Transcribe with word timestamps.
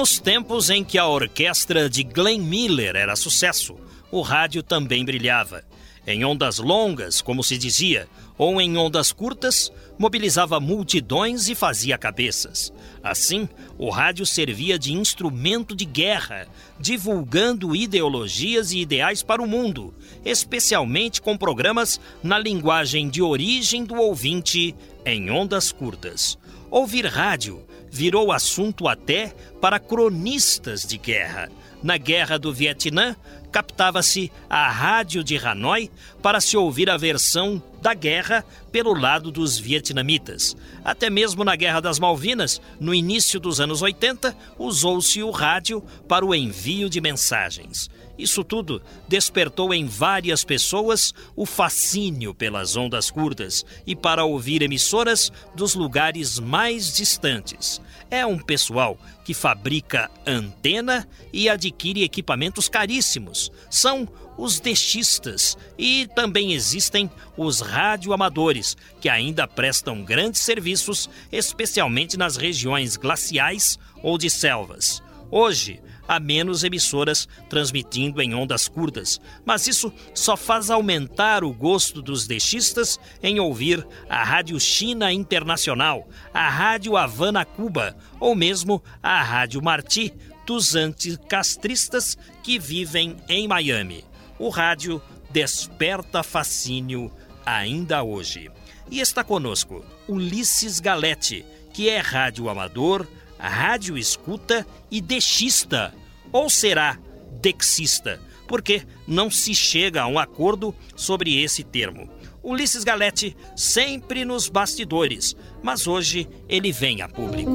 Nos 0.00 0.18
tempos 0.18 0.70
em 0.70 0.82
que 0.82 0.96
a 0.96 1.06
orquestra 1.06 1.86
de 1.86 2.02
Glenn 2.02 2.40
Miller 2.40 2.96
era 2.96 3.14
sucesso, 3.14 3.76
o 4.10 4.22
rádio 4.22 4.62
também 4.62 5.04
brilhava. 5.04 5.62
Em 6.06 6.24
ondas 6.24 6.56
longas, 6.56 7.20
como 7.20 7.44
se 7.44 7.58
dizia, 7.58 8.08
ou 8.38 8.58
em 8.62 8.78
ondas 8.78 9.12
curtas, 9.12 9.70
mobilizava 9.98 10.58
multidões 10.58 11.50
e 11.50 11.54
fazia 11.54 11.98
cabeças. 11.98 12.72
Assim, 13.02 13.46
o 13.76 13.90
rádio 13.90 14.24
servia 14.24 14.78
de 14.78 14.94
instrumento 14.94 15.76
de 15.76 15.84
guerra, 15.84 16.48
divulgando 16.80 17.76
ideologias 17.76 18.72
e 18.72 18.78
ideais 18.78 19.22
para 19.22 19.42
o 19.42 19.46
mundo, 19.46 19.92
especialmente 20.24 21.20
com 21.20 21.36
programas 21.36 22.00
na 22.22 22.38
linguagem 22.38 23.10
de 23.10 23.20
origem 23.20 23.84
do 23.84 23.96
ouvinte 23.96 24.74
em 25.04 25.30
ondas 25.30 25.70
curtas. 25.70 26.38
Ouvir 26.70 27.04
rádio 27.04 27.62
virou 27.90 28.32
assunto 28.32 28.86
até 28.86 29.34
para 29.60 29.78
cronistas 29.78 30.82
de 30.82 30.96
guerra. 30.96 31.50
Na 31.82 31.96
Guerra 31.96 32.38
do 32.38 32.52
Vietnã, 32.52 33.16
captava-se 33.50 34.30
a 34.48 34.70
rádio 34.70 35.24
de 35.24 35.36
Hanoi 35.36 35.90
para 36.22 36.40
se 36.40 36.56
ouvir 36.56 36.90
a 36.90 36.96
versão 36.96 37.62
da 37.80 37.94
guerra 37.94 38.44
pelo 38.70 38.92
lado 38.92 39.30
dos 39.30 39.58
vietnamitas. 39.58 40.56
Até 40.84 41.08
mesmo 41.08 41.42
na 41.42 41.56
Guerra 41.56 41.80
das 41.80 41.98
Malvinas, 41.98 42.60
no 42.78 42.94
início 42.94 43.40
dos 43.40 43.60
anos 43.60 43.80
80, 43.80 44.36
usou-se 44.58 45.22
o 45.22 45.30
rádio 45.30 45.82
para 46.06 46.24
o 46.24 46.34
envio 46.34 46.88
de 46.90 47.00
mensagens. 47.00 47.88
Isso 48.20 48.44
tudo 48.44 48.82
despertou 49.08 49.72
em 49.72 49.86
várias 49.86 50.44
pessoas 50.44 51.14
o 51.34 51.46
fascínio 51.46 52.34
pelas 52.34 52.76
ondas 52.76 53.10
curtas 53.10 53.64
e 53.86 53.96
para 53.96 54.26
ouvir 54.26 54.60
emissoras 54.60 55.32
dos 55.54 55.74
lugares 55.74 56.38
mais 56.38 56.92
distantes. 56.92 57.80
É 58.10 58.26
um 58.26 58.38
pessoal 58.38 58.98
que 59.24 59.32
fabrica 59.32 60.10
antena 60.26 61.08
e 61.32 61.48
adquire 61.48 62.02
equipamentos 62.02 62.68
caríssimos. 62.68 63.50
São 63.70 64.06
os 64.36 64.60
deixistas 64.60 65.56
e 65.78 66.06
também 66.14 66.52
existem 66.52 67.10
os 67.38 67.60
radioamadores, 67.60 68.76
que 69.00 69.08
ainda 69.08 69.48
prestam 69.48 70.02
grandes 70.02 70.42
serviços, 70.42 71.08
especialmente 71.32 72.18
nas 72.18 72.36
regiões 72.36 72.96
glaciais 72.96 73.78
ou 74.02 74.18
de 74.18 74.28
selvas. 74.28 75.02
Hoje, 75.30 75.80
há 76.10 76.18
menos 76.18 76.64
emissoras 76.64 77.28
transmitindo 77.48 78.20
em 78.20 78.34
ondas 78.34 78.66
curtas, 78.66 79.20
mas 79.44 79.68
isso 79.68 79.92
só 80.12 80.36
faz 80.36 80.68
aumentar 80.68 81.44
o 81.44 81.54
gosto 81.54 82.02
dos 82.02 82.26
deixistas 82.26 82.98
em 83.22 83.38
ouvir 83.38 83.86
a 84.08 84.24
Rádio 84.24 84.58
China 84.58 85.12
Internacional, 85.12 86.08
a 86.34 86.48
Rádio 86.48 86.96
Havana 86.96 87.44
Cuba 87.44 87.96
ou 88.18 88.34
mesmo 88.34 88.82
a 89.00 89.22
Rádio 89.22 89.62
Marti 89.62 90.12
dos 90.44 90.74
anticastristas 90.74 92.18
que 92.42 92.58
vivem 92.58 93.16
em 93.28 93.46
Miami. 93.46 94.04
O 94.36 94.48
rádio 94.48 95.00
desperta 95.30 96.24
fascínio 96.24 97.08
ainda 97.46 98.02
hoje. 98.02 98.50
E 98.90 98.98
está 98.98 99.22
conosco 99.22 99.84
Ulisses 100.08 100.80
Galete, 100.80 101.46
que 101.72 101.88
é 101.88 101.98
rádio 101.98 102.48
amador, 102.48 103.06
rádio 103.38 103.96
escuta 103.96 104.66
e 104.90 105.00
deixista 105.00 105.94
ou 106.32 106.48
será 106.48 106.98
dexista? 107.40 108.20
Porque 108.46 108.82
não 109.06 109.30
se 109.30 109.54
chega 109.54 110.02
a 110.02 110.06
um 110.06 110.18
acordo 110.18 110.74
sobre 110.96 111.40
esse 111.40 111.62
termo. 111.62 112.08
Ulisses 112.42 112.84
Galete 112.84 113.36
sempre 113.54 114.24
nos 114.24 114.48
bastidores, 114.48 115.36
mas 115.62 115.86
hoje 115.86 116.28
ele 116.48 116.72
vem 116.72 117.02
a 117.02 117.08
público. 117.08 117.50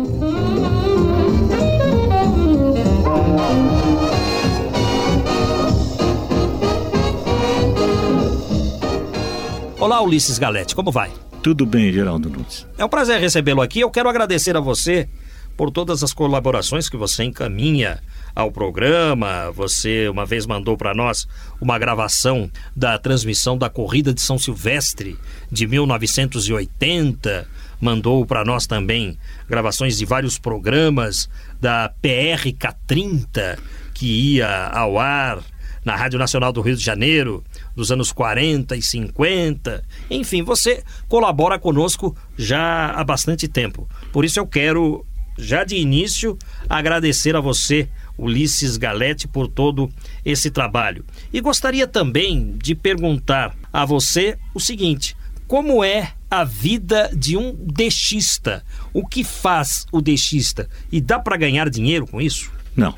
Olá, 9.79 10.01
Ulisses 10.01 10.39
Galete, 10.39 10.75
como 10.75 10.91
vai? 10.91 11.11
Tudo 11.43 11.65
bem, 11.65 11.91
Geraldo 11.91 12.29
Nunes. 12.29 12.65
É 12.77 12.85
um 12.85 12.89
prazer 12.89 13.19
recebê-lo 13.19 13.61
aqui. 13.61 13.79
Eu 13.79 13.91
quero 13.91 14.09
agradecer 14.09 14.55
a 14.55 14.59
você 14.59 15.07
por 15.55 15.69
todas 15.69 16.03
as 16.03 16.13
colaborações 16.13 16.89
que 16.89 16.97
você 16.97 17.23
encaminha 17.23 18.01
ao 18.35 18.51
programa. 18.51 19.49
Você 19.51 20.09
uma 20.09 20.25
vez 20.25 20.45
mandou 20.45 20.77
para 20.77 20.93
nós 20.93 21.27
uma 21.61 21.79
gravação 21.79 22.51
da 22.75 22.97
transmissão 22.99 23.57
da 23.57 23.69
corrida 23.69 24.13
de 24.13 24.21
São 24.21 24.37
Silvestre 24.37 25.17
de 25.51 25.65
1980. 25.65 27.47
Mandou 27.79 28.25
para 28.25 28.43
nós 28.43 28.67
também 28.67 29.17
gravações 29.47 29.97
de 29.97 30.05
vários 30.05 30.37
programas 30.37 31.29
da 31.61 31.91
PRK30 32.03 33.57
que 33.93 34.35
ia 34.35 34.67
ao 34.67 34.99
ar 34.99 35.41
na 35.85 35.95
Rádio 35.95 36.17
Nacional 36.17 36.51
do 36.51 36.61
Rio 36.61 36.75
de 36.75 36.83
Janeiro, 36.83 37.43
dos 37.75 37.91
anos 37.91 38.11
40 38.11 38.75
e 38.75 38.81
50. 38.81 39.83
Enfim, 40.09 40.41
você 40.41 40.83
colabora 41.07 41.59
conosco 41.59 42.17
já 42.35 42.87
há 42.87 43.03
bastante 43.03 43.47
tempo. 43.47 43.87
Por 44.11 44.25
isso 44.25 44.39
eu 44.39 44.47
quero, 44.47 45.05
já 45.37 45.63
de 45.63 45.75
início, 45.75 46.37
agradecer 46.67 47.35
a 47.35 47.39
você 47.39 47.87
Ulisses 48.17 48.77
Galete, 48.77 49.27
por 49.27 49.47
todo 49.47 49.89
esse 50.23 50.49
trabalho. 50.49 51.03
E 51.31 51.41
gostaria 51.41 51.87
também 51.87 52.55
de 52.57 52.75
perguntar 52.75 53.55
a 53.71 53.85
você 53.85 54.37
o 54.53 54.59
seguinte: 54.59 55.15
como 55.47 55.83
é 55.83 56.13
a 56.29 56.43
vida 56.43 57.09
de 57.15 57.37
um 57.37 57.53
deixista? 57.53 58.63
O 58.93 59.05
que 59.05 59.23
faz 59.23 59.85
o 59.91 60.01
deixista? 60.01 60.67
E 60.91 60.99
dá 60.99 61.19
para 61.19 61.37
ganhar 61.37 61.69
dinheiro 61.69 62.07
com 62.07 62.19
isso? 62.19 62.51
Não. 62.75 62.95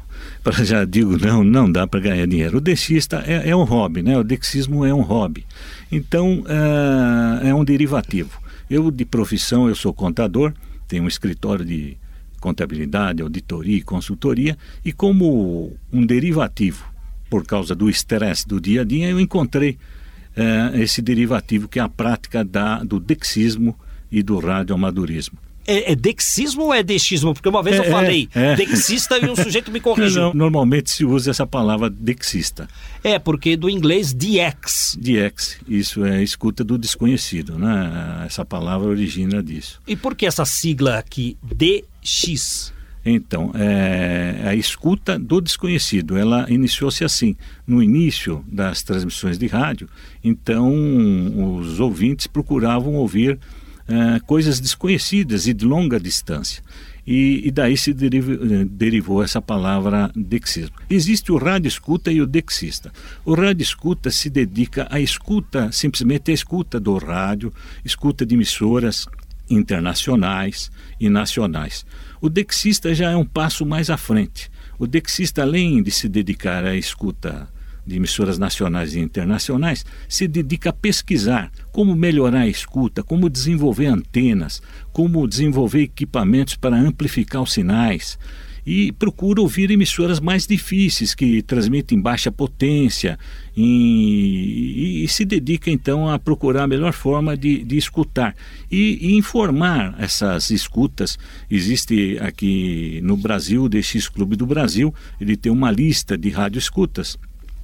Já 0.63 0.85
digo, 0.85 1.17
não, 1.17 1.43
não 1.43 1.71
dá 1.71 1.85
para 1.85 1.99
ganhar 1.99 2.25
dinheiro. 2.25 2.57
O 2.57 2.61
deixista 2.61 3.23
é, 3.27 3.49
é, 3.49 3.55
um 3.55 3.63
hobby, 3.63 4.01
né? 4.01 4.17
O 4.17 4.23
dexismo 4.23 4.85
é 4.85 4.93
um 4.93 5.01
hobby. 5.01 5.45
Então, 5.91 6.43
é, 7.43 7.49
é 7.49 7.53
um 7.53 7.63
derivativo. 7.63 8.41
Eu, 8.69 8.89
de 8.91 9.05
profissão, 9.05 9.67
eu 9.67 9.75
sou 9.75 9.93
contador, 9.93 10.53
tenho 10.87 11.03
um 11.03 11.07
escritório 11.07 11.63
de 11.63 11.97
contabilidade, 12.47 13.21
auditoria 13.21 13.77
e 13.77 13.81
consultoria, 13.81 14.57
e 14.85 14.93
como 14.93 15.75
um 15.91 16.05
derivativo, 16.05 16.85
por 17.29 17.45
causa 17.45 17.75
do 17.75 17.89
estresse 17.89 18.47
do 18.47 18.61
dia 18.61 18.81
a 18.81 18.83
dia, 18.85 19.09
eu 19.09 19.19
encontrei 19.19 19.77
eh, 20.35 20.71
esse 20.81 21.01
derivativo 21.01 21.67
que 21.67 21.77
é 21.77 21.81
a 21.81 21.89
prática 21.89 22.45
da, 22.45 22.81
do 22.83 22.99
dexismo 23.01 23.77
e 24.09 24.23
do 24.23 24.39
radioamadorismo. 24.39 25.37
É, 25.67 25.91
é 25.91 25.95
dexismo 25.95 26.63
ou 26.63 26.73
é 26.73 26.81
deixismo? 26.81 27.33
Porque 27.33 27.49
uma 27.49 27.61
vez 27.61 27.75
é, 27.75 27.79
eu 27.79 27.91
falei 27.91 28.29
é, 28.33 28.53
é. 28.53 28.55
dexista 28.55 29.17
e 29.17 29.29
um 29.29 29.35
sujeito 29.35 29.69
me 29.69 29.81
corrigiu. 29.81 30.21
Não, 30.21 30.33
normalmente 30.33 30.89
se 30.89 31.03
usa 31.03 31.29
essa 31.29 31.45
palavra 31.45 31.89
dexista. 31.89 32.69
É, 33.03 33.19
porque 33.19 33.57
do 33.57 33.69
inglês 33.69 34.13
DX. 34.13 34.97
DX, 34.99 35.59
isso 35.67 36.05
é 36.05 36.23
escuta 36.23 36.63
do 36.63 36.77
desconhecido, 36.77 37.59
né? 37.59 38.23
Essa 38.25 38.45
palavra 38.45 38.87
origina 38.87 39.43
disso. 39.43 39.81
E 39.85 39.95
por 39.95 40.15
que 40.15 40.25
essa 40.25 40.45
sigla 40.45 40.97
aqui, 40.97 41.37
DX? 41.43 42.73
Então, 43.09 43.51
é, 43.55 44.43
a 44.45 44.55
escuta 44.55 45.17
do 45.17 45.39
desconhecido, 45.39 46.17
ela 46.17 46.45
iniciou-se 46.49 47.05
assim, 47.05 47.37
no 47.65 47.81
início 47.81 48.43
das 48.47 48.83
transmissões 48.83 49.37
de 49.37 49.47
rádio, 49.47 49.87
então 50.21 50.69
os 51.57 51.79
ouvintes 51.79 52.27
procuravam 52.27 52.95
ouvir 52.95 53.39
uh, 53.87 54.23
coisas 54.25 54.59
desconhecidas 54.59 55.47
e 55.47 55.53
de 55.53 55.65
longa 55.65 55.99
distância. 55.99 56.63
E, 57.05 57.47
e 57.47 57.51
daí 57.51 57.77
se 57.77 57.91
uh, 57.91 57.95
derivou 58.65 59.23
essa 59.23 59.41
palavra 59.41 60.11
dexismo. 60.15 60.75
Existe 60.89 61.31
o 61.31 61.37
rádio 61.37 61.69
escuta 61.69 62.11
e 62.11 62.21
o 62.21 62.27
dexista. 62.27 62.91
O 63.23 63.33
rádio 63.33 63.63
escuta 63.63 64.11
se 64.11 64.29
dedica 64.29 64.87
à 64.89 64.99
escuta, 64.99 65.71
simplesmente 65.71 66.31
à 66.31 66.33
escuta 66.33 66.79
do 66.79 66.97
rádio, 66.97 67.53
escuta 67.85 68.25
de 68.25 68.35
emissoras 68.35 69.07
internacionais 69.49 70.69
e 70.99 71.09
nacionais. 71.09 71.85
O 72.19 72.29
dexista 72.29 72.93
já 72.93 73.11
é 73.11 73.15
um 73.15 73.25
passo 73.25 73.65
mais 73.65 73.89
à 73.89 73.95
frente. 73.95 74.51
O 74.77 74.85
dexista, 74.85 75.41
além 75.41 75.81
de 75.81 75.91
se 75.91 76.09
dedicar 76.09 76.65
à 76.65 76.75
escuta 76.75 77.47
de 77.87 77.95
emissoras 77.95 78.37
nacionais 78.37 78.93
e 78.93 78.99
internacionais, 78.99 79.85
se 80.09 80.27
dedica 80.27 80.69
a 80.71 80.73
pesquisar 80.73 81.51
como 81.71 81.95
melhorar 81.95 82.41
a 82.41 82.47
escuta, 82.47 83.01
como 83.01 83.29
desenvolver 83.29 83.87
antenas, 83.87 84.61
como 84.91 85.27
desenvolver 85.27 85.83
equipamentos 85.83 86.55
para 86.55 86.75
amplificar 86.75 87.41
os 87.41 87.53
sinais 87.53 88.19
e 88.67 88.91
procura 88.91 89.39
ouvir 89.39 89.71
emissoras 89.71 90.19
mais 90.19 90.45
difíceis, 90.45 91.15
que 91.15 91.41
transmitem 91.41 92.01
baixa 92.01 92.29
potência, 92.29 93.17
e, 93.55 93.63
e, 93.63 95.03
e 95.05 95.07
se 95.07 95.23
dedica 95.23 95.71
então 95.71 96.09
a 96.09 96.19
procurar 96.19 96.63
a 96.63 96.67
melhor 96.67 96.91
forma 96.91 97.37
de, 97.37 97.63
de 97.63 97.77
escutar 97.77 98.35
e, 98.69 98.99
e, 99.01 99.15
informar 99.15 99.95
essas 99.97 100.49
escutas. 100.49 101.17
Existe 101.49 102.17
aqui 102.19 102.99
no 103.01 103.15
Brasil 103.15 103.63
o 103.63 103.69
DX 103.69 104.09
Clube 104.09 104.35
do 104.35 104.45
Brasil, 104.45 104.93
ele 105.19 105.37
tem 105.37 105.49
uma 105.49 105.71
lista 105.71 106.17
de 106.17 106.29
rádio 106.29 106.59
escutas. 106.59 107.17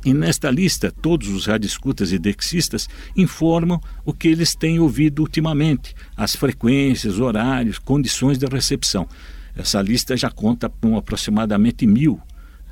E 0.05 0.13
nesta 0.13 0.51
lista, 0.51 0.91
todos 0.91 1.29
os 1.29 1.45
radioescutas 1.45 2.11
e 2.11 2.19
dexistas 2.19 2.89
informam 3.15 3.79
o 4.03 4.13
que 4.13 4.27
eles 4.27 4.53
têm 4.53 4.79
ouvido 4.79 5.21
ultimamente, 5.21 5.95
as 6.15 6.35
frequências, 6.35 7.19
horários, 7.19 7.79
condições 7.79 8.37
de 8.37 8.45
recepção. 8.45 9.07
Essa 9.55 9.81
lista 9.81 10.17
já 10.17 10.29
conta 10.29 10.67
com 10.69 10.97
aproximadamente 10.97 11.85
mil 11.85 12.19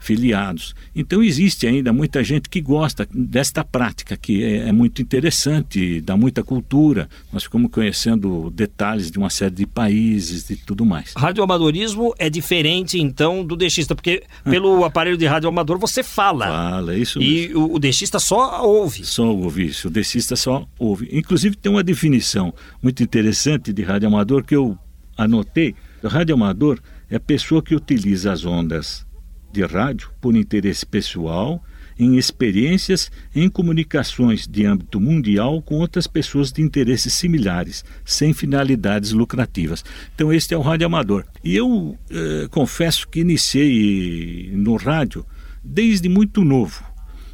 filiados. 0.02 0.76
Então 0.94 1.24
existe 1.24 1.66
ainda 1.68 1.94
muita 1.94 2.24
gente 2.24 2.50
que 2.50 2.60
gosta 2.60 3.08
desta 3.14 3.64
prática, 3.64 4.18
que 4.18 4.44
é, 4.44 4.68
é, 4.68 4.72
muito 4.72 5.02
interessante, 5.02 6.02
dá 6.02 6.18
muita 6.18 6.44
cultura. 6.44 7.08
Nós 7.32 7.44
ficamos 7.44 7.72
conhecendo 7.72 8.50
detalhes 8.50 9.10
de 9.10 9.18
uma 9.18 9.30
série 9.30 9.56
de 9.56 9.66
países 9.66 10.50
e 10.50 10.56
tudo 10.56 10.86
mais. 10.86 11.14
Radioamadorismo 11.16 12.14
é 12.18 12.30
diferente, 12.30 13.00
então, 13.00 13.46
do 13.46 13.56
dexista, 13.56 13.96
porque 13.96 14.24
pelo 14.44 14.84
aparelho 14.84 15.18
de 15.18 15.26
radioamador 15.26 15.78
você 15.78 16.04
fala. 16.04 16.48
Fala, 16.48 16.98
isso 16.98 17.22
E 17.22 17.48
mesmo. 17.48 17.68
o, 17.68 17.76
o 17.76 17.80
dexista 17.80 18.20
só 18.20 18.66
ouve. 18.66 19.06
Só 19.06 19.34
ouve 19.34 19.68
isso, 19.68 19.88
o 19.88 19.92
dexista 19.92 20.36
só 20.36 20.68
ouve. 20.80 21.08
Inclusive 21.12 21.56
tem 21.56 21.72
uma 21.72 21.84
definição 21.84 22.54
muito 22.82 23.04
interessante 23.04 23.72
de 23.72 23.84
radioamador 23.84 24.44
que 24.44 24.56
eu 24.56 24.78
anotei 25.16 25.76
o 26.04 26.08
radioamador 26.08 26.80
é 27.10 27.18
a 27.18 27.20
pessoa 27.20 27.62
que 27.62 27.76
utiliza 27.76 28.32
as 28.32 28.46
ondas 28.46 29.06
de 29.52 29.64
rádio 29.64 30.10
por 30.20 30.36
interesse 30.36 30.86
pessoal, 30.86 31.64
em 32.00 32.18
experiências 32.18 33.12
em 33.36 33.50
comunicações 33.50 34.48
de 34.48 34.66
âmbito 34.66 35.00
mundial 35.00 35.62
com 35.62 35.76
outras 35.76 36.08
pessoas 36.08 36.52
de 36.52 36.62
interesses 36.62 37.14
similares, 37.14 37.86
sem 38.04 38.34
finalidades 38.34 39.12
lucrativas. 39.12 39.84
Então, 40.16 40.34
este 40.34 40.54
é 40.54 40.58
o 40.58 40.62
radioamador. 40.62 41.26
E 41.44 41.56
eu 41.56 41.98
eh, 42.10 42.48
confesso 42.50 43.08
que 43.08 43.20
iniciei 43.20 44.52
no 44.54 44.78
rádio 44.78 45.26
desde 45.64 46.10
muito 46.10 46.44
novo. 46.44 46.91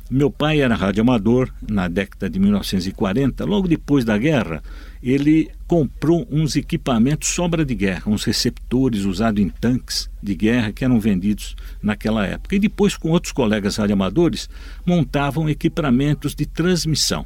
Meu 0.10 0.32
pai 0.32 0.62
era 0.62 0.74
radioamador 0.74 1.52
na 1.68 1.90
década 1.90 2.30
de 2.30 2.40
1940, 2.40 3.44
logo 3.44 3.68
depois 3.68 4.06
da 4.06 4.18
guerra 4.18 4.64
ele 5.04 5.50
comprou 5.68 6.28
uns 6.32 6.56
equipamentos 6.56 7.30
sobra 7.30 7.64
de 7.64 7.76
guerra, 7.76 8.04
uns 8.08 8.24
receptores 8.24 9.04
usados 9.04 9.42
em 9.44 9.50
tanques 9.50 10.10
de 10.24 10.34
guerra 10.34 10.72
que 10.72 10.84
eram 10.84 11.00
vendidos 11.00 11.56
naquela 11.82 12.26
época. 12.26 12.56
E 12.56 12.60
depois, 12.60 12.96
com 12.96 13.12
outros 13.12 13.32
colegas 13.32 13.78
radioamadores, 13.78 14.50
montavam 14.86 15.50
equipamentos 15.50 16.34
de 16.34 16.46
transmissão. 16.46 17.26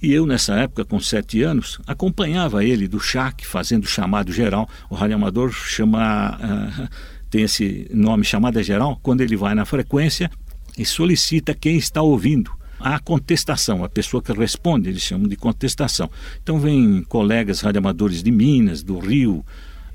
E 0.00 0.12
eu, 0.12 0.26
nessa 0.26 0.54
época, 0.54 0.84
com 0.84 1.00
sete 1.00 1.42
anos, 1.42 1.80
acompanhava 1.86 2.64
ele 2.64 2.86
do 2.86 3.00
CHAC, 3.00 3.44
fazendo 3.44 3.86
chamado 3.86 4.32
geral. 4.32 4.68
O 4.88 4.94
radioamador 4.94 5.50
chama, 5.50 6.38
uh, 6.38 6.88
tem 7.28 7.42
esse 7.42 7.90
nome 7.92 8.24
chamada 8.24 8.62
geral, 8.62 9.00
quando 9.02 9.22
ele 9.22 9.36
vai 9.36 9.54
na 9.54 9.64
frequência 9.64 10.30
e 10.78 10.84
solicita 10.84 11.54
quem 11.54 11.76
está 11.76 12.00
ouvindo 12.00 12.50
a 12.78 12.98
contestação, 13.00 13.82
a 13.82 13.88
pessoa 13.88 14.22
que 14.22 14.32
responde, 14.32 14.88
eles 14.88 15.02
chamam 15.02 15.26
de 15.26 15.36
contestação. 15.36 16.08
Então 16.42 16.60
vem 16.60 17.02
colegas 17.02 17.60
radioamadores 17.60 18.22
de 18.22 18.30
Minas, 18.30 18.82
do 18.82 18.98
Rio, 18.98 19.44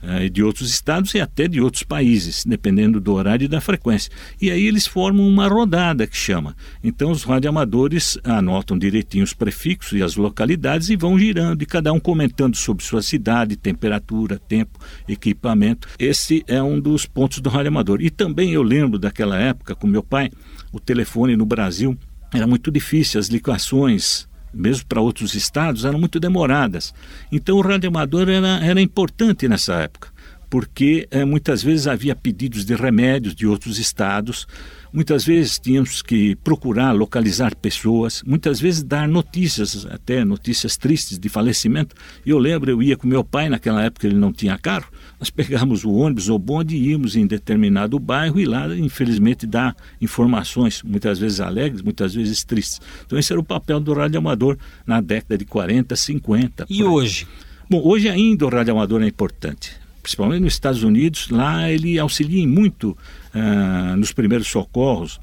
eh, 0.03 0.27
de 0.27 0.43
outros 0.43 0.69
estados 0.69 1.13
e 1.13 1.21
até 1.21 1.47
de 1.47 1.61
outros 1.61 1.83
países, 1.83 2.43
dependendo 2.45 2.99
do 2.99 3.13
horário 3.13 3.45
e 3.45 3.47
da 3.47 3.61
frequência. 3.61 4.11
E 4.41 4.51
aí 4.51 4.67
eles 4.67 4.85
formam 4.85 5.25
uma 5.27 5.47
rodada 5.47 6.05
que 6.05 6.17
chama. 6.17 6.55
Então 6.83 7.09
os 7.09 7.23
radioamadores 7.23 8.17
anotam 8.23 8.77
direitinho 8.77 9.23
os 9.23 9.33
prefixos 9.33 9.97
e 9.97 10.03
as 10.03 10.15
localidades 10.15 10.89
e 10.89 10.95
vão 10.95 11.17
girando, 11.17 11.61
e 11.61 11.65
cada 11.65 11.93
um 11.93 11.99
comentando 11.99 12.55
sobre 12.55 12.83
sua 12.83 13.01
cidade, 13.01 13.55
temperatura, 13.55 14.37
tempo, 14.37 14.77
equipamento. 15.07 15.87
Esse 15.97 16.43
é 16.47 16.61
um 16.61 16.79
dos 16.79 17.05
pontos 17.05 17.39
do 17.39 17.49
radioamador. 17.49 18.01
E 18.01 18.09
também 18.09 18.51
eu 18.51 18.61
lembro 18.61 18.99
daquela 18.99 19.39
época, 19.39 19.73
com 19.73 19.87
meu 19.87 20.03
pai, 20.03 20.29
o 20.71 20.79
telefone 20.79 21.37
no 21.37 21.45
Brasil 21.45 21.97
era 22.33 22.47
muito 22.47 22.71
difícil, 22.71 23.19
as 23.19 23.27
ligações, 23.27 24.27
mesmo 24.53 24.85
para 24.85 25.01
outros 25.01 25.35
estados, 25.35 25.85
eram 25.85 25.99
muito 25.99 26.19
demoradas. 26.19 26.93
Então 27.31 27.57
o 27.57 27.61
radioamador 27.61 28.29
era, 28.29 28.59
era 28.63 28.81
importante 28.81 29.47
nessa 29.47 29.75
época, 29.75 30.09
porque 30.49 31.07
é, 31.09 31.25
muitas 31.25 31.63
vezes 31.63 31.87
havia 31.87 32.15
pedidos 32.15 32.65
de 32.65 32.75
remédios 32.75 33.35
de 33.35 33.47
outros 33.47 33.79
estados 33.79 34.47
Muitas 34.93 35.25
vezes 35.25 35.57
tínhamos 35.57 36.03
que 36.03 36.35
procurar 36.35 36.91
localizar 36.91 37.55
pessoas, 37.55 38.21
muitas 38.27 38.59
vezes 38.59 38.83
dar 38.83 39.07
notícias, 39.07 39.87
até 39.87 40.23
notícias 40.23 40.77
tristes 40.77 41.17
de 41.17 41.27
falecimento. 41.29 41.95
Eu 42.23 42.37
lembro, 42.37 42.69
eu 42.69 42.83
ia 42.83 42.95
com 42.95 43.07
meu 43.07 43.23
pai, 43.23 43.49
naquela 43.49 43.83
época 43.83 44.05
ele 44.05 44.15
não 44.15 44.31
tinha 44.31 44.55
carro, 44.55 44.85
nós 45.19 45.31
pegávamos 45.33 45.83
o 45.83 45.91
ônibus 45.91 46.29
ou 46.29 46.37
bonde 46.37 46.75
e 46.75 46.91
íamos 46.91 47.15
em 47.15 47.25
determinado 47.25 47.97
bairro 47.97 48.39
e 48.39 48.45
lá, 48.45 48.67
infelizmente, 48.77 49.47
dar 49.47 49.75
informações, 49.99 50.83
muitas 50.83 51.17
vezes 51.17 51.39
alegres, 51.39 51.81
muitas 51.81 52.13
vezes 52.13 52.43
tristes. 52.43 52.79
Então 53.03 53.17
esse 53.17 53.33
era 53.33 53.39
o 53.39 53.43
papel 53.43 53.79
do 53.79 53.93
radioamador 53.93 54.59
na 54.85 55.01
década 55.01 55.39
de 55.39 55.45
40, 55.45 55.95
50. 55.95 56.67
E 56.69 56.83
hoje? 56.83 57.27
Bom, 57.67 57.81
hoje 57.83 58.09
ainda 58.09 58.45
o 58.45 58.49
radioamador 58.49 59.01
é 59.01 59.07
importante 59.07 59.82
principalmente 60.03 60.41
nos 60.41 60.53
Estados 60.53 60.83
Unidos, 60.83 61.29
lá 61.29 61.71
ele 61.71 61.97
auxilia 61.97 62.45
muito 62.45 62.95
uh, 63.33 63.95
nos 63.95 64.11
primeiros 64.11 64.47
socorros. 64.47 65.19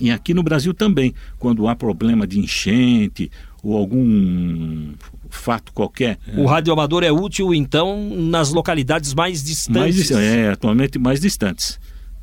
E 0.00 0.10
aqui 0.10 0.34
no 0.34 0.42
Brasil 0.42 0.74
também, 0.74 1.14
quando 1.38 1.68
há 1.68 1.76
problema 1.76 2.26
de 2.26 2.40
enchente 2.40 3.30
ou 3.62 3.76
algum 3.76 4.92
fato 5.30 5.72
qualquer. 5.72 6.18
O 6.36 6.46
radioamador 6.46 7.04
é 7.04 7.12
útil, 7.12 7.54
então, 7.54 8.10
nas 8.10 8.50
localidades 8.50 9.14
mais 9.14 9.44
distantes? 9.44 10.10
Mais, 10.10 10.22
é, 10.22 10.50
atualmente 10.50 10.98
mais 10.98 11.20
distantes. 11.20 11.78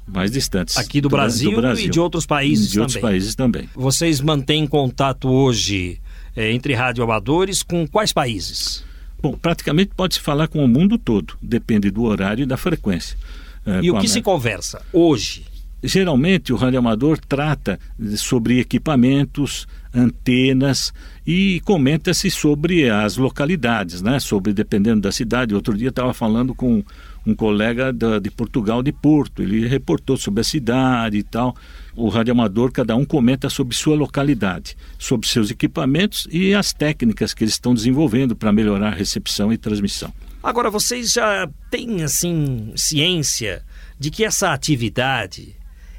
Mais 0.08 0.32
distantes. 0.32 0.78
Aqui 0.78 1.00
do, 1.00 1.08
do, 1.08 1.12
Brasil, 1.12 1.52
do 1.52 1.62
Brasil, 1.62 1.86
e 1.86 1.90
de 1.90 2.00
outros 2.00 2.26
países 2.26 2.68
de 2.68 2.74
também. 2.74 2.82
outros 2.82 3.02
países 3.02 3.36
também. 3.36 3.70
Vocês 3.76 4.20
mantêm 4.20 4.68
contato 4.68 5.30
hoje 5.30 6.02
é, 6.36 6.52
entre 6.52 6.74
radioamadores 6.74 7.64
com 7.64 7.88
quais 7.88 8.12
países? 8.12 8.84
Bom, 9.22 9.34
praticamente 9.34 9.92
pode-se 9.96 10.20
falar 10.20 10.48
com 10.48 10.64
o 10.64 10.68
mundo 10.68 10.98
todo, 10.98 11.36
depende 11.42 11.92
do 11.92 12.04
horário 12.04 12.44
e 12.44 12.46
da 12.46 12.58
frequência. 12.58 13.18
É, 13.66 13.82
e 13.84 13.92
o 13.92 14.00
que 14.00 14.08
se 14.08 14.22
conversa 14.22 14.82
hoje? 14.92 15.46
Geralmente 15.84 16.54
o 16.54 16.56
radioamador 16.56 17.20
trata 17.20 17.80
sobre 18.18 18.60
equipamentos, 18.60 19.68
antenas 19.94 20.94
e 21.26 21.60
comenta-se 21.66 22.30
sobre 22.30 22.88
as 22.90 23.18
localidades, 23.18 24.02
né? 24.02 24.20
Sobre 24.20 24.54
dependendo 24.54 25.02
da 25.02 25.12
cidade. 25.12 25.56
Outro 25.56 25.76
dia 25.76 25.90
estava 25.90 26.14
falando 26.14 26.54
com 26.54 26.84
um 27.26 27.36
colega 27.36 27.94
da, 27.94 28.20
de 28.20 28.32
Portugal, 28.32 28.82
de 28.82 28.92
Porto. 28.92 29.42
Ele 29.42 29.68
reportou 29.68 30.18
sobre 30.18 30.42
a 30.42 30.44
cidade 30.44 31.18
e 31.18 31.24
tal. 31.24 31.56
O 31.96 32.10
radioamador, 32.10 32.72
cada 32.72 32.96
um 32.96 33.06
comenta 33.06 33.50
sobre 33.50 33.76
sua 33.76 33.96
localidade, 33.96 34.78
sobre 34.98 35.28
seus 35.28 35.52
equipamentos 35.52 36.28
e 36.32 36.54
as 36.54 36.74
técnicas 36.74 37.34
que 37.34 37.44
eles 37.44 37.54
estão 37.54 37.74
desenvolvendo 37.74 38.36
para 38.36 38.52
melhorar 38.52 38.94
a 38.94 38.96
recepção 38.96 39.52
e 39.52 39.58
transmissão. 39.58 40.12
Agora, 40.42 40.72
vocês 40.72 41.14
já 41.14 41.48
têm, 41.70 42.04
assim, 42.04 42.74
ciência 42.76 43.64
de 44.00 44.10
que 44.10 44.24
essa 44.24 44.52
atividade 44.52 45.56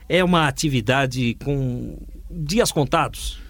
é 0.09 0.25
uma 0.25 0.49
atividade 0.49 1.37
com 1.45 1.97
dias 2.29 2.73
contados? 2.73 3.42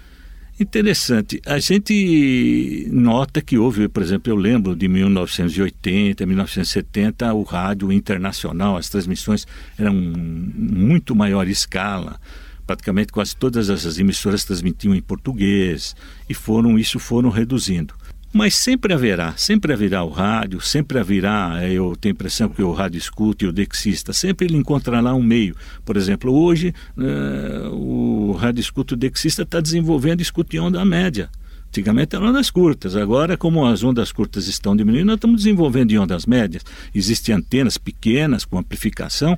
Interessante. 0.61 1.41
A 1.47 1.59
gente 1.59 2.87
nota 2.93 3.41
que 3.41 3.57
houve, 3.57 3.89
por 3.89 4.03
exemplo, 4.03 4.31
eu 4.31 4.37
lembro 4.37 4.77
de 4.77 4.87
1980, 4.87 6.25
1970, 6.27 7.33
o 7.33 7.43
rádio 7.43 7.91
internacional, 7.91 8.77
as 8.77 8.89
transmissões 8.89 9.47
eram 9.79 9.95
muito 9.95 11.17
maior 11.17 11.49
escala. 11.49 12.21
Praticamente 12.67 13.13
quase 13.13 13.35
todas 13.35 13.71
essas 13.71 13.99
emissoras 13.99 14.45
transmitiam 14.45 14.95
em 14.95 15.03
português 15.03 15.97
e 16.29 16.35
foram 16.35 16.79
isso 16.79 16.99
foram 16.99 17.29
reduzindo. 17.29 17.95
Mas 18.33 18.57
sempre 18.57 18.95
haverá, 18.95 19.35
sempre 19.37 19.75
haverá 19.75 20.03
o 20.03 20.09
rádio, 20.09 20.59
sempre 20.59 20.99
haverá, 20.99 21.59
eh, 21.61 21.73
eu 21.73 21.95
tenho 21.95 22.15
a 22.15 22.17
impressão 22.17 22.49
que 22.49 22.63
o 22.63 22.73
rádio 22.73 22.97
escuta 22.97 23.45
e 23.45 23.49
o 23.49 23.53
dexista, 23.53 24.15
sempre 24.15 24.47
ele 24.47 24.57
encontrará 24.57 25.15
um 25.15 25.23
meio. 25.23 25.55
Por 25.85 25.99
exemplo, 25.99 26.33
hoje 26.33 26.73
uh, 26.97 27.75
o 27.75 28.33
rádio 28.33 28.61
escuta 28.61 28.95
e 28.95 28.97
o 28.97 28.99
dexista 28.99 29.43
está 29.43 29.61
desenvolvendo 29.61 30.23
escuta 30.23 30.57
em 30.57 30.61
onda 30.61 30.83
média. 30.83 31.29
Antigamente 31.69 32.17
eram 32.17 32.29
ondas 32.29 32.51
curtas, 32.51 32.97
agora, 32.97 33.37
como 33.37 33.67
as 33.67 33.83
ondas 33.85 34.11
curtas 34.13 34.47
estão 34.47 34.75
diminuindo, 34.75 35.07
nós 35.07 35.17
estamos 35.17 35.43
desenvolvendo 35.43 35.91
em 35.93 35.99
ondas 35.99 36.25
médias. 36.25 36.65
Existem 36.95 37.35
antenas 37.35 37.77
pequenas 37.77 38.47
com 38.47 38.59
amplificação 38.59 39.37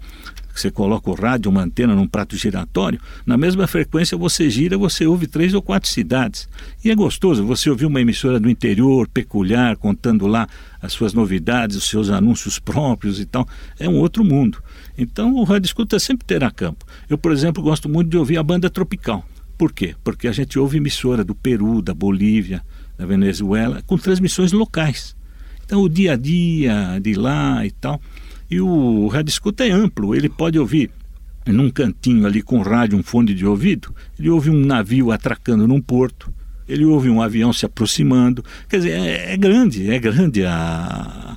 você 0.54 0.70
coloca 0.70 1.10
o 1.10 1.14
rádio, 1.14 1.50
uma 1.50 1.62
antena 1.62 1.94
num 1.94 2.06
prato 2.06 2.36
giratório, 2.36 3.00
na 3.26 3.36
mesma 3.36 3.66
frequência 3.66 4.16
você 4.16 4.48
gira, 4.48 4.78
você 4.78 5.04
ouve 5.06 5.26
três 5.26 5.52
ou 5.52 5.60
quatro 5.60 5.88
cidades. 5.88 6.48
E 6.84 6.90
é 6.90 6.94
gostoso 6.94 7.44
você 7.44 7.68
ouvir 7.68 7.86
uma 7.86 8.00
emissora 8.00 8.38
do 8.38 8.48
interior, 8.48 9.08
peculiar, 9.08 9.76
contando 9.76 10.26
lá 10.26 10.46
as 10.80 10.92
suas 10.92 11.12
novidades, 11.12 11.76
os 11.76 11.88
seus 11.88 12.08
anúncios 12.08 12.58
próprios 12.58 13.18
e 13.18 13.26
tal. 13.26 13.48
É 13.78 13.88
um 13.88 13.96
outro 13.96 14.24
mundo. 14.24 14.62
Então 14.96 15.34
o 15.34 15.42
rádio 15.42 15.66
escuta 15.66 15.98
sempre 15.98 16.24
terá 16.24 16.50
campo. 16.50 16.86
Eu, 17.10 17.18
por 17.18 17.32
exemplo, 17.32 17.62
gosto 17.62 17.88
muito 17.88 18.10
de 18.10 18.16
ouvir 18.16 18.38
a 18.38 18.42
banda 18.42 18.70
tropical. 18.70 19.26
Por 19.58 19.72
quê? 19.72 19.94
Porque 20.04 20.28
a 20.28 20.32
gente 20.32 20.58
ouve 20.58 20.76
emissora 20.76 21.24
do 21.24 21.34
Peru, 21.34 21.82
da 21.82 21.94
Bolívia, 21.94 22.62
da 22.96 23.06
Venezuela, 23.06 23.82
com 23.86 23.96
transmissões 23.96 24.52
locais. 24.52 25.16
Então 25.64 25.82
o 25.82 25.88
dia 25.88 26.12
a 26.12 26.16
dia 26.16 27.00
de 27.02 27.14
lá 27.14 27.64
e 27.66 27.70
tal. 27.70 28.00
E 28.50 28.60
o 28.60 29.06
rádio 29.08 29.30
escuta 29.30 29.64
é 29.64 29.70
amplo, 29.70 30.14
ele 30.14 30.28
pode 30.28 30.58
ouvir 30.58 30.90
num 31.46 31.70
cantinho 31.70 32.26
ali 32.26 32.42
com 32.42 32.62
rádio, 32.62 32.98
um 32.98 33.02
fone 33.02 33.34
de 33.34 33.44
ouvido, 33.44 33.94
ele 34.18 34.30
ouve 34.30 34.50
um 34.50 34.64
navio 34.64 35.10
atracando 35.10 35.68
num 35.68 35.80
porto, 35.80 36.32
ele 36.68 36.84
ouve 36.84 37.10
um 37.10 37.20
avião 37.20 37.52
se 37.52 37.66
aproximando. 37.66 38.44
Quer 38.68 38.78
dizer, 38.78 38.92
é, 38.92 39.32
é 39.32 39.36
grande, 39.36 39.90
é 39.90 39.98
grande 39.98 40.44
a. 40.44 41.36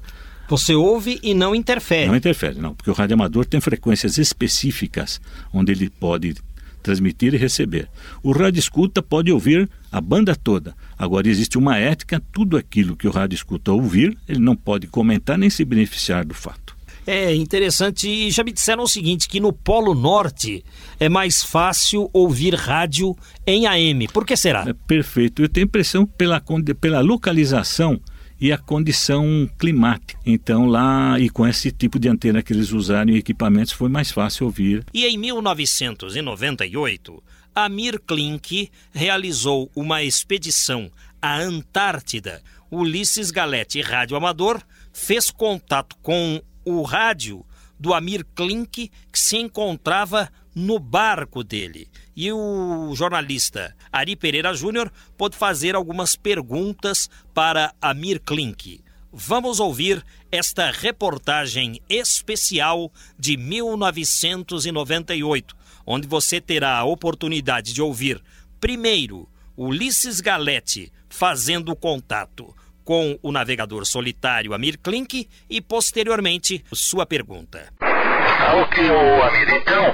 Você 0.49 0.73
ouve 0.73 1.19
e 1.21 1.33
não 1.33 1.53
interfere. 1.53 2.07
Não 2.07 2.15
interfere, 2.15 2.59
não, 2.59 2.73
porque 2.73 2.89
o 2.89 2.93
rádio 2.93 3.15
amador 3.15 3.45
tem 3.45 3.59
frequências 3.59 4.17
específicas 4.17 5.19
onde 5.51 5.73
ele 5.73 5.89
pode 5.89 6.35
transmitir 6.81 7.33
e 7.33 7.37
receber. 7.37 7.89
O 8.23 8.31
rádio 8.31 8.59
escuta 8.59 9.01
pode 9.01 9.29
ouvir 9.29 9.69
a 9.91 9.99
banda 9.99 10.33
toda. 10.33 10.73
Agora 10.97 11.27
existe 11.27 11.57
uma 11.57 11.77
ética, 11.77 12.21
tudo 12.31 12.55
aquilo 12.55 12.95
que 12.95 13.07
o 13.07 13.11
rádio 13.11 13.35
escuta 13.35 13.73
ouvir, 13.73 14.17
ele 14.25 14.39
não 14.39 14.55
pode 14.55 14.87
comentar 14.87 15.37
nem 15.37 15.49
se 15.49 15.65
beneficiar 15.65 16.23
do 16.23 16.33
fato. 16.33 16.76
É 17.09 17.33
interessante, 17.33 18.09
e 18.09 18.29
já 18.29 18.43
me 18.43 18.51
disseram 18.51 18.83
o 18.83 18.87
seguinte, 18.87 19.29
que 19.29 19.39
no 19.39 19.53
Polo 19.53 19.95
Norte 19.95 20.61
é 20.99 21.07
mais 21.07 21.41
fácil 21.41 22.09
ouvir 22.11 22.53
rádio 22.53 23.15
em 23.45 23.65
AM. 23.65 24.09
Por 24.09 24.25
que 24.25 24.35
será? 24.35 24.65
É 24.67 24.73
perfeito. 24.73 25.41
Eu 25.41 25.47
tenho 25.47 25.63
impressão 25.63 26.05
pela, 26.05 26.43
pela 26.81 26.99
localização 26.99 27.97
e 28.41 28.51
a 28.51 28.57
condição 28.57 29.49
climática. 29.57 30.19
Então 30.25 30.65
lá 30.65 31.17
e 31.17 31.29
com 31.29 31.47
esse 31.47 31.71
tipo 31.71 31.97
de 31.97 32.09
antena 32.09 32.43
que 32.43 32.51
eles 32.51 32.73
usaram 32.73 33.13
e 33.13 33.17
equipamentos 33.17 33.71
foi 33.71 33.87
mais 33.87 34.11
fácil 34.11 34.45
ouvir. 34.45 34.83
E 34.93 35.05
em 35.05 35.17
1998, 35.17 37.23
Amir 37.55 38.01
Klink 38.05 38.69
realizou 38.91 39.71
uma 39.73 40.03
expedição 40.03 40.91
à 41.21 41.39
Antártida. 41.39 42.43
Ulisses 42.69 43.31
Galete, 43.31 43.79
rádio 43.79 44.17
amador, 44.17 44.61
fez 44.91 45.31
contato 45.31 45.95
com 46.01 46.41
o 46.69 46.81
rádio 46.81 47.45
do 47.79 47.93
Amir 47.93 48.25
Klink, 48.35 48.91
que 49.11 49.19
se 49.19 49.37
encontrava 49.37 50.29
no 50.53 50.79
barco 50.79 51.43
dele. 51.43 51.87
E 52.15 52.31
o 52.31 52.93
jornalista 52.95 53.75
Ari 53.91 54.15
Pereira 54.15 54.53
Júnior 54.53 54.91
pôde 55.15 55.37
fazer 55.37 55.75
algumas 55.75 56.15
perguntas 56.15 57.09
para 57.33 57.73
Amir 57.81 58.19
Klink. 58.19 58.81
Vamos 59.13 59.59
ouvir 59.59 60.03
esta 60.31 60.71
reportagem 60.71 61.79
especial 61.87 62.91
de 63.17 63.37
1998, 63.37 65.55
onde 65.85 66.07
você 66.07 66.41
terá 66.41 66.77
a 66.77 66.83
oportunidade 66.83 67.73
de 67.73 67.81
ouvir, 67.81 68.21
primeiro, 68.59 69.29
Ulisses 69.55 70.19
Galete 70.19 70.91
fazendo 71.09 71.75
contato 71.75 72.53
com 72.87 73.19
o 73.21 73.31
navegador 73.33 73.85
solitário 73.85 74.53
Amir 74.53 74.79
Klink 74.81 75.27
e, 75.49 75.59
posteriormente, 75.59 76.63
sua 76.71 77.05
pergunta. 77.05 77.67
Ok, 77.81 78.89
o 78.89 79.23
Amir, 79.23 79.49
então, 79.49 79.93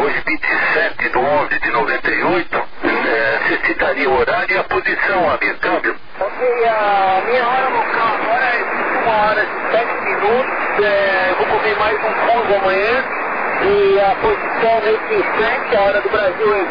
hoje 0.00 0.22
27 0.26 1.10
de 1.10 1.18
11 1.18 1.60
de 1.60 1.70
98, 1.70 2.56
é, 2.56 3.38
você 3.38 3.60
citaria 3.66 4.08
o 4.08 4.18
horário 4.18 4.54
e 4.54 4.58
a 4.58 4.64
posição, 4.64 5.28
Amir, 5.28 5.58
câmbio? 5.58 5.94
Ok, 6.18 6.64
a 6.64 7.22
minha 7.26 7.46
hora 7.46 7.68
local 7.68 8.14
agora 8.14 8.46
é 8.46 8.62
1 9.04 9.08
hora 9.10 9.42
e 9.42 9.46
7 9.70 10.00
minutos, 10.02 10.82
é, 10.82 11.34
vou 11.36 11.46
comer 11.48 11.76
mais 11.76 11.98
um 11.98 12.14
fuso 12.14 12.54
amanhã, 12.54 13.04
e 13.60 14.00
a 14.00 14.14
posição 14.14 14.80
nesse 14.80 15.16
instante, 15.20 15.76
a 15.76 15.80
hora 15.82 16.00
do 16.00 16.08
Brasil 16.08 16.54
é 16.54 16.64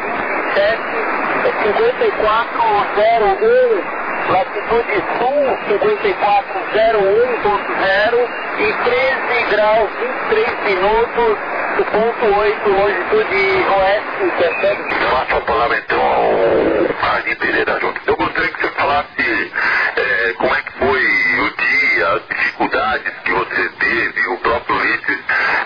27, 0.55 0.81
é 1.45 1.53
5401 1.63 4.00
latitude 4.29 5.03
sul 5.17 5.57
5401.0 5.67 8.29
e 8.59 8.73
13 8.83 9.43
graus 9.55 9.89
23 10.29 10.63
minutos 10.65 11.37
do 11.77 11.85
ponto 11.85 12.25
8, 12.39 12.69
longitude 12.69 13.65
oeste, 13.77 14.31
percebe? 14.37 14.81
Faça 15.09 15.37
a 15.37 15.41
palavra 15.41 15.77
então 15.77 16.01
ao 16.01 17.11
Arne 17.13 17.35
Pereira 17.35 17.79
Junto. 17.79 18.01
Eu 18.05 18.15
gostaria 18.15 18.49
que 18.49 18.61
você 18.61 18.67
falasse 18.69 19.51
é, 19.95 20.33
como 20.37 20.55
é 20.55 20.61
que 20.61 20.71
foi 20.73 21.01
o 21.01 21.49
dia, 21.57 22.07
as 22.07 22.21
dificuldades 22.27 23.13
que 23.23 23.31
você 23.31 23.69
teve, 23.79 24.27
o 24.27 24.37
próprio 24.37 24.75
Ulisses 24.75 25.19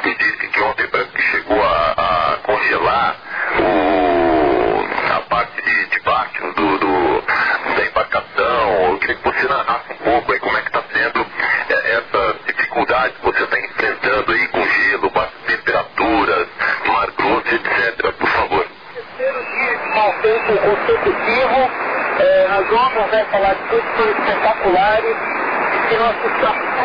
me 0.04 0.16
disse 0.16 0.48
que 0.48 0.62
ontem 0.62 0.88
parece 0.88 1.10
que 1.12 1.22
chegou 1.22 1.62
a, 1.64 1.94
a 1.98 2.38
congelar 2.44 3.16
o, 3.60 4.86
a 5.16 5.20
parte 5.22 5.62
de, 5.62 5.86
de 5.88 6.00
baixo 6.02 6.44
do, 6.54 6.78
do, 6.78 7.22
da 7.76 7.86
embarcação. 7.86 8.92
Eu 8.92 8.98
queria 9.00 9.16
que 9.16 9.24
você 9.24 9.48
narrasse 9.48 9.94
um 9.94 9.98
pouco 9.98 10.32
aí 10.32 10.40
como 10.40 10.58
é 10.58 10.62
que 10.62 10.68
está 10.68 10.84
sendo 10.94 11.26
é, 11.70 11.92
essa 11.98 12.36
dificuldade 12.48 13.14
que 13.14 13.26
você 13.26 13.44
está 13.44 13.60
enfrentando 13.60 14.32
aí 14.32 14.48
com 14.50 14.64
gelo, 14.68 15.10
baixas 15.10 15.34
temperaturas, 15.48 16.48
mar 16.88 17.08
grosso, 17.18 17.56
etc. 17.56 18.12
Por 18.14 18.28
favor. 18.28 18.66
Terceiro 18.94 19.46
dia 19.52 19.78
de 19.78 19.90
mau 19.96 20.14
tempo 20.22 20.58
consecutivo, 20.58 21.70
as 22.76 22.92
ondas 22.92 23.10
vai 23.10 23.26
falar 23.26 23.54
de 23.56 23.64
coisas 23.70 23.90
que 23.90 23.96
foram 23.96 24.12
espetaculares, 24.12 25.16
e 25.74 25.88
que 25.88 25.96
nós 25.96 26.16
totalmente 26.16 26.76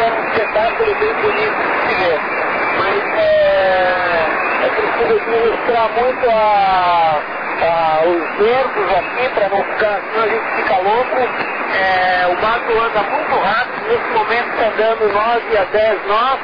é 0.00 0.06
um 0.06 0.24
espetáculo 0.28 0.94
bem 0.94 1.14
bonito 1.14 1.56
de 1.62 1.88
se 1.88 1.94
ver. 2.02 2.20
Mas 2.78 3.18
é, 3.18 4.26
é 4.62 4.68
preciso 4.70 5.14
administrar 5.14 5.88
muito 5.90 6.30
a, 6.30 7.20
a, 7.60 8.00
os 8.06 8.38
nervos 8.40 8.92
aqui 8.96 9.28
para 9.34 9.48
não 9.48 9.64
ficar, 9.64 10.00
senão 10.00 10.24
a 10.24 10.28
gente 10.28 10.56
fica 10.56 10.76
louco. 10.78 11.52
É, 11.74 12.26
o 12.26 12.42
mato 12.42 12.72
anda 12.72 13.02
muito 13.02 13.34
rápido, 13.44 13.88
nesse 13.88 14.10
momento 14.10 14.48
está 14.50 14.66
andando 14.68 15.12
9 15.12 15.58
a 15.58 15.64
10 15.64 16.06
nós, 16.06 16.40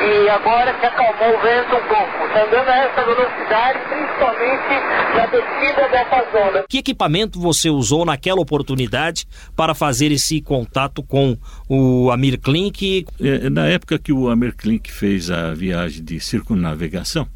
e 0.00 0.28
agora 0.30 0.74
se 0.80 0.86
acalmou 0.86 1.34
o 1.34 1.38
vento 1.38 1.76
um 1.76 1.82
pouco. 1.82 2.26
Está 2.26 2.40
andando 2.42 2.68
a 2.68 2.76
essa 2.76 3.02
velocidade, 3.02 3.78
principalmente 4.22 5.16
na 5.16 5.26
descida 5.26 5.88
dessa 5.88 6.30
zona. 6.30 6.64
Que 6.68 6.78
equipamento 6.78 7.40
você 7.40 7.68
usou 7.68 8.04
naquela 8.04 8.40
oportunidade 8.40 9.26
para 9.56 9.74
fazer 9.74 10.12
esse 10.12 10.40
contato 10.40 11.02
com 11.02 11.36
o 11.68 12.10
Amir 12.10 12.38
Klink? 12.38 13.06
É, 13.20 13.50
na 13.50 13.66
época 13.66 13.98
que 13.98 14.12
o 14.12 14.28
Amir 14.28 14.54
Klink 14.54 14.92
fez 14.92 15.30
a 15.30 15.52
viagem 15.54 16.04
de 16.04 16.20
circunnavegação, 16.20 17.26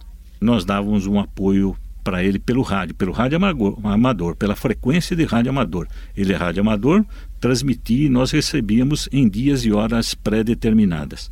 nós 0.40 0.64
dávamos 0.64 1.06
um 1.06 1.18
apoio 1.18 1.76
para 2.04 2.22
ele 2.22 2.38
pelo 2.38 2.62
rádio, 2.62 2.94
pelo 2.94 3.10
rádio 3.10 3.36
amador, 3.82 4.36
pela 4.36 4.54
frequência 4.54 5.16
de 5.16 5.24
rádio 5.24 5.50
amador. 5.50 5.88
Ele 6.16 6.32
é 6.32 6.36
rádio 6.36 6.60
amador, 6.60 7.04
transmitia 7.40 8.06
e 8.06 8.08
nós 8.08 8.30
recebíamos 8.30 9.08
em 9.10 9.28
dias 9.28 9.64
e 9.64 9.72
horas 9.72 10.14
pré-determinadas. 10.14 11.30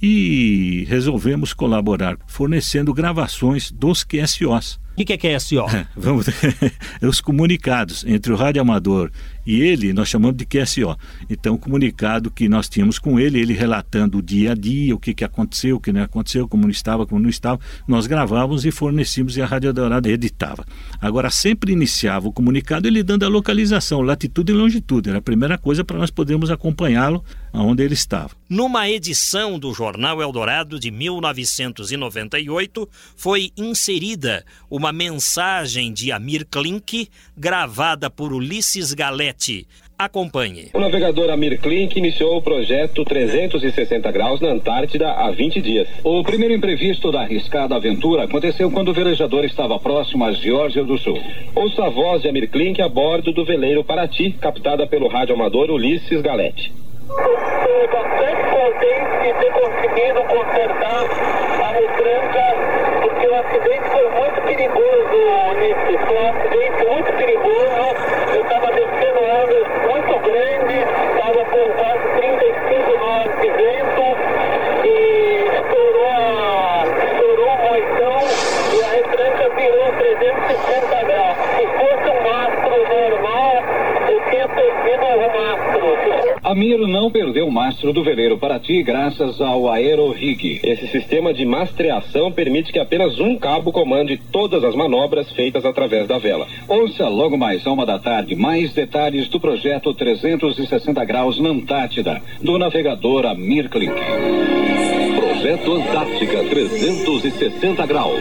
E 0.00 0.84
resolvemos 0.88 1.52
colaborar 1.52 2.16
fornecendo 2.26 2.94
gravações 2.94 3.70
dos 3.70 4.02
QSOs. 4.02 4.80
O 4.94 4.96
que, 4.96 5.16
que 5.16 5.26
é 5.26 5.36
QSO? 5.36 5.66
Vamos, 5.96 6.26
os 7.02 7.20
comunicados 7.20 8.04
entre 8.06 8.32
o 8.32 8.36
rádio 8.36 8.62
amador 8.62 9.10
e 9.46 9.60
ele, 9.60 9.92
nós 9.92 10.08
chamamos 10.08 10.36
de 10.36 10.46
QSO. 10.46 10.96
Então, 11.28 11.54
o 11.54 11.58
comunicado 11.58 12.30
que 12.30 12.48
nós 12.48 12.68
tínhamos 12.68 12.98
com 12.98 13.18
ele, 13.18 13.40
ele 13.40 13.52
relatando 13.52 14.18
o 14.18 14.22
dia 14.22 14.52
a 14.52 14.54
dia, 14.54 14.94
o 14.94 14.98
que, 14.98 15.12
que 15.12 15.24
aconteceu, 15.24 15.76
o 15.76 15.80
que 15.80 15.92
não 15.92 16.02
aconteceu, 16.02 16.48
como 16.48 16.62
não 16.62 16.70
estava, 16.70 17.04
como 17.06 17.20
não 17.20 17.28
estava, 17.28 17.60
nós 17.86 18.06
gravávamos 18.06 18.64
e 18.64 18.70
fornecíamos 18.70 19.36
e 19.36 19.42
a 19.42 19.46
Rádio 19.46 19.72
Dourada 19.72 20.08
editava. 20.08 20.64
Agora, 21.00 21.28
sempre 21.28 21.72
iniciava 21.72 22.28
o 22.28 22.32
comunicado 22.32 22.86
ele 22.86 23.02
dando 23.02 23.24
a 23.24 23.28
localização, 23.28 24.00
latitude 24.00 24.52
e 24.52 24.54
longitude. 24.54 25.10
Era 25.10 25.18
a 25.18 25.22
primeira 25.22 25.58
coisa 25.58 25.84
para 25.84 25.98
nós 25.98 26.10
podermos 26.10 26.50
acompanhá-lo 26.50 27.24
aonde 27.52 27.82
ele 27.82 27.94
estava. 27.94 28.30
Numa 28.48 28.88
edição 28.88 29.58
do 29.58 29.74
Jornal 29.74 30.22
Eldorado 30.22 30.78
de 30.78 30.90
1998, 30.90 32.88
foi 33.16 33.50
inserida 33.56 34.44
uma 34.70 34.83
mensagem 34.92 35.92
de 35.92 36.12
Amir 36.12 36.46
Klink, 36.46 37.08
gravada 37.36 38.10
por 38.10 38.32
Ulisses 38.32 38.92
Galete. 38.92 39.66
Acompanhe. 39.96 40.70
O 40.74 40.80
navegador 40.80 41.30
Amir 41.30 41.60
Klink 41.60 41.96
iniciou 41.96 42.36
o 42.36 42.42
projeto 42.42 43.04
360 43.04 44.10
graus 44.10 44.40
na 44.40 44.48
Antártida 44.48 45.12
há 45.12 45.30
20 45.30 45.60
dias. 45.60 45.88
O 46.02 46.22
primeiro 46.24 46.52
imprevisto 46.52 47.12
da 47.12 47.20
arriscada 47.20 47.76
aventura 47.76 48.24
aconteceu 48.24 48.70
quando 48.70 48.88
o 48.88 48.94
velejador 48.94 49.44
estava 49.44 49.78
próximo 49.78 50.24
à 50.24 50.32
Geórgia 50.32 50.82
do 50.82 50.98
Sul. 50.98 51.20
Ouça 51.54 51.84
a 51.84 51.90
voz 51.90 52.22
de 52.22 52.28
Amir 52.28 52.50
Klink 52.50 52.82
a 52.82 52.88
bordo 52.88 53.32
do 53.32 53.44
veleiro 53.44 53.84
Paraty, 53.84 54.32
captada 54.32 54.84
pelo 54.86 55.06
rádio 55.06 55.36
amador 55.36 55.70
Ulisses 55.70 56.20
Galete. 56.20 56.72
Estou 57.04 57.88
bastante 57.92 58.42
contente 58.50 59.14
de 59.22 59.32
ter 59.38 59.52
conseguido 59.52 60.20
consertar 60.24 61.04
a 61.60 61.72
retranca, 61.72 62.93
porque 63.04 63.26
o 63.26 63.34
acidente 63.34 63.90
foi 63.90 64.08
muito 64.08 64.40
perigoso, 64.42 65.16
Ulisses. 65.50 66.00
Foi 66.06 66.16
um 66.16 66.28
acidente 66.30 66.84
muito 66.88 67.12
perigoso. 67.12 67.84
Eu 68.34 68.40
estava 68.40 68.72
descendo 68.72 69.20
ondas 69.20 69.66
muito 69.90 70.18
grandes, 70.20 70.88
estava 71.12 71.44
com 71.44 71.64
quase 71.74 72.06
35 72.16 72.98
nós 72.98 73.28
de 73.40 73.50
vento 73.50 74.06
e 74.84 74.88
estourou, 75.52 76.08
a, 76.08 76.84
estourou 77.12 77.48
o 77.48 77.58
moitão 77.68 78.18
e 78.72 78.82
a 78.82 78.88
retranca 78.88 79.48
virou 79.50 79.92
360 79.92 81.04
graus. 81.04 81.36
Se 81.56 81.66
fosse 81.76 82.08
um 82.08 82.20
mastro 82.22 82.76
normal, 82.88 83.52
eu 84.08 84.18
tinha 84.30 84.48
perdido 84.48 85.04
o 85.04 85.28
mastro. 85.28 85.63
A 86.44 86.54
Mir 86.54 86.76
não 86.76 87.10
perdeu 87.10 87.48
o 87.48 87.50
mastro 87.50 87.90
do 87.90 88.04
veleiro 88.04 88.36
Paraty 88.36 88.82
graças 88.82 89.40
ao 89.40 89.66
aerorig. 89.70 90.60
Esse 90.62 90.86
sistema 90.88 91.32
de 91.32 91.46
mastreação 91.46 92.30
permite 92.30 92.70
que 92.70 92.78
apenas 92.78 93.18
um 93.18 93.38
cabo 93.38 93.72
comande 93.72 94.20
todas 94.30 94.62
as 94.62 94.74
manobras 94.74 95.32
feitas 95.32 95.64
através 95.64 96.06
da 96.06 96.18
vela. 96.18 96.46
Ouça 96.68 97.08
logo 97.08 97.38
mais 97.38 97.66
a 97.66 97.72
uma 97.72 97.86
da 97.86 97.98
tarde 97.98 98.36
mais 98.36 98.74
detalhes 98.74 99.26
do 99.26 99.40
projeto 99.40 99.94
360 99.94 101.02
graus 101.06 101.40
na 101.40 101.48
Antártida, 101.48 102.20
do 102.42 102.58
navegador 102.58 103.24
Amir 103.24 103.70
Klink. 103.70 103.94
Projeto 105.16 105.72
Antártica 105.72 106.44
360 106.44 107.86
graus. 107.86 108.20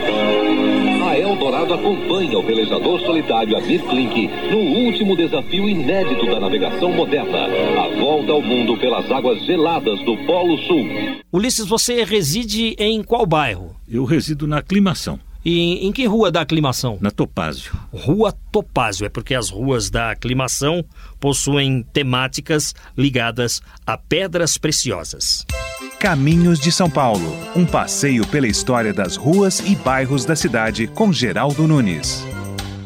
A 1.14 1.20
Eldorado 1.20 1.76
acompanha 1.76 2.40
o 2.40 2.42
velejador 2.42 3.00
solitário 3.02 3.56
Amir 3.56 3.84
Klink 3.84 4.28
no 4.50 4.58
último 4.58 5.16
desafio 5.16 5.70
inédito 5.70 6.26
da 6.26 6.40
navegação 6.40 6.92
moderna, 6.92 7.46
a 7.46 8.00
volta 8.00 8.32
ao 8.32 8.42
mundo 8.42 8.76
pelas 8.80 9.12
águas 9.12 9.40
geladas 9.46 10.00
do 10.06 10.18
Polo 10.26 10.58
Sul. 10.64 10.88
Ulisses, 11.32 11.68
você 11.68 12.04
reside 12.04 12.76
em 12.80 13.04
qual 13.04 13.28
bairro? 13.28 13.76
Eu 13.88 14.06
resido 14.06 14.48
na 14.48 14.58
aclimação, 14.58 15.20
E 15.46 15.86
em 15.86 15.92
que 15.92 16.06
rua 16.06 16.32
da 16.32 16.42
aclimação? 16.42 16.98
na 17.02 17.12
Topázio. 17.12 17.74
Rua 17.92 18.32
Topázio, 18.52 19.06
é 19.06 19.10
porque 19.10 19.36
as 19.36 19.50
ruas 19.50 19.90
da 19.90 20.12
aclimação 20.12 20.86
possuem 21.20 21.84
temáticas 21.92 22.74
ligadas 22.98 23.62
a 23.86 23.98
pedras 23.98 24.58
preciosas. 24.58 25.46
Caminhos 26.00 26.60
de 26.60 26.72
São 26.72 26.90
Paulo, 26.90 27.36
um 27.56 27.66
passeio 27.66 28.26
pela 28.28 28.48
história 28.48 28.94
das 28.94 29.16
ruas 29.18 29.60
e 29.60 29.76
bairros 29.76 30.24
da 30.24 30.36
cidade 30.36 30.88
com 30.88 31.12
Geraldo 31.12 31.68
Nunes. 31.68 32.26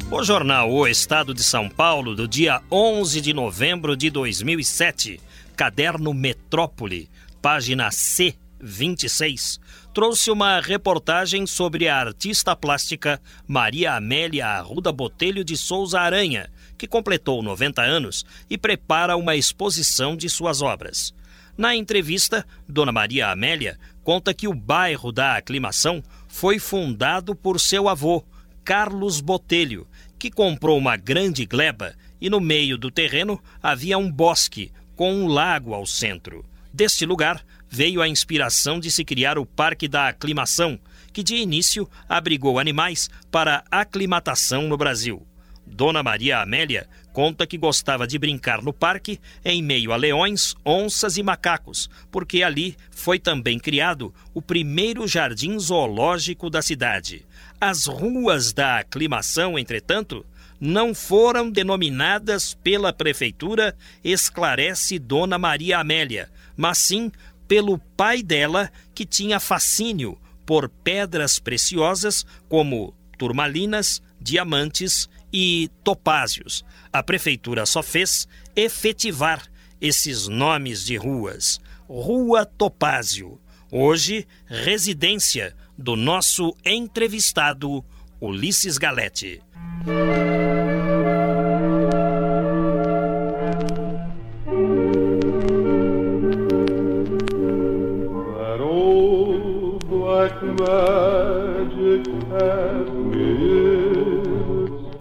O 0.10 0.24
jornal 0.24 0.72
O 0.72 0.88
Estado 0.88 1.34
de 1.34 1.44
São 1.44 1.70
Paulo, 1.70 2.16
do 2.16 2.28
dia 2.28 2.62
11 2.72 3.22
de 3.22 3.34
novembro 3.34 3.96
de 3.96 4.10
2007, 4.10 5.20
caderno 5.56 6.14
Metrópole, 6.14 7.10
página 7.42 7.90
C26, 7.90 9.60
trouxe 9.98 10.30
uma 10.30 10.62
reportagem 10.62 11.48
sobre 11.48 11.88
a 11.88 11.98
artista 11.98 12.56
plástica 12.56 13.20
Maria 13.48 13.96
Amélia 13.96 14.46
Arruda 14.46 14.92
Botelho 14.92 15.44
de 15.44 15.58
Souza 15.58 16.00
Aranha, 16.00 16.52
que 16.78 16.86
completou 16.86 17.42
90 17.42 17.82
anos 17.82 18.24
e 18.48 18.60
prepara 18.60 19.18
uma 19.18 19.36
exposição 19.36 20.16
de 20.16 20.30
suas 20.30 20.62
obras. 20.62 21.16
Na 21.58 21.76
entrevista, 21.76 22.46
Dona 22.70 22.92
Maria 22.92 23.32
Amélia 23.32 23.80
conta 24.04 24.36
que 24.36 24.48
o 24.48 24.54
bairro 24.54 25.12
da 25.12 25.36
Aclimação 25.36 26.04
foi 26.28 26.60
fundado 26.60 27.34
por 27.34 27.60
seu 27.60 27.90
avô, 27.90 28.24
Carlos 28.64 29.20
Botelho, 29.20 29.88
que 30.20 30.30
comprou 30.30 30.78
uma 30.78 30.96
grande 30.96 31.44
gleba 31.44 31.96
e 32.22 32.30
no 32.30 32.40
meio 32.40 32.78
do 32.78 32.92
terreno 32.92 33.42
havia 33.64 33.98
um 33.98 34.12
bosque 34.12 34.72
com 34.96 35.12
um 35.12 35.26
lago 35.26 35.74
ao 35.74 35.88
centro. 35.88 36.46
Deste 36.72 37.04
lugar 37.04 37.44
veio 37.70 38.02
a 38.02 38.08
inspiração 38.08 38.80
de 38.80 38.90
se 38.92 39.04
criar 39.04 39.38
o 39.38 39.46
Parque 39.46 39.88
da 39.88 40.08
Aclimação, 40.08 40.80
que 41.12 41.24
de 41.24 41.36
início 41.36 41.90
abrigou 42.08 42.60
animais 42.60 43.10
para 43.32 43.64
aclimatação 43.72 44.68
no 44.68 44.78
Brasil. 44.78 45.26
Dona 45.66 46.02
Maria 46.02 46.40
Amélia 46.40 46.88
conta 47.12 47.48
que 47.48 47.58
gostava 47.58 48.08
de 48.08 48.18
brincar 48.18 48.62
no 48.62 48.72
parque 48.72 49.20
em 49.44 49.62
meio 49.62 49.92
a 49.92 49.96
leões, 49.96 50.56
onças 50.66 51.18
e 51.18 51.24
macacos, 51.24 51.90
porque 52.12 52.44
ali 52.44 52.78
foi 52.92 53.20
também 53.20 53.60
criado 53.60 54.14
o 54.34 54.42
primeiro 54.42 55.08
jardim 55.08 55.58
zoológico 55.60 56.50
da 56.50 56.62
cidade. 56.62 57.26
As 57.60 57.88
ruas 57.88 58.54
da 58.54 58.80
aclimação, 58.80 59.58
entretanto, 59.58 60.26
não 60.60 60.94
foram 60.94 61.50
denominadas 61.50 62.54
pela 62.54 62.94
prefeitura, 62.94 63.76
esclarece 64.04 64.98
Dona 65.00 65.38
Maria 65.38 65.80
Amélia, 65.80 66.30
mas 66.56 66.78
sim 66.78 67.12
pelo 67.48 67.78
pai 67.78 68.22
dela, 68.22 68.72
que 68.94 69.06
tinha 69.06 69.40
fascínio 69.40 70.18
por 70.46 70.70
pedras 70.70 71.40
preciosas 71.40 72.26
como 72.48 72.94
turmalinas, 73.18 74.02
diamantes 74.20 75.10
e 75.32 75.70
topázios. 75.84 76.64
A 76.92 77.04
prefeitura 77.04 77.66
só 77.66 77.84
fez 77.84 78.28
efetivar 78.56 79.44
esses 79.80 80.28
nomes 80.28 80.84
de 80.86 80.98
ruas. 80.98 81.60
Rua 81.88 82.46
Topázio, 82.46 83.40
hoje 83.72 84.28
residência 84.46 85.56
do 85.78 85.96
nosso 85.96 86.56
entrevistado 86.66 87.84
Ulisses 88.20 88.78
Galete. 88.78 89.42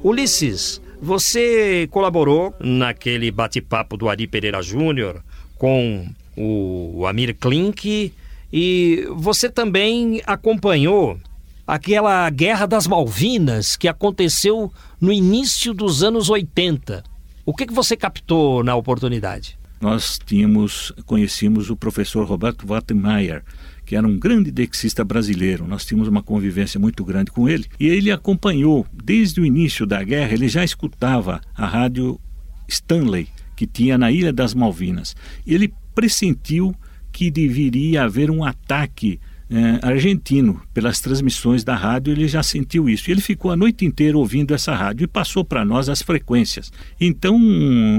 Ulisses, 0.03 0.81
você 1.01 1.89
colaborou 1.91 2.55
naquele 2.61 3.31
bate-papo 3.31 3.97
do 3.97 4.09
Ari 4.09 4.27
Pereira 4.27 4.63
Júnior 4.63 5.23
com 5.59 6.07
o 6.37 7.07
Amir 7.07 7.35
Klink 7.35 8.13
e 8.53 9.09
você 9.17 9.51
também 9.51 10.23
acompanhou 10.27 11.19
aquela 11.67 12.29
Guerra 12.31 12.67
das 12.67 12.87
Malvinas 12.87 13.77
que 13.77 13.89
aconteceu 13.89 14.73
no 15.01 15.13
início 15.13 15.75
dos 15.75 16.03
anos 16.03 16.31
80. 16.31 17.03
O 17.45 17.55
que, 17.55 17.67
que 17.67 17.75
você 17.75 17.97
captou 17.97 18.63
na 18.63 18.75
oportunidade? 18.77 19.59
Nós 19.81 20.19
tínhamos, 20.25 20.93
conhecíamos 21.05 21.69
o 21.69 21.77
professor 21.77 22.27
Roberto 22.27 22.67
Wattemeyer, 22.67 23.43
que 23.87 23.95
era 23.95 24.07
um 24.07 24.19
grande 24.19 24.51
dexista 24.51 25.05
brasileiro. 25.05 25.67
Nós 25.67 25.87
tínhamos 25.87 26.09
uma 26.09 26.23
convivência 26.23 26.79
muito 26.79 27.05
grande 27.05 27.31
com 27.31 27.49
ele. 27.49 27.67
E 27.79 27.87
ele 27.87 28.11
acompanhou, 28.11 28.85
desde 28.93 29.41
o 29.41 29.47
início 29.47 29.87
da 29.87 30.03
guerra, 30.03 30.35
ele 30.35 30.49
já 30.49 30.65
escutava 30.65 31.41
a 31.55 31.65
rádio 31.65 32.21
Stanley, 32.69 33.29
que 33.55 33.65
tinha 33.65 33.97
na 33.97 34.11
Ilha 34.11 34.33
das 34.33 34.53
Malvinas. 34.53 35.15
Ele 35.47 35.73
pressentiu 35.95 36.75
que 37.13 37.31
deveria 37.31 38.03
haver 38.03 38.29
um 38.29 38.45
ataque 38.45 39.21
eh, 39.49 39.79
argentino 39.81 40.61
pelas 40.75 41.01
transmissões 41.01 41.63
da 41.63 41.75
rádio, 41.75 42.13
ele 42.13 42.27
já 42.27 42.43
sentiu 42.43 42.89
isso. 42.89 43.11
Ele 43.11 43.21
ficou 43.21 43.51
a 43.51 43.57
noite 43.57 43.85
inteira 43.85 44.19
ouvindo 44.19 44.53
essa 44.53 44.75
rádio 44.75 45.05
e 45.05 45.09
passou 45.09 45.45
para 45.45 45.65
nós 45.65 45.89
as 45.89 46.03
frequências. 46.03 46.73
Então 47.01 47.39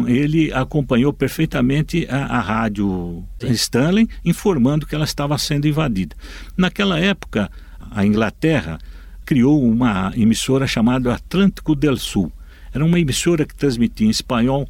ele 0.08 0.52
acompanhou 0.52 1.14
perfeitamente 1.14 2.06
a, 2.10 2.38
a 2.38 2.40
rádio 2.40 3.24
Stanley, 3.42 4.10
informando 4.26 4.86
que 4.86 4.94
ela 4.94 5.06
estava 5.06 5.38
sendo 5.38 5.68
invadida. 5.68 6.16
Naquela 6.58 7.00
época, 7.00 7.50
a 7.92 8.06
Inglaterra 8.06 8.78
criou 9.26 9.64
uma 9.64 10.12
emissora 10.16 10.68
chamada 10.68 11.14
Atlântico 11.14 11.76
del 11.76 11.98
Sul. 11.98 12.32
Era 12.74 12.84
uma 12.84 13.00
emissora 13.00 13.46
que 13.46 13.56
transmitia 13.56 14.08
em 14.08 14.10
espanhol 14.10 14.68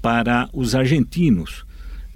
para 0.00 0.48
os 0.52 0.74
argentinos. 0.74 1.66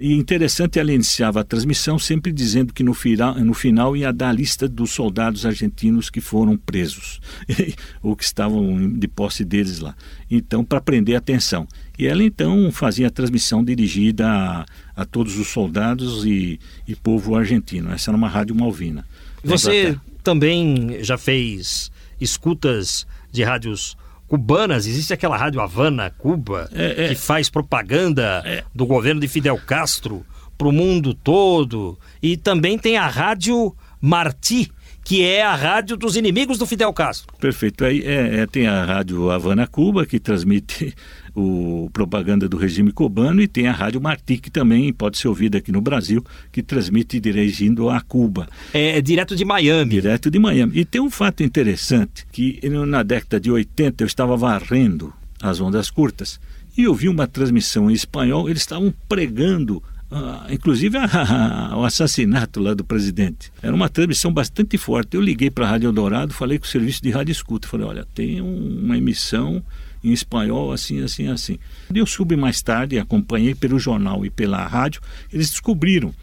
E 0.03 0.11
interessante, 0.11 0.79
ela 0.79 0.91
iniciava 0.91 1.39
a 1.39 1.43
transmissão 1.45 1.97
sempre 1.97 2.29
dizendo 2.33 2.73
que 2.73 2.83
no 2.83 2.93
final, 2.93 3.35
no 3.35 3.53
final 3.53 3.95
ia 3.95 4.11
dar 4.11 4.31
a 4.31 4.33
lista 4.33 4.67
dos 4.67 4.91
soldados 4.91 5.45
argentinos 5.45 6.09
que 6.09 6.19
foram 6.19 6.57
presos, 6.57 7.21
ou 8.03 8.13
que 8.13 8.25
estavam 8.25 8.97
de 8.99 9.07
posse 9.07 9.45
deles 9.45 9.79
lá. 9.79 9.95
Então, 10.29 10.61
para 10.61 10.81
prender 10.81 11.15
a 11.15 11.19
atenção. 11.19 11.65
E 11.97 12.05
ela 12.05 12.21
então 12.21 12.69
fazia 12.69 13.07
a 13.07 13.09
transmissão 13.09 13.63
dirigida 13.63 14.27
a, 14.27 14.65
a 14.93 15.05
todos 15.05 15.37
os 15.37 15.47
soldados 15.47 16.25
e, 16.25 16.59
e 16.85 16.97
povo 16.97 17.33
argentino. 17.33 17.89
Essa 17.89 18.11
era 18.11 18.17
uma 18.17 18.27
rádio 18.27 18.53
malvina. 18.53 19.05
Você 19.41 19.97
também 20.21 21.01
já 21.01 21.17
fez 21.17 21.89
escutas 22.19 23.07
de 23.31 23.41
rádios 23.41 23.95
cubanas, 24.33 24.87
existe 24.87 25.13
aquela 25.13 25.37
rádio 25.37 25.61
Havana, 25.61 26.09
Cuba, 26.09 26.67
É, 26.73 27.05
é. 27.05 27.09
que 27.09 27.15
faz 27.15 27.51
propaganda 27.51 28.43
do 28.73 28.83
governo 28.83 29.21
de 29.21 29.27
Fidel 29.27 29.59
Castro 29.59 30.25
para 30.57 30.67
o 30.67 30.71
mundo 30.71 31.13
todo. 31.13 31.99
E 32.19 32.35
também 32.35 32.79
tem 32.79 32.97
a 32.97 33.05
rádio 33.05 33.75
Marti, 34.01 34.71
que 35.03 35.23
é 35.23 35.43
a 35.43 35.53
rádio 35.53 35.95
dos 35.95 36.15
inimigos 36.15 36.57
do 36.57 36.65
Fidel 36.65 36.91
Castro. 36.91 37.31
Perfeito. 37.39 37.85
Aí 37.85 38.01
é, 38.03 38.39
é, 38.39 38.47
tem 38.47 38.65
a 38.65 38.83
rádio 38.83 39.29
Havana 39.29 39.67
Cuba, 39.67 40.03
que 40.03 40.19
transmite 40.19 40.95
o 41.35 41.89
propaganda 41.91 42.47
do 42.47 42.57
regime 42.57 42.91
cubano 42.91 43.41
e 43.41 43.47
tem 43.47 43.67
a 43.67 43.71
Rádio 43.71 43.99
Martí, 43.99 44.37
que 44.37 44.51
também 44.51 44.93
pode 44.93 45.17
ser 45.17 45.27
ouvida 45.27 45.57
aqui 45.57 45.71
no 45.71 45.81
Brasil, 45.81 46.23
que 46.51 46.61
transmite 46.61 47.19
dirigindo 47.19 47.89
a 47.89 47.99
Cuba. 48.01 48.47
É, 48.73 48.97
é 48.97 49.01
direto 49.01 49.35
de 49.35 49.43
Miami. 49.43 49.89
Direto 49.89 50.29
de 50.29 50.37
Miami. 50.37 50.79
E 50.79 50.85
tem 50.85 51.01
um 51.01 51.09
fato 51.09 51.43
interessante, 51.43 52.25
que 52.31 52.59
na 52.69 53.01
década 53.03 53.39
de 53.39 53.49
80 53.49 54.03
eu 54.03 54.07
estava 54.07 54.37
varrendo 54.37 55.13
as 55.41 55.59
ondas 55.59 55.89
curtas 55.89 56.39
e 56.77 56.83
eu 56.83 56.93
vi 56.93 57.09
uma 57.09 57.27
transmissão 57.27 57.89
em 57.89 57.93
espanhol, 57.93 58.49
eles 58.49 58.61
estavam 58.61 58.93
pregando 59.07 59.81
Uh, 60.11 60.53
inclusive 60.53 60.95
a, 60.95 61.05
a, 61.71 61.75
o 61.75 61.83
assassinato 61.83 62.59
lá 62.59 62.75
do 62.75 62.83
presidente. 62.83 63.51
Era 63.63 63.73
uma 63.73 63.89
transmissão 63.89 64.31
bastante 64.31 64.77
forte. 64.77 65.15
Eu 65.15 65.21
liguei 65.21 65.49
para 65.49 65.65
a 65.65 65.69
Rádio 65.71 65.87
Eldorado, 65.87 66.31
falei 66.35 66.59
com 66.59 66.65
o 66.65 66.67
serviço 66.67 67.01
de 67.01 67.09
rádio 67.09 67.31
escuta. 67.31 67.67
Falei, 67.67 67.87
olha, 67.87 68.05
tem 68.13 68.39
um, 68.39 68.83
uma 68.83 68.95
emissão 68.95 69.63
em 70.03 70.11
espanhol, 70.11 70.71
assim, 70.71 71.01
assim, 71.01 71.27
assim. 71.27 71.57
Eu 71.93 72.05
subi 72.05 72.35
mais 72.35 72.61
tarde, 72.61 72.99
acompanhei 72.99 73.55
pelo 73.55 73.79
jornal 73.79 74.25
e 74.25 74.29
pela 74.29 74.65
rádio, 74.65 75.01
eles 75.31 75.49
descobriram 75.49 76.13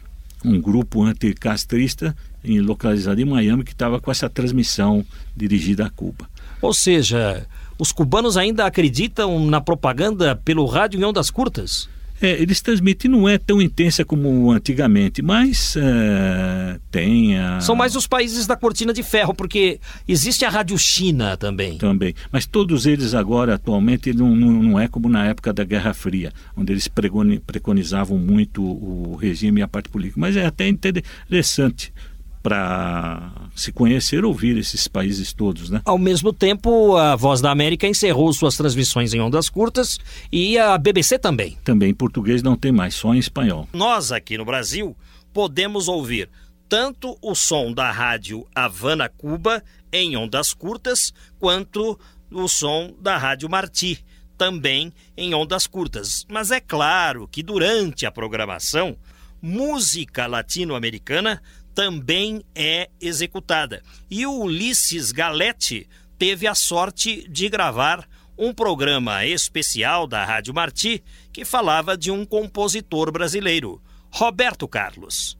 um 0.44 0.60
grupo 0.60 1.02
anticastrista 1.02 2.16
localizado 2.44 3.20
em 3.20 3.24
Miami 3.24 3.64
que 3.64 3.72
estava 3.72 4.00
com 4.00 4.10
essa 4.10 4.28
transmissão 4.28 5.04
dirigida 5.36 5.86
a 5.86 5.90
Cuba. 5.90 6.28
Ou 6.62 6.72
seja, 6.72 7.46
os 7.78 7.92
cubanos 7.92 8.36
ainda 8.36 8.64
acreditam 8.64 9.46
na 9.46 9.60
propaganda 9.60 10.36
pelo 10.36 10.66
rádio 10.66 11.00
em 11.00 11.04
ondas 11.04 11.30
curtas? 11.30 11.88
É, 12.20 12.40
eles 12.40 12.60
transmitem, 12.60 13.10
não 13.10 13.28
é 13.28 13.38
tão 13.38 13.62
intensa 13.62 14.04
como 14.04 14.50
antigamente, 14.50 15.22
mas 15.22 15.74
é, 15.76 16.78
tem 16.90 17.38
a... 17.38 17.60
São 17.60 17.74
mais 17.74 17.96
os 17.96 18.06
países 18.06 18.46
da 18.46 18.56
cortina 18.56 18.92
de 18.92 19.02
ferro, 19.02 19.34
porque 19.34 19.80
existe 20.06 20.44
a 20.44 20.50
Rádio 20.50 20.78
China 20.78 21.36
também. 21.36 21.78
Também, 21.78 22.14
mas 22.30 22.46
todos 22.46 22.86
eles 22.86 23.14
agora, 23.14 23.54
atualmente, 23.54 24.12
não, 24.12 24.34
não, 24.34 24.62
não 24.62 24.80
é 24.80 24.86
como 24.86 25.08
na 25.08 25.26
época 25.26 25.52
da 25.52 25.64
Guerra 25.64 25.94
Fria, 25.94 26.32
onde 26.56 26.72
eles 26.72 26.88
preconizavam 26.88 28.18
muito 28.18 28.62
o 28.62 29.16
regime 29.16 29.60
e 29.60 29.62
a 29.62 29.68
parte 29.68 29.88
política. 29.88 30.20
Mas 30.20 30.36
é 30.36 30.44
até 30.44 30.68
interessante 30.68 31.92
para 32.42 33.32
se 33.54 33.72
conhecer, 33.72 34.24
ouvir 34.24 34.56
esses 34.56 34.88
países 34.88 35.32
todos, 35.32 35.68
né? 35.68 35.82
Ao 35.84 35.98
mesmo 35.98 36.32
tempo, 36.32 36.96
a 36.96 37.16
Voz 37.16 37.40
da 37.40 37.50
América 37.50 37.86
encerrou 37.86 38.32
suas 38.32 38.56
transmissões 38.56 39.12
em 39.12 39.20
ondas 39.20 39.48
curtas 39.48 39.98
e 40.32 40.58
a 40.58 40.78
BBC 40.78 41.18
também. 41.18 41.58
Também 41.64 41.90
em 41.90 41.94
português 41.94 42.42
não 42.42 42.56
tem 42.56 42.72
mais, 42.72 42.94
só 42.94 43.14
em 43.14 43.18
espanhol. 43.18 43.68
Nós 43.72 44.10
aqui 44.12 44.38
no 44.38 44.44
Brasil 44.44 44.96
podemos 45.32 45.88
ouvir 45.88 46.28
tanto 46.68 47.18
o 47.20 47.34
som 47.34 47.72
da 47.72 47.90
rádio 47.90 48.46
Havana 48.54 49.08
Cuba 49.08 49.62
em 49.92 50.16
ondas 50.16 50.54
curtas, 50.54 51.12
quanto 51.38 51.98
o 52.30 52.48
som 52.48 52.94
da 53.00 53.18
rádio 53.18 53.50
Marti 53.50 54.04
também 54.38 54.92
em 55.16 55.34
ondas 55.34 55.66
curtas. 55.66 56.24
Mas 56.30 56.50
é 56.50 56.60
claro 56.60 57.28
que 57.28 57.42
durante 57.42 58.06
a 58.06 58.10
programação, 58.10 58.96
música 59.42 60.26
latino-americana 60.26 61.42
também 61.80 62.44
é 62.54 62.90
executada. 63.00 63.82
E 64.10 64.26
o 64.26 64.34
Ulisses 64.42 65.12
Galete 65.12 65.88
teve 66.18 66.46
a 66.46 66.54
sorte 66.54 67.26
de 67.26 67.48
gravar 67.48 68.06
um 68.36 68.52
programa 68.52 69.24
especial 69.24 70.06
da 70.06 70.22
Rádio 70.22 70.52
Marti 70.52 71.02
que 71.32 71.42
falava 71.42 71.96
de 71.96 72.10
um 72.10 72.26
compositor 72.26 73.10
brasileiro, 73.10 73.80
Roberto 74.10 74.68
Carlos. 74.68 75.38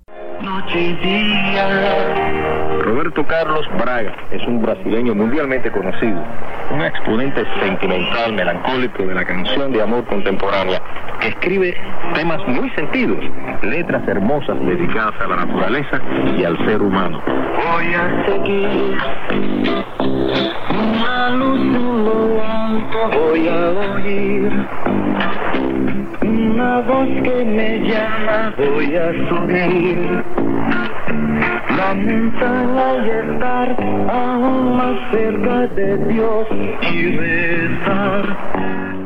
Roberto 2.91 3.25
Carlos 3.25 3.69
Braga 3.79 4.13
es 4.33 4.45
un 4.49 4.63
brasileño 4.63 5.15
mundialmente 5.15 5.71
conocido, 5.71 6.21
un 6.73 6.83
exponente 6.83 7.45
sentimental, 7.61 8.33
melancólico 8.33 9.05
de 9.05 9.15
la 9.15 9.25
canción 9.25 9.71
de 9.71 9.81
amor 9.81 10.05
contemporánea, 10.07 10.83
que 11.21 11.29
escribe 11.29 11.77
temas 12.15 12.45
muy 12.49 12.69
sentidos, 12.71 13.19
letras 13.63 14.03
hermosas 14.09 14.59
dedicadas 14.67 15.15
a 15.21 15.29
la 15.29 15.37
naturaleza 15.37 16.01
y 16.37 16.43
al 16.43 16.59
ser 16.67 16.83
humano. 16.83 17.23
Voy 17.25 17.95
a 17.95 18.25
seguir. 18.27 18.99
Una 20.69 21.31
luz 21.31 21.61
en 21.61 22.91
voy 23.13 23.49
a 23.49 23.71
oír 23.95 24.53
una 26.23 26.81
voz 26.83 27.09
que 27.23 27.45
me 27.45 27.79
llama, 27.89 28.55
voy 28.57 28.97
a 28.97 29.13
subir. 29.29 29.99
Lamenta 31.77 32.51
estar 33.23 33.77
aún 34.11 34.61
cerca 35.11 35.67
de 35.69 35.89
y 36.93 37.17
rezar. 37.17 38.51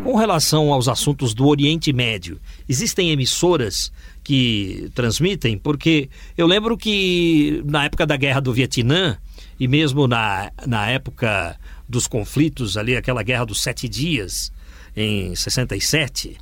Com 0.02 0.16
relação 0.16 0.72
aos 0.72 0.86
assuntos 0.88 1.34
do 1.34 1.46
Oriente 1.46 1.92
Médio, 1.92 2.38
existem 2.68 3.10
emissoras 3.10 3.92
que 4.22 4.90
transmitem? 4.94 5.58
Porque 5.58 6.08
eu 6.36 6.46
lembro 6.46 6.76
que 6.76 7.62
na 7.64 7.84
época 7.84 8.06
da 8.06 8.16
Guerra 8.16 8.40
do 8.40 8.52
Vietnã 8.52 9.16
e 9.58 9.66
mesmo 9.66 10.06
na, 10.06 10.50
na 10.66 10.88
época 10.88 11.56
dos 11.88 12.06
conflitos 12.06 12.76
ali, 12.76 12.96
aquela 12.96 13.22
Guerra 13.22 13.44
dos 13.44 13.62
Sete 13.62 13.88
Dias, 13.88 14.52
em 14.96 15.34
67, 15.34 16.36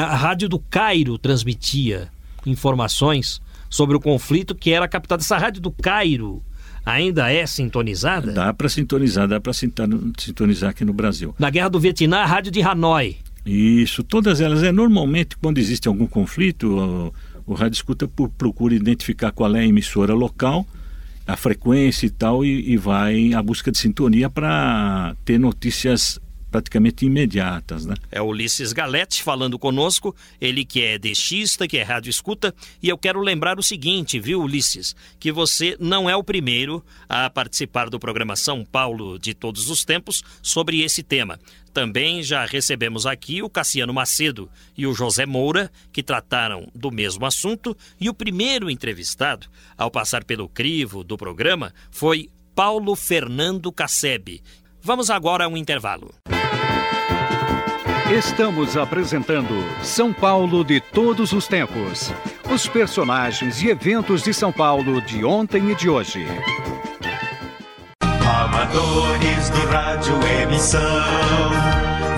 a, 0.00 0.16
rádio 0.16 0.48
do 0.48 0.58
Cairo 0.58 1.18
transmitia 1.18 2.08
informações 2.46 3.40
sobre 3.68 3.96
o 3.96 4.00
conflito 4.00 4.54
que 4.54 4.70
era 4.72 4.88
captada. 4.88 5.22
Essa 5.22 5.38
rádio 5.38 5.62
do 5.62 5.70
Cairo 5.70 6.42
ainda 6.84 7.32
é 7.32 7.46
sintonizada? 7.46 8.32
Dá 8.32 8.52
para 8.52 8.68
sintonizar, 8.68 9.28
dá 9.28 9.40
para 9.40 9.52
sintonizar 9.52 10.70
aqui 10.70 10.84
no 10.84 10.92
Brasil. 10.92 11.34
Na 11.38 11.50
Guerra 11.50 11.68
do 11.68 11.80
Vietnã, 11.80 12.18
a 12.18 12.26
rádio 12.26 12.50
de 12.50 12.62
Hanoi. 12.62 13.16
Isso, 13.44 14.02
todas 14.02 14.40
elas. 14.40 14.62
É 14.62 14.70
normalmente 14.70 15.36
quando 15.36 15.58
existe 15.58 15.88
algum 15.88 16.06
conflito, 16.06 17.12
o, 17.46 17.52
o 17.52 17.54
rádio 17.54 17.76
escuta 17.76 18.08
procura 18.08 18.74
identificar 18.74 19.32
qual 19.32 19.54
é 19.56 19.60
a 19.60 19.66
emissora 19.66 20.14
local, 20.14 20.66
a 21.26 21.36
frequência 21.36 22.06
e 22.06 22.10
tal, 22.10 22.44
e, 22.44 22.72
e 22.72 22.76
vai 22.76 23.32
à 23.32 23.42
busca 23.42 23.72
de 23.72 23.78
sintonia 23.78 24.30
para 24.30 25.16
ter 25.24 25.38
notícias 25.38 26.20
praticamente 26.52 27.06
imediatas. 27.06 27.86
Né? 27.86 27.94
É 28.10 28.20
Ulisses 28.20 28.74
Galete 28.74 29.22
falando 29.22 29.58
conosco, 29.58 30.14
ele 30.38 30.64
que 30.64 30.84
é 30.84 30.98
deixista, 30.98 31.66
que 31.66 31.78
é 31.78 31.82
rádio 31.82 32.10
escuta, 32.10 32.54
e 32.82 32.88
eu 32.90 32.98
quero 32.98 33.20
lembrar 33.20 33.58
o 33.58 33.62
seguinte, 33.62 34.20
viu, 34.20 34.42
Ulisses, 34.42 34.94
que 35.18 35.32
você 35.32 35.76
não 35.80 36.08
é 36.08 36.14
o 36.14 36.22
primeiro 36.22 36.84
a 37.08 37.30
participar 37.30 37.88
do 37.88 37.98
programa 37.98 38.36
São 38.36 38.64
Paulo 38.64 39.18
de 39.18 39.32
todos 39.32 39.70
os 39.70 39.84
tempos 39.84 40.22
sobre 40.42 40.82
esse 40.82 41.02
tema. 41.02 41.40
Também 41.72 42.22
já 42.22 42.44
recebemos 42.44 43.06
aqui 43.06 43.42
o 43.42 43.48
Cassiano 43.48 43.94
Macedo 43.94 44.50
e 44.76 44.86
o 44.86 44.92
José 44.92 45.24
Moura, 45.24 45.72
que 45.90 46.02
trataram 46.02 46.68
do 46.74 46.90
mesmo 46.90 47.24
assunto, 47.24 47.74
e 47.98 48.10
o 48.10 48.14
primeiro 48.14 48.68
entrevistado, 48.68 49.46
ao 49.76 49.90
passar 49.90 50.22
pelo 50.22 50.48
crivo 50.50 51.02
do 51.02 51.16
programa, 51.16 51.72
foi 51.90 52.28
Paulo 52.54 52.94
Fernando 52.94 53.72
Cassebe. 53.72 54.42
Vamos 54.82 55.08
agora 55.08 55.44
a 55.44 55.48
um 55.48 55.56
intervalo. 55.56 56.12
Estamos 58.12 58.76
apresentando 58.76 59.54
São 59.82 60.12
Paulo 60.12 60.62
de 60.62 60.82
todos 60.82 61.32
os 61.32 61.48
tempos. 61.48 62.12
Os 62.52 62.68
personagens 62.68 63.62
e 63.62 63.70
eventos 63.70 64.22
de 64.22 64.34
São 64.34 64.52
Paulo 64.52 65.00
de 65.00 65.24
ontem 65.24 65.70
e 65.70 65.74
de 65.74 65.88
hoje. 65.88 66.26
Amadores 68.02 69.48
do 69.48 69.66
rádio 69.66 70.14
emissão, 70.42 70.80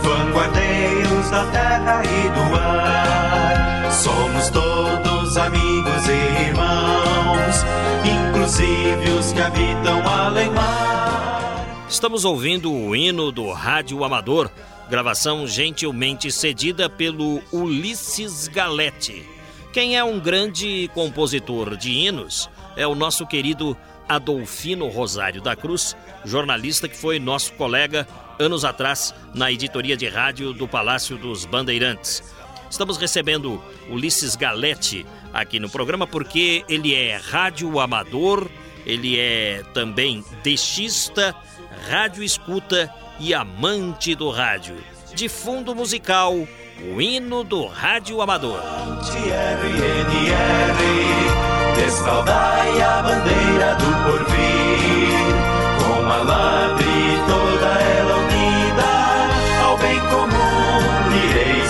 vanguardeiros 0.03 1.31
da 1.31 1.47
terra 1.53 2.03
e 2.03 2.29
do 2.29 2.57
ar. 2.57 3.93
Somos 3.93 4.51
todos 4.51 5.37
amigos 5.37 6.09
e 6.09 6.49
irmãos, 6.49 7.65
inclusive 8.05 9.11
os 9.17 9.33
que 9.33 9.41
habitam 9.41 10.03
além 10.09 10.51
mar. 10.51 11.85
Estamos 11.89 12.25
ouvindo 12.25 12.73
o 12.73 12.97
hino 12.97 13.31
do 13.31 13.53
Rádio 13.53 14.03
Amador 14.03 14.51
Gravação 14.95 15.45
gentilmente 15.45 16.31
cedida 16.31 16.89
pelo 16.89 17.43
Ulisses 17.51 18.47
Galete. 18.47 19.29
Quem 19.73 19.97
é 19.97 20.05
um 20.05 20.21
grande 20.21 20.89
compositor 20.95 21.77
de 21.77 21.91
hinos 21.91 22.49
é 22.77 22.87
o 22.87 22.95
nosso 22.95 23.27
querido 23.27 23.77
Adolfino 24.09 24.87
Rosário 24.87 25.43
da 25.43 25.57
Cruz, 25.57 25.97
jornalista 26.25 26.89
que 26.89 26.97
foi 26.97 27.19
nosso 27.19 27.55
colega 27.55 28.07
anos 28.39 28.65
atrás 28.65 29.13
na 29.35 29.51
editoria 29.51 29.97
de 29.97 30.07
rádio 30.07 30.53
do 30.53 30.69
Palácio 30.69 31.19
dos 31.19 31.45
Bandeirantes. 31.45 32.23
Estamos 32.71 32.97
recebendo 32.97 33.61
Ulisses 33.91 34.37
Galete 34.37 35.05
aqui 35.33 35.59
no 35.59 35.69
programa 35.69 36.07
porque 36.07 36.65
ele 36.69 36.95
é 36.95 37.17
rádio 37.17 37.81
amador, 37.81 38.49
ele 38.87 39.19
é 39.19 39.65
também 39.75 40.25
deixista, 40.45 41.35
rádio 41.91 42.23
escuta 42.23 42.95
e 43.19 43.33
amante 43.33 44.15
do 44.15 44.31
rádio. 44.31 44.77
De 45.15 45.29
fundo 45.29 45.75
musical, 45.75 46.35
o 46.35 47.01
hino 47.01 47.45
do 47.45 47.67
rádio 47.67 48.21
amador. 48.21 48.61
Desfaldai 51.77 52.83
a 52.83 53.03
bandeira 53.03 53.75
do 53.77 53.85
porvir, 54.05 54.45
com 55.79 56.07
a 56.11 56.19
toda 57.27 57.67
ela 57.81 58.17
unida, 58.17 59.65
ao 59.65 59.79
bem 59.79 60.01
comum 60.01 61.31
irei 61.31 61.65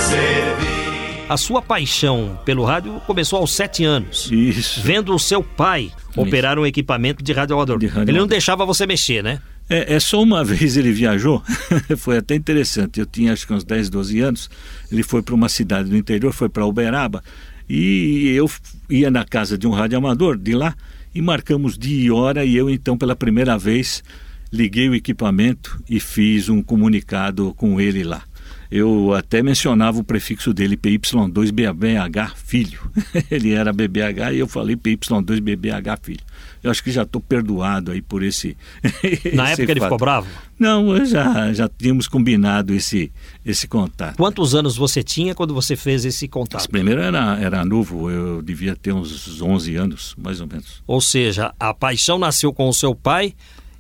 a 1.27 1.39
sua 1.39 1.63
paixão 1.63 2.39
pelo 2.45 2.65
rádio 2.65 3.01
começou 3.07 3.39
aos 3.39 3.53
sete 3.53 3.83
anos. 3.83 4.31
Isso. 4.31 4.81
Vendo 4.83 5.15
o 5.15 5.19
seu 5.19 5.43
pai 5.43 5.91
Isso. 6.11 6.21
operar 6.21 6.59
um 6.59 6.67
equipamento 6.67 7.25
de 7.25 7.33
rádio 7.33 7.57
amador. 7.57 7.79
Ele 7.83 8.19
não 8.19 8.27
deixava 8.27 8.67
você 8.67 8.87
mexer, 8.87 9.23
né? 9.23 9.41
É, 9.69 9.95
é, 9.95 10.01
só 10.01 10.23
uma 10.23 10.43
vez 10.45 10.77
ele 10.77 10.93
viajou, 10.93 11.43
foi 11.97 12.19
até 12.19 12.35
interessante. 12.35 13.01
Eu 13.01 13.07
tinha 13.07 13.33
acho 13.33 13.47
que 13.47 13.53
uns 13.53 13.65
10, 13.65 13.91
12 13.91 14.21
anos. 14.21 14.51
Ele 14.91 15.03
foi 15.03 15.23
para 15.23 15.35
uma 15.35 15.49
cidade 15.49 15.89
do 15.89 15.97
interior, 15.97 16.33
foi 16.33 16.49
para 16.49 16.67
Uberaba. 16.67 17.23
E 17.69 18.29
eu 18.29 18.51
ia 18.91 19.11
na 19.11 19.25
casa 19.25 19.57
de 19.57 19.67
um 19.67 19.71
rádio 19.71 19.97
amador 19.97 20.37
de 20.37 20.55
lá 20.55 20.75
e 21.15 21.23
marcamos 21.23 21.79
dia 21.79 22.07
e 22.07 22.11
hora. 22.11 22.45
E 22.45 22.55
eu, 22.55 22.69
então, 22.69 22.97
pela 22.99 23.17
primeira 23.17 23.57
vez, 23.57 24.03
liguei 24.53 24.89
o 24.89 24.95
equipamento 24.95 25.83
e 25.89 25.99
fiz 25.99 26.49
um 26.49 26.63
comunicado 26.63 27.55
com 27.55 27.81
ele 27.81 28.05
lá 28.05 28.23
eu 28.71 29.15
até 29.15 29.43
mencionava 29.43 29.99
o 29.99 30.05
prefixo 30.05 30.53
dele, 30.53 30.77
PY2BBH 30.77 32.33
filho. 32.37 32.81
Ele 33.31 33.53
era 33.53 33.73
BBH 33.73 34.33
e 34.35 34.39
eu 34.39 34.49
falei 34.49 34.77
PY2BBH 34.77 35.99
filho. 36.03 36.21
Eu 36.63 36.71
acho 36.71 36.83
que 36.83 36.91
já 36.91 37.03
estou 37.03 37.21
perdoado 37.21 37.93
aí 37.93 38.01
por 38.01 38.23
esse. 38.23 38.57
Na 39.35 39.53
esse 39.53 39.63
época 39.63 39.67
fato. 39.67 39.71
ele 39.71 39.81
ficou 39.81 39.99
bravo? 39.99 40.27
Não, 40.59 41.05
já, 41.05 41.53
já 41.53 41.69
tínhamos 41.69 42.09
combinado 42.09 42.73
esse, 42.73 43.13
esse 43.45 43.69
contato. 43.69 44.17
Quantos 44.17 44.55
anos 44.55 44.75
você 44.75 45.03
tinha 45.03 45.35
quando 45.35 45.53
você 45.53 45.77
fez 45.77 46.07
esse 46.07 46.27
contato? 46.27 46.61
Esse 46.61 46.69
primeiro 46.69 47.03
era, 47.03 47.39
era 47.39 47.65
novo, 47.67 48.11
eu 48.11 48.41
devia 48.41 48.75
ter 48.75 48.93
uns 48.93 49.43
11 49.43 49.77
anos, 49.77 50.15
mais 50.17 50.41
ou 50.41 50.47
menos. 50.47 50.83
Ou 50.87 51.03
seja, 51.03 51.53
a 51.61 51.75
paixão 51.75 52.19
nasceu 52.19 52.51
com 52.53 52.67
o 52.67 52.73
seu 52.73 52.95
pai, 52.95 53.35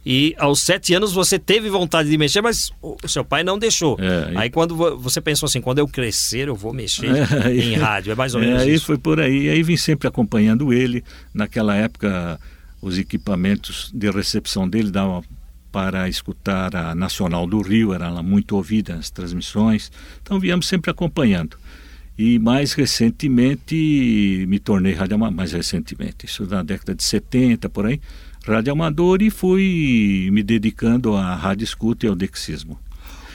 e 0.04 0.34
aos 0.38 0.62
sete 0.62 0.92
anos 0.92 1.12
você 1.12 1.38
teve 1.38 1.70
vontade 1.70 2.10
de 2.10 2.18
mexer, 2.18 2.42
mas 2.42 2.70
o 2.82 2.96
seu 3.08 3.24
pai 3.24 3.42
não 3.42 3.58
deixou. 3.58 3.96
É, 4.00 4.32
aí 4.36 4.50
quando 4.50 4.76
você 4.98 5.20
pensou 5.20 5.46
assim, 5.46 5.60
quando 5.60 5.78
eu 5.78 5.88
crescer 5.88 6.48
eu 6.48 6.54
vou 6.54 6.72
mexer 6.72 7.10
é, 7.46 7.54
em 7.54 7.74
rádio, 7.74 8.12
é 8.12 8.14
mais 8.14 8.34
ou 8.34 8.40
menos 8.40 8.62
é, 8.62 8.64
aí 8.64 8.74
isso. 8.74 8.86
foi 8.86 8.98
por 8.98 9.20
aí. 9.20 9.48
Aí 9.48 9.62
vim 9.62 9.76
sempre 9.76 10.06
acompanhando 10.06 10.72
ele. 10.72 11.02
Naquela 11.32 11.74
época 11.74 12.38
os 12.82 12.98
equipamentos 12.98 13.90
de 13.94 14.10
recepção 14.10 14.68
dele 14.68 14.90
davam 14.90 15.24
para 15.72 16.08
escutar 16.08 16.76
a 16.76 16.94
Nacional 16.94 17.48
do 17.48 17.60
Rio, 17.60 17.92
era 17.92 18.08
lá 18.08 18.22
muito 18.22 18.54
ouvida 18.54 18.94
as 18.94 19.10
transmissões. 19.10 19.90
Então 20.22 20.38
viemos 20.38 20.68
sempre 20.68 20.88
acompanhando. 20.88 21.56
E 22.16 22.38
mais 22.38 22.72
recentemente 22.74 24.44
me 24.48 24.58
tornei 24.60 24.92
rádio 24.92 25.18
mais 25.18 25.52
recentemente, 25.52 26.26
isso 26.26 26.46
na 26.46 26.62
década 26.62 26.94
de 26.94 27.02
70 27.02 27.68
por 27.68 27.86
aí, 27.86 28.00
rádio 28.46 28.72
amador 28.72 29.20
e 29.20 29.30
fui 29.30 30.28
me 30.30 30.42
dedicando 30.42 31.14
à 31.14 31.34
rádio 31.34 31.64
escuta 31.64 32.06
e 32.06 32.08
ao 32.08 32.14
dexismo. 32.14 32.78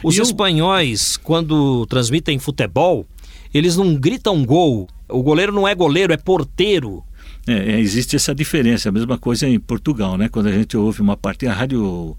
Os 0.02 0.18
e 0.18 0.22
espanhóis, 0.22 1.15
eu... 1.15 1.22
quando 1.24 1.86
transmitem 1.88 2.39
futebol, 2.39 3.06
eles 3.54 3.76
não 3.76 3.96
gritam 3.96 4.46
gol. 4.46 4.88
O 5.08 5.22
goleiro 5.22 5.52
não 5.52 5.68
é 5.68 5.76
goleiro, 5.76 6.13
é 6.13 6.18
porteiro. 6.18 7.04
É, 7.48 7.74
é, 7.74 7.80
existe 7.80 8.15
essa 8.15 8.34
diferença. 8.34 8.89
A 8.89 8.92
mesma 8.92 9.18
coisa 9.18 9.48
em 9.48 9.60
Portugal, 9.60 10.18
né? 10.18 10.30
Quando 10.30 10.48
a 10.48 10.52
gente 10.52 10.78
ouve 10.78 11.02
uma 11.02 11.18
partida, 11.18 11.52
a 11.52 11.56
rádio 11.56 12.15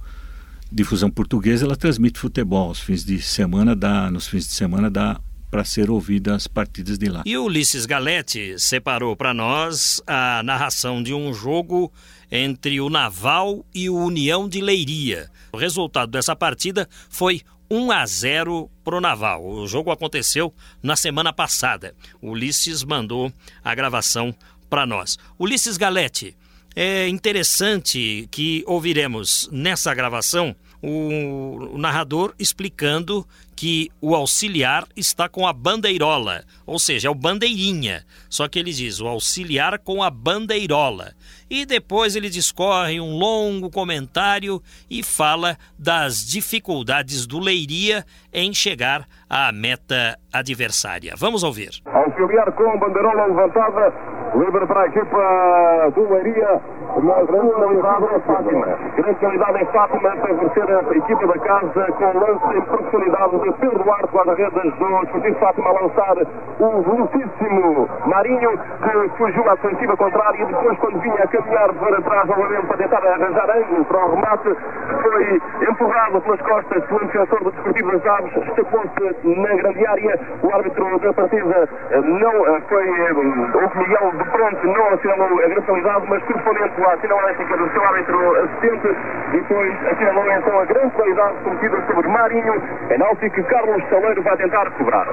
difusão 0.70 1.10
portuguesa, 1.10 1.64
ela 1.64 1.76
transmite 1.76 2.18
futebol. 2.18 2.68
Aos 2.68 2.80
fins 2.80 3.04
de 3.04 3.20
semana 3.22 3.74
dá, 3.74 4.10
nos 4.10 4.26
fins 4.26 4.46
de 4.46 4.52
semana 4.52 4.90
dá 4.90 5.20
para 5.50 5.64
ser 5.64 5.90
ouvidas 5.90 6.34
as 6.34 6.46
partidas 6.46 6.96
de 6.98 7.08
lá. 7.08 7.22
E 7.26 7.36
Ulisses 7.36 7.86
Galete 7.86 8.58
separou 8.58 9.16
para 9.16 9.34
nós 9.34 10.00
a 10.06 10.42
narração 10.42 11.02
de 11.02 11.12
um 11.12 11.32
jogo 11.34 11.92
entre 12.30 12.80
o 12.80 12.88
Naval 12.88 13.64
e 13.74 13.90
o 13.90 13.96
União 13.96 14.48
de 14.48 14.60
Leiria. 14.60 15.28
O 15.52 15.56
resultado 15.56 16.12
dessa 16.12 16.36
partida 16.36 16.88
foi 17.08 17.42
1 17.70 17.90
a 17.90 18.06
0 18.06 18.70
para 18.84 18.96
o 18.96 19.00
Naval. 19.00 19.44
O 19.44 19.66
jogo 19.66 19.90
aconteceu 19.90 20.54
na 20.82 20.94
semana 20.94 21.32
passada. 21.32 21.94
Ulisses 22.22 22.84
mandou 22.84 23.32
a 23.64 23.74
gravação 23.74 24.34
para 24.68 24.86
nós. 24.86 25.18
Ulisses 25.38 25.76
Galete, 25.76 26.36
é 26.74 27.08
interessante 27.08 28.28
que 28.30 28.62
ouviremos 28.66 29.48
nessa 29.50 29.92
gravação 29.92 30.54
o, 30.82 31.76
narrador 31.76 32.34
explicando 32.38 33.26
que 33.60 33.90
o 34.00 34.14
auxiliar 34.14 34.86
está 34.96 35.28
com 35.28 35.46
a 35.46 35.52
bandeirola, 35.52 36.44
ou 36.64 36.78
seja, 36.78 37.08
é 37.08 37.10
o 37.10 37.14
bandeirinha. 37.14 38.06
Só 38.30 38.48
que 38.48 38.58
ele 38.58 38.72
diz 38.72 39.02
o 39.02 39.06
auxiliar 39.06 39.78
com 39.80 40.02
a 40.02 40.08
bandeirola. 40.08 41.12
E 41.50 41.66
depois 41.66 42.16
ele 42.16 42.30
discorre 42.30 42.98
um 42.98 43.18
longo 43.18 43.68
comentário 43.68 44.62
e 44.88 45.02
fala 45.02 45.58
das 45.78 46.20
dificuldades 46.24 47.26
do 47.26 47.38
Leiria 47.38 48.02
em 48.32 48.54
chegar 48.54 49.06
à 49.28 49.52
meta 49.52 50.18
adversária. 50.32 51.12
Vamos 51.18 51.42
ouvir. 51.42 51.82
Auxiliar 51.84 52.50
com 52.52 52.78
bandeirola 52.78 53.26
levantada, 53.26 53.92
livre 54.34 54.66
para 54.66 54.82
a 54.82 54.86
equipa 54.86 55.90
do 55.94 56.12
Leiria. 56.12 56.60
Uma 56.96 57.14
grande 57.24 57.52
qualidade 57.52 58.04
em 58.04 58.20
Fátima. 58.20 58.66
Grande 58.96 59.14
qualidade 59.20 59.62
em 59.62 59.66
Fátima 59.66 60.16
para 60.16 60.34
vencer 60.34 60.70
a 60.70 60.96
equipa 60.96 61.26
da 61.26 61.38
casa 61.38 61.92
com 61.92 62.18
lance 62.18 62.56
em 62.56 62.60
profundidade 62.62 63.38
de 63.38 63.52
Pedro 63.52 63.84
Duarte, 63.84 64.08
guarda-redes 64.12 64.74
do 64.74 65.02
Esportivo 65.02 65.38
Fátima, 65.38 65.68
a 65.68 65.72
lançar 65.72 66.16
o 66.58 66.82
velocíssimo 66.82 67.88
Marinho, 68.06 68.58
que 68.58 69.08
fugiu 69.16 69.48
à 69.48 69.54
ofensiva 69.54 69.96
contrária 69.96 70.42
e 70.42 70.46
depois, 70.46 70.78
quando 70.78 71.00
vinha 71.00 71.22
a 71.22 71.28
caminhar 71.28 71.72
para 71.74 72.02
trás 72.02 72.28
novamente 72.28 72.66
para 72.66 72.76
tentar 72.76 73.04
arranjar 73.04 73.50
ângulo 73.50 73.84
para 73.84 74.04
o 74.04 74.14
remate, 74.14 74.56
foi 75.02 75.42
empurrado 75.68 76.20
pelas 76.20 76.40
costas 76.40 76.84
pelo 76.84 77.00
defensor 77.00 77.44
do 77.44 77.50
Desportivo 77.50 77.92
das 77.92 78.06
Aves, 78.06 78.36
estacou-se 78.36 79.28
na 79.40 79.54
grande 79.54 79.86
área. 79.86 80.20
O 80.42 80.54
árbitro 80.54 80.98
da 80.98 81.12
partida 81.12 81.68
não 81.90 82.60
foi. 82.68 83.00
Eh, 83.00 83.12
o 83.12 83.78
Miguel 83.78 84.12
de 84.20 84.30
pronto 84.30 84.66
não 84.66 84.88
assinalou 84.88 85.40
a 85.42 85.48
gratuidade, 85.48 86.06
mas 86.08 86.22
correspondente 86.24 86.82
à 86.82 87.00
sinalética 87.00 87.56
do 87.56 87.72
seu 87.72 87.82
árbitro 87.82 88.36
assistente, 88.36 88.88
depois 89.32 89.72
assinalou 89.86 90.30
então 90.30 90.60
a 90.60 90.64
grande 90.66 90.94
qualidade 90.94 91.38
cometida 91.42 91.86
sobre 91.86 92.08
Marinho, 92.08 92.60
penalti 92.88 93.30
que 93.30 93.42
Carlos 93.44 93.82
Saleiro 93.88 94.22
vai 94.22 94.36
tentar 94.36 94.70
cobrar. 94.72 95.06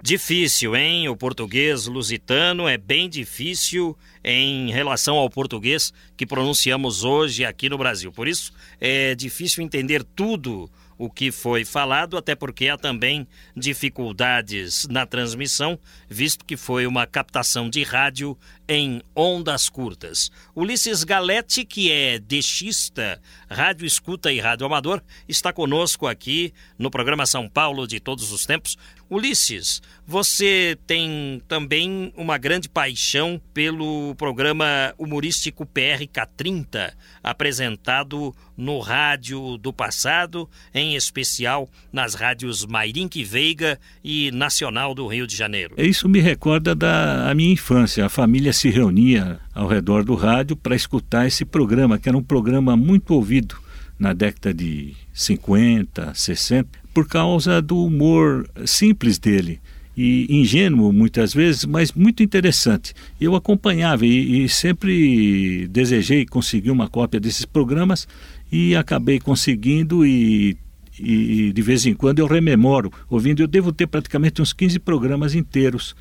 Difícil, 0.00 0.76
hein? 0.76 1.08
O 1.08 1.16
português 1.16 1.88
lusitano 1.88 2.68
é 2.68 2.78
bem 2.78 3.08
difícil 3.08 3.96
em 4.22 4.70
relação 4.70 5.16
ao 5.16 5.28
português 5.28 5.92
que 6.16 6.24
pronunciamos 6.24 7.04
hoje 7.04 7.44
aqui 7.44 7.68
no 7.68 7.76
Brasil. 7.76 8.12
Por 8.12 8.28
isso, 8.28 8.52
é 8.80 9.16
difícil 9.16 9.64
entender 9.64 10.04
tudo 10.04 10.70
o 10.98 11.08
que 11.08 11.30
foi 11.30 11.64
falado, 11.64 12.16
até 12.16 12.34
porque 12.34 12.68
há 12.68 12.76
também 12.76 13.26
dificuldades 13.56 14.86
na 14.90 15.06
transmissão, 15.06 15.78
visto 16.08 16.44
que 16.44 16.56
foi 16.56 16.86
uma 16.86 17.06
captação 17.06 17.70
de 17.70 17.84
rádio 17.84 18.36
em 18.68 19.00
ondas 19.16 19.68
curtas. 19.70 20.30
Ulisses 20.54 21.02
Galete, 21.02 21.64
que 21.64 21.90
é 21.90 22.18
deixista, 22.18 23.20
rádio 23.50 23.86
escuta 23.86 24.30
e 24.30 24.38
rádio 24.38 24.66
amador, 24.66 25.02
está 25.26 25.52
conosco 25.52 26.06
aqui 26.06 26.52
no 26.78 26.90
programa 26.90 27.24
São 27.24 27.48
Paulo 27.48 27.86
de 27.86 27.98
todos 27.98 28.30
os 28.30 28.44
tempos. 28.44 28.76
Ulisses, 29.10 29.80
você 30.06 30.76
tem 30.86 31.40
também 31.48 32.12
uma 32.14 32.36
grande 32.36 32.68
paixão 32.68 33.40
pelo 33.54 34.14
programa 34.16 34.92
humorístico 34.98 35.64
PRK30, 35.64 36.92
apresentado 37.22 38.34
no 38.54 38.80
rádio 38.80 39.56
do 39.56 39.72
passado, 39.72 40.48
em 40.74 40.94
especial 40.94 41.70
nas 41.90 42.14
rádios 42.14 42.66
Mairink 42.66 43.24
Veiga 43.24 43.78
e 44.04 44.30
Nacional 44.30 44.94
do 44.94 45.06
Rio 45.06 45.26
de 45.26 45.34
Janeiro. 45.34 45.74
Isso 45.78 46.06
me 46.06 46.20
recorda 46.20 46.74
da 46.74 47.32
minha 47.34 47.52
infância. 47.52 48.04
A 48.04 48.08
família 48.10 48.52
se 48.58 48.70
reunia 48.70 49.38
ao 49.54 49.68
redor 49.68 50.02
do 50.02 50.14
rádio 50.14 50.56
para 50.56 50.74
escutar 50.74 51.26
esse 51.26 51.44
programa, 51.44 51.98
que 51.98 52.08
era 52.08 52.18
um 52.18 52.22
programa 52.22 52.76
muito 52.76 53.14
ouvido 53.14 53.56
na 53.96 54.12
década 54.12 54.52
de 54.52 54.94
50, 55.12 56.12
60, 56.12 56.68
por 56.92 57.06
causa 57.06 57.62
do 57.62 57.84
humor 57.84 58.48
simples 58.66 59.18
dele 59.18 59.60
e 59.96 60.26
ingênuo 60.28 60.92
muitas 60.92 61.32
vezes, 61.32 61.64
mas 61.64 61.92
muito 61.92 62.22
interessante. 62.22 62.94
Eu 63.20 63.36
acompanhava 63.36 64.04
e, 64.04 64.44
e, 64.44 64.48
sempre 64.48 65.68
desejei 65.68 66.26
conseguir 66.26 66.70
uma 66.70 66.88
cópia 66.88 67.20
desses 67.20 67.44
programas 67.44 68.08
e 68.50 68.74
acabei 68.74 69.20
conseguindo 69.20 70.04
e, 70.04 70.56
e 70.98 71.52
de 71.52 71.62
vez 71.62 71.86
em 71.86 71.94
quando 71.94 72.18
eu 72.18 72.26
rememoro, 72.26 72.92
ouvindo, 73.08 73.40
eu 73.40 73.48
devo 73.48 73.72
ter 73.72 73.86
praticamente 73.86 74.42
uns 74.42 74.52
15 74.52 74.80
programas 74.80 75.34
inteiros 75.34 75.94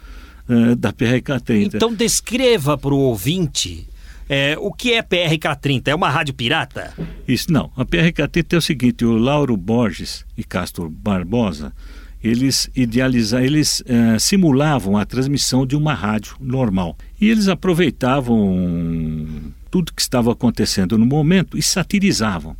uh, 0.49 0.75
da 0.75 0.91
PRK30. 0.91 1.75
Então 1.75 1.93
descreva 1.93 2.77
para 2.77 2.93
o 2.93 2.99
ouvinte 2.99 3.87
é, 4.29 4.57
o 4.59 4.73
que 4.73 4.93
é 4.93 5.01
PRK30? 5.01 5.87
É 5.87 5.95
uma 5.95 6.09
rádio 6.09 6.33
pirata? 6.33 6.93
Isso 7.27 7.51
não. 7.51 7.71
A 7.77 7.85
PRK30 7.85 8.53
é 8.53 8.57
o 8.57 8.61
seguinte: 8.61 9.05
o 9.05 9.17
Lauro 9.17 9.55
Borges 9.55 10.25
e 10.37 10.43
Castro 10.43 10.89
Barbosa 10.89 11.73
eles 12.23 12.69
idealizavam, 12.75 13.45
eles 13.45 13.81
uh, 13.81 14.19
simulavam 14.19 14.97
a 14.97 15.05
transmissão 15.05 15.65
de 15.65 15.75
uma 15.75 15.93
rádio 15.93 16.35
normal 16.39 16.97
e 17.21 17.29
eles 17.29 17.47
aproveitavam 17.47 19.53
tudo 19.69 19.93
que 19.93 20.01
estava 20.01 20.31
acontecendo 20.31 20.97
no 20.97 21.05
momento 21.05 21.57
e 21.57 21.61
satirizavam. 21.61 22.55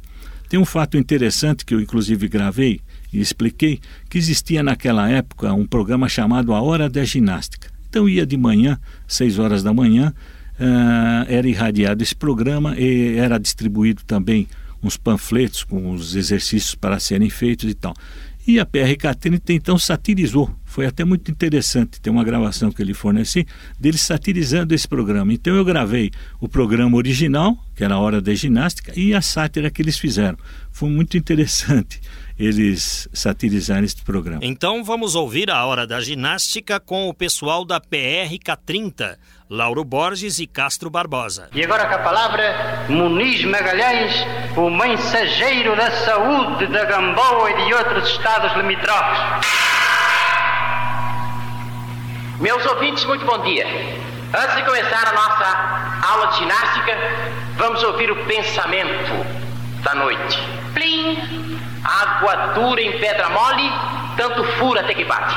Tem 0.48 0.60
um 0.60 0.66
fato 0.66 0.98
interessante 0.98 1.66
que 1.66 1.74
eu 1.74 1.82
inclusive 1.82 2.28
gravei 2.28 2.80
e 3.12 3.20
expliquei 3.20 3.80
que 4.10 4.18
existia 4.18 4.64
naquela 4.64 5.10
época 5.10 5.54
um 5.54 5.66
programa 5.66 6.08
chamado 6.08 6.54
A 6.54 6.62
Hora 6.62 6.90
da 6.90 7.04
Ginástica. 7.04 7.77
Então 7.90 8.08
ia 8.08 8.26
de 8.26 8.38
manhã, 8.38 8.80
seis 9.08 9.40
horas 9.40 9.64
da 9.64 9.74
manhã, 9.74 10.14
uh, 10.60 11.26
era 11.28 11.48
irradiado 11.48 12.04
esse 12.04 12.16
programa 12.16 12.76
e 12.78 13.18
era 13.18 13.38
distribuído 13.38 14.04
também 14.06 14.48
uns 14.82 14.98
panfletos 14.98 15.64
com 15.64 15.92
os 15.92 16.16
exercícios 16.16 16.76
para 16.76 17.00
serem 17.00 17.30
feitos 17.30 17.70
e 17.70 17.74
tal. 17.74 17.94
E 18.48 18.62
a 18.62 18.66
PRK-30 18.66 19.50
então 19.50 19.78
satirizou. 19.78 20.50
Foi 20.64 20.86
até 20.86 21.04
muito 21.04 21.30
interessante. 21.30 22.00
Tem 22.00 22.14
uma 22.14 22.24
gravação 22.24 22.72
que 22.72 22.82
ele 22.82 22.94
fornece 22.94 23.46
dele 23.78 23.98
satirizando 23.98 24.74
esse 24.74 24.88
programa. 24.88 25.34
Então 25.34 25.54
eu 25.54 25.66
gravei 25.66 26.12
o 26.40 26.48
programa 26.48 26.96
original, 26.96 27.58
que 27.76 27.84
era 27.84 27.96
a 27.96 28.00
Hora 28.00 28.22
da 28.22 28.34
Ginástica, 28.34 28.94
e 28.96 29.14
a 29.14 29.22
sátira 29.22 29.70
que 29.70 29.82
eles 29.82 30.00
fizeram. 30.00 30.38
Foi 30.72 30.90
muito 30.90 31.18
interessante 31.18 32.00
eles 32.38 33.08
satirizarem 33.12 33.86
este 33.86 34.04
programa. 34.04 34.40
Então 34.44 34.84
vamos 34.84 35.16
ouvir 35.16 35.50
a 35.50 35.66
Hora 35.66 35.88
da 35.88 36.00
Ginástica 36.00 36.80
com 36.80 37.10
o 37.10 37.14
pessoal 37.14 37.66
da 37.66 37.80
PRK-30, 37.82 39.18
Lauro 39.50 39.84
Borges 39.84 40.40
e 40.40 40.46
Castro 40.46 40.90
Barbosa. 40.90 41.50
E 41.54 41.64
agora 41.64 41.88
com 41.88 41.96
a 41.96 42.00
palavra, 42.00 42.86
Muniz 42.90 43.44
Magalhães, 43.44 44.14
o 44.56 44.70
mensageiro 44.70 45.76
da 45.76 45.90
saúde 45.92 46.68
da 46.68 46.86
Gamboa 46.86 47.50
e 47.50 47.66
de 47.66 47.74
outros 47.74 48.10
estados 48.10 48.56
limítrofes. 48.56 49.20
Meus 52.40 52.64
ouvintes, 52.68 53.04
muito 53.06 53.26
bom 53.26 53.42
dia. 53.44 53.66
Antes 54.32 54.56
de 54.58 54.64
começar 54.64 55.08
a 55.08 55.14
nossa 55.14 56.08
aula 56.08 56.28
de 56.28 56.40
ginástica, 56.40 56.94
vamos 57.56 57.82
ouvir 57.82 58.12
o 58.12 58.26
pensamento 58.26 59.26
da 59.84 59.96
noite. 59.96 60.38
Plim! 60.74 61.57
Água 61.88 62.36
dura 62.54 62.82
em 62.82 63.00
pedra 63.00 63.30
mole, 63.30 63.72
tanto 64.18 64.44
fura 64.58 64.82
até 64.82 64.94
que 64.94 65.06
bate. 65.06 65.36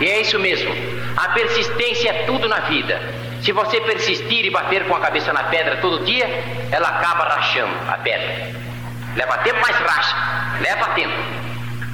E 0.00 0.04
é 0.04 0.20
isso 0.20 0.38
mesmo. 0.38 0.70
A 1.16 1.28
persistência 1.30 2.10
é 2.10 2.24
tudo 2.24 2.48
na 2.48 2.60
vida. 2.60 3.00
Se 3.42 3.52
você 3.52 3.80
persistir 3.80 4.44
e 4.44 4.50
bater 4.50 4.86
com 4.86 4.94
a 4.94 5.00
cabeça 5.00 5.32
na 5.32 5.44
pedra 5.44 5.78
todo 5.78 6.04
dia, 6.04 6.26
ela 6.70 6.88
acaba 6.88 7.24
rachando 7.24 7.74
a 7.88 7.94
pedra. 7.94 8.50
Leva 9.16 9.38
tempo, 9.38 9.58
mas 9.60 9.76
racha. 9.76 10.16
Leva 10.60 10.86
tempo. 10.90 11.14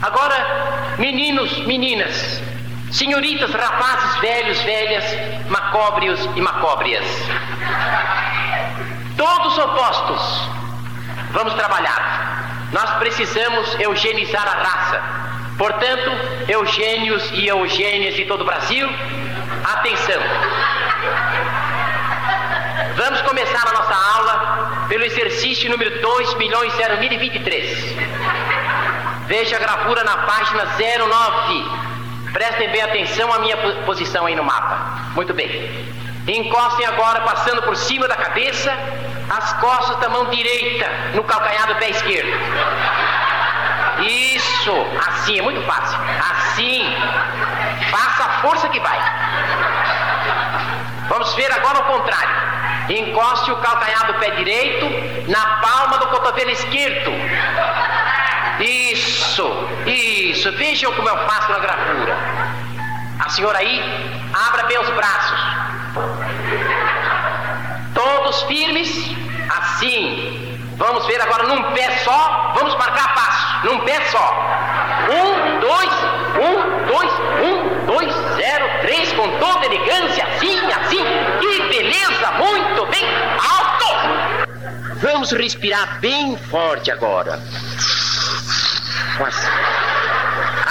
Agora, 0.03 0.95
meninos, 0.99 1.65
meninas, 1.67 2.43
senhoritas, 2.93 3.53
rapazes, 3.53 4.21
velhos, 4.21 4.61
velhas, 4.63 5.05
macóbrios 5.49 6.21
e 6.37 6.41
macóbrias. 6.41 7.05
Todos 9.17 9.59
opostos. 9.59 10.51
Vamos 11.33 11.55
trabalhar. 11.55 12.26
Nós 12.77 12.91
precisamos 12.99 13.75
eugenizar 13.81 14.47
a 14.47 14.63
raça. 14.63 15.03
Portanto, 15.57 16.11
Eugênios 16.47 17.27
e 17.33 17.49
Eugênias 17.49 18.15
de 18.15 18.27
todo 18.27 18.43
o 18.43 18.45
Brasil, 18.45 18.87
atenção! 19.65 20.21
Vamos 22.97 23.23
começar 23.23 23.67
a 23.67 23.73
nossa 23.73 23.95
aula 23.95 24.87
pelo 24.91 25.05
exercício 25.05 25.71
número 25.71 26.03
2 26.03 26.35
milhões 26.35 26.71
0.023. 26.75 27.67
Veja 29.27 29.57
a 29.57 29.59
gravura 29.59 30.05
na 30.05 30.19
página 30.19 30.67
09. 30.67 32.31
Prestem 32.31 32.69
bem 32.73 32.83
atenção 32.83 33.33
à 33.33 33.39
minha 33.39 33.57
posição 33.87 34.27
aí 34.27 34.37
no 34.37 34.45
mapa. 34.45 35.13
Muito 35.15 35.33
bem. 35.33 35.49
Encostem 36.29 36.85
agora, 36.85 37.23
passando 37.23 37.63
por 37.63 37.75
cima 37.75 38.07
da 38.07 38.17
cabeça, 38.17 38.71
as 39.29 39.53
costas 39.55 39.97
da 39.99 40.09
mão 40.09 40.27
direita 40.27 40.87
no 41.15 41.25
calcanhar 41.25 41.67
do 41.67 41.75
pé 41.77 41.91
esquerdo. 41.91 42.31
Isso, 44.03 44.73
assim, 45.09 45.39
é 45.39 45.43
muito 45.43 45.63
fácil. 45.63 45.99
Assim, 46.31 46.85
faça 47.91 48.25
a 48.25 48.29
força 48.41 48.69
que 48.69 48.81
vai. 48.81 48.99
Vamos 51.09 51.35
ver 51.35 51.51
agora 51.53 51.79
o 51.79 51.85
contrário. 51.85 52.47
Encoste 52.89 53.51
o 53.51 53.57
calcanhar 53.57 54.07
do 54.07 54.15
pé 54.15 54.31
direito 54.31 54.87
na 55.31 55.57
palma 55.57 55.99
do 55.99 56.07
cotovelo 56.09 56.51
esquerdo. 56.51 57.11
Isso, 58.61 59.69
isso. 59.87 60.53
Vejam 60.53 60.93
como 60.93 61.09
eu 61.09 61.19
faço 61.27 61.51
na 61.53 61.59
gravura. 61.59 62.17
A 63.19 63.29
senhora 63.31 63.59
aí, 63.59 64.31
abra 64.33 64.65
bem 64.65 64.79
os 64.79 64.91
braços. 64.91 65.41
Todos 68.07 68.43
firmes, 68.43 68.89
assim. 69.49 70.61
Vamos 70.77 71.05
ver 71.07 71.21
agora 71.21 71.43
num 71.43 71.73
pé 71.73 71.91
só, 72.05 72.53
vamos 72.55 72.73
marcar 72.77 73.13
passo, 73.15 73.67
num 73.67 73.81
pé 73.81 74.01
só. 74.13 74.33
Um, 75.11 75.59
dois, 75.59 75.93
um, 76.37 76.87
dois, 76.87 77.13
um, 77.43 77.87
dois, 77.87 78.15
zero, 78.37 78.81
três, 78.83 79.13
com 79.13 79.29
toda 79.41 79.67
elegância, 79.67 80.25
assim, 80.25 80.57
assim. 80.73 81.03
Que 81.41 81.63
beleza, 81.69 82.31
muito 82.39 82.87
bem, 82.87 83.05
alto! 83.59 84.47
Vamos 85.03 85.33
respirar 85.33 85.99
bem 85.99 86.37
forte 86.37 86.93
agora. 86.93 87.41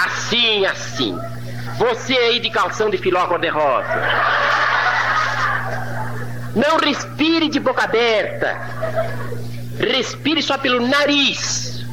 Assim, 0.06 0.64
assim. 0.64 1.18
Você 1.76 2.16
aí 2.16 2.40
de 2.40 2.48
calção 2.48 2.88
de 2.88 2.96
filó 2.96 3.26
cor-de-rosa. 3.26 4.35
Não 6.56 6.78
respire 6.78 7.48
de 7.50 7.60
boca 7.60 7.84
aberta. 7.84 8.58
Respire 9.78 10.42
só 10.42 10.56
pelo 10.56 10.80
nariz. 10.86 11.84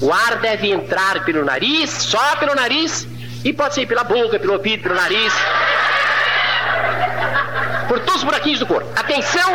O 0.00 0.12
ar 0.12 0.36
deve 0.36 0.70
entrar 0.70 1.24
pelo 1.24 1.44
nariz, 1.44 1.90
só 1.90 2.36
pelo 2.36 2.54
nariz, 2.54 3.04
e 3.44 3.52
pode 3.52 3.74
ser 3.74 3.84
pela 3.86 4.04
boca, 4.04 4.38
pelo 4.38 4.52
ouvido, 4.52 4.84
pelo 4.84 4.94
nariz. 4.94 5.32
Por 7.88 7.98
todos 7.98 8.18
os 8.18 8.24
buraquinhos 8.24 8.60
do 8.60 8.66
corpo. 8.66 8.88
Atenção! 8.94 9.52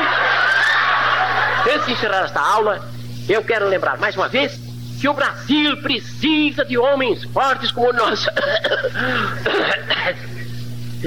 Antes 1.74 1.86
de 1.86 1.94
encerrar 1.94 2.26
esta 2.26 2.42
aula, 2.42 2.86
eu 3.30 3.42
quero 3.44 3.70
lembrar 3.70 3.98
mais 4.00 4.18
uma 4.18 4.28
vez 4.28 4.60
que 5.00 5.08
o 5.08 5.14
Brasil 5.14 5.78
precisa 5.78 6.66
de 6.66 6.78
homens 6.78 7.24
fortes 7.26 7.72
como 7.72 7.94
nós. 7.94 8.28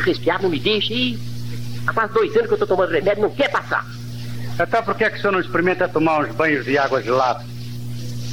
Respirar, 0.02 0.42
não 0.42 0.48
me 0.48 0.58
deixe 0.58 0.94
aí. 0.94 1.33
Há 1.86 1.92
quase 1.92 2.12
dois 2.12 2.34
anos 2.34 2.46
que 2.46 2.52
eu 2.52 2.54
estou 2.54 2.68
tomando 2.68 2.90
remédio, 2.90 3.22
não 3.22 3.30
quer 3.30 3.50
passar. 3.50 3.84
Então 4.58 4.82
por 4.82 4.94
que, 4.94 5.04
é 5.04 5.10
que 5.10 5.18
o 5.18 5.20
senhor 5.20 5.32
não 5.32 5.40
experimenta 5.40 5.88
tomar 5.88 6.20
uns 6.20 6.34
banhos 6.34 6.64
de 6.64 6.78
água 6.78 7.02
gelada? 7.02 7.44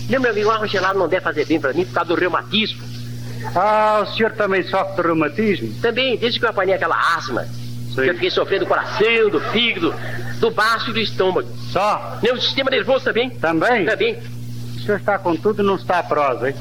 Não, 0.09 0.19
meu 0.19 0.31
amigo, 0.31 0.49
água 0.49 0.67
gelada 0.67 0.97
não 0.97 1.07
deve 1.07 1.23
fazer 1.23 1.45
bem 1.45 1.59
para 1.59 1.73
mim 1.73 1.85
por 1.85 1.93
causa 1.93 2.09
do 2.09 2.15
reumatismo. 2.15 2.81
Ah, 3.55 4.01
o 4.03 4.15
senhor 4.15 4.31
também 4.33 4.63
sofre 4.63 4.95
de 4.95 5.01
reumatismo? 5.01 5.73
Também, 5.81 6.17
desde 6.17 6.39
que 6.39 6.45
eu 6.45 6.49
apanhei 6.49 6.75
aquela 6.75 6.95
asma. 7.15 7.45
Sim. 7.95 8.01
Eu 8.01 8.13
fiquei 8.13 8.29
sofrendo 8.29 8.65
do 8.65 8.67
coração, 8.67 9.29
do 9.31 9.39
fígado, 9.51 9.93
do 10.39 10.51
baço 10.51 10.91
e 10.91 10.93
do 10.93 10.99
estômago. 10.99 11.47
Só? 11.71 12.19
Meu 12.21 12.39
sistema 12.39 12.69
nervoso 12.69 13.05
também. 13.05 13.29
Também? 13.31 13.85
Também. 13.85 14.17
O 14.77 14.79
senhor 14.79 14.97
está 14.97 15.17
com 15.17 15.35
tudo 15.35 15.61
e 15.61 15.65
não 15.65 15.75
está 15.75 15.99
a 15.99 16.03
prosa, 16.03 16.49
hein? 16.49 16.55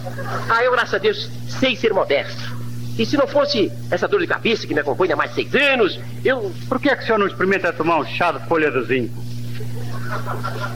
Ah, 0.48 0.62
eu, 0.64 0.72
graças 0.72 0.94
a 0.94 0.98
Deus, 0.98 1.30
sei 1.48 1.76
ser 1.76 1.92
modesto. 1.92 2.59
E 3.00 3.06
se 3.06 3.16
não 3.16 3.26
fosse 3.26 3.72
essa 3.90 4.06
dor 4.06 4.20
de 4.20 4.26
cabeça 4.26 4.66
que 4.66 4.74
me 4.74 4.80
acompanha 4.80 5.14
há 5.14 5.16
mais 5.16 5.30
de 5.30 5.36
seis 5.36 5.54
anos, 5.54 5.98
eu. 6.22 6.52
Por 6.68 6.78
que, 6.78 6.90
é 6.90 6.94
que 6.94 7.02
o 7.02 7.06
senhor 7.06 7.18
não 7.18 7.26
experimenta 7.26 7.72
tomar 7.72 7.98
um 7.98 8.04
chá 8.04 8.30
de 8.30 8.46
folha 8.46 8.70
do 8.70 8.84
zinco? 8.84 9.14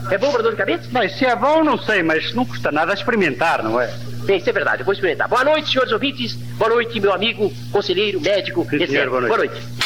É 0.09 0.17
bom 0.17 0.31
para 0.31 0.41
dor 0.41 0.53
de 0.53 0.57
cabeça? 0.57 0.89
Mas 0.91 1.15
se 1.19 1.23
é 1.23 1.35
bom, 1.35 1.63
não 1.63 1.77
sei, 1.77 2.01
mas 2.01 2.33
não 2.33 2.43
custa 2.43 2.71
nada 2.71 2.95
experimentar, 2.95 3.61
não 3.61 3.79
é? 3.79 3.95
Bem, 4.23 4.37
isso 4.39 4.49
é 4.49 4.53
verdade, 4.53 4.81
eu 4.81 4.85
vou 4.85 4.93
experimentar. 4.95 5.27
Boa 5.27 5.43
noite, 5.43 5.69
senhores 5.69 5.93
ouvintes. 5.93 6.33
Boa 6.57 6.71
noite, 6.71 6.99
meu 6.99 7.13
amigo, 7.13 7.53
conselheiro, 7.71 8.19
médico, 8.19 8.65
Sim, 8.71 8.87
senhor, 8.87 9.07
boa 9.07 9.21
noite. 9.21 9.35
Boa 9.35 9.45
noite. 9.45 9.85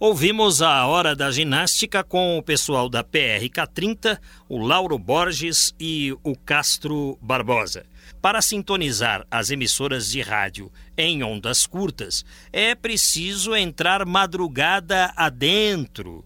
Ouvimos 0.00 0.62
a 0.62 0.86
Hora 0.86 1.14
da 1.14 1.30
Ginástica 1.30 2.02
com 2.02 2.38
o 2.38 2.42
pessoal 2.42 2.88
da 2.88 3.04
PRK-30, 3.04 4.18
o 4.48 4.58
Lauro 4.58 4.98
Borges 4.98 5.74
e 5.78 6.16
o 6.24 6.34
Castro 6.34 7.18
Barbosa. 7.20 7.84
Para 8.20 8.40
sintonizar 8.40 9.26
as 9.30 9.50
emissoras 9.50 10.10
de 10.10 10.22
rádio 10.22 10.72
em 10.96 11.22
ondas 11.22 11.66
curtas, 11.66 12.24
é 12.52 12.74
preciso 12.74 13.54
entrar 13.54 14.04
madrugada 14.06 15.12
adentro, 15.16 16.24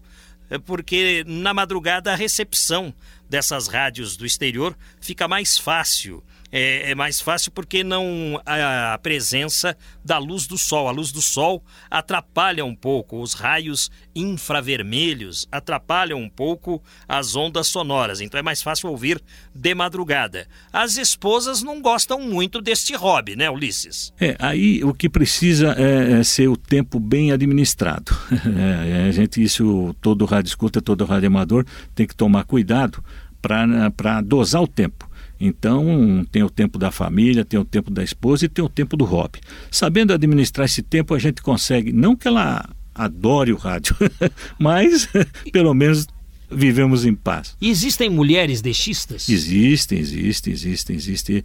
porque 0.65 1.23
na 1.27 1.53
madrugada 1.53 2.11
a 2.11 2.15
recepção 2.15 2.93
dessas 3.29 3.67
rádios 3.67 4.17
do 4.17 4.25
exterior 4.25 4.75
fica 4.99 5.27
mais 5.27 5.57
fácil 5.57 6.23
é, 6.51 6.91
é, 6.91 6.95
mais 6.95 7.21
fácil 7.21 7.51
porque 7.51 7.83
não 7.83 8.41
a, 8.45 8.93
a, 8.93 8.97
presença 8.97 9.75
da 10.03 10.17
luz 10.17 10.47
do 10.47 10.57
sol. 10.57 10.87
A 10.87 10.91
luz 10.91 11.11
do 11.11 11.21
sol 11.21 11.63
atrapalha 11.89 12.65
um 12.65 12.75
pouco 12.75 13.21
os 13.21 13.33
raios 13.33 13.91
infravermelhos, 14.15 15.47
atrapalha 15.51 16.15
um 16.15 16.29
pouco 16.29 16.81
as 17.07 17.35
ondas 17.35 17.67
sonoras. 17.67 18.21
Então 18.21 18.39
é 18.39 18.43
mais 18.43 18.61
fácil 18.61 18.89
ouvir 18.89 19.21
de 19.53 19.75
madrugada. 19.75 20.47
As 20.71 20.97
esposas 20.97 21.61
não 21.61 21.81
gostam 21.81 22.21
muito 22.21 22.61
deste 22.61 22.95
hobby, 22.95 23.35
né, 23.35 23.49
Ulisses? 23.49 24.13
É, 24.19 24.35
aí 24.39 24.83
o 24.83 24.93
que 24.93 25.09
precisa 25.09 25.75
é, 25.77 26.19
é 26.19 26.23
ser 26.23 26.47
o 26.47 26.57
tempo 26.57 26.99
bem 26.99 27.31
administrado. 27.31 28.17
É, 28.59 29.07
a 29.07 29.11
gente, 29.11 29.41
isso, 29.41 29.95
todo 30.01 30.25
rádio 30.25 30.49
escuta, 30.49 30.81
todo 30.81 31.05
rádio 31.05 31.27
amador 31.27 31.65
tem 31.93 32.07
que 32.07 32.15
tomar 32.15 32.43
cuidado 32.45 33.03
para 33.41 34.21
dosar 34.21 34.61
o 34.61 34.67
tempo. 34.67 35.08
Então, 35.39 36.25
tem 36.31 36.43
o 36.43 36.49
tempo 36.49 36.77
da 36.77 36.91
família, 36.91 37.45
tem 37.45 37.59
o 37.59 37.65
tempo 37.65 37.89
da 37.89 38.03
esposa 38.03 38.45
e 38.45 38.49
tem 38.49 38.63
o 38.63 38.69
tempo 38.69 38.97
do 38.97 39.05
hobby. 39.05 39.39
Sabendo 39.71 40.11
administrar 40.11 40.65
esse 40.65 40.81
tempo, 40.81 41.13
a 41.13 41.19
gente 41.19 41.41
consegue, 41.41 41.93
não 41.93 42.15
que 42.15 42.27
ela 42.27 42.67
adore 42.93 43.53
o 43.53 43.55
rádio, 43.55 43.95
mas 44.59 45.07
pelo 45.53 45.73
menos 45.73 46.07
vivemos 46.51 47.05
em 47.05 47.15
paz. 47.15 47.55
E 47.61 47.69
existem 47.69 48.09
mulheres 48.09 48.61
deixistas? 48.61 49.29
Existem, 49.29 49.99
existem, 49.99 50.53
existem, 50.53 50.95
existem. 50.95 51.43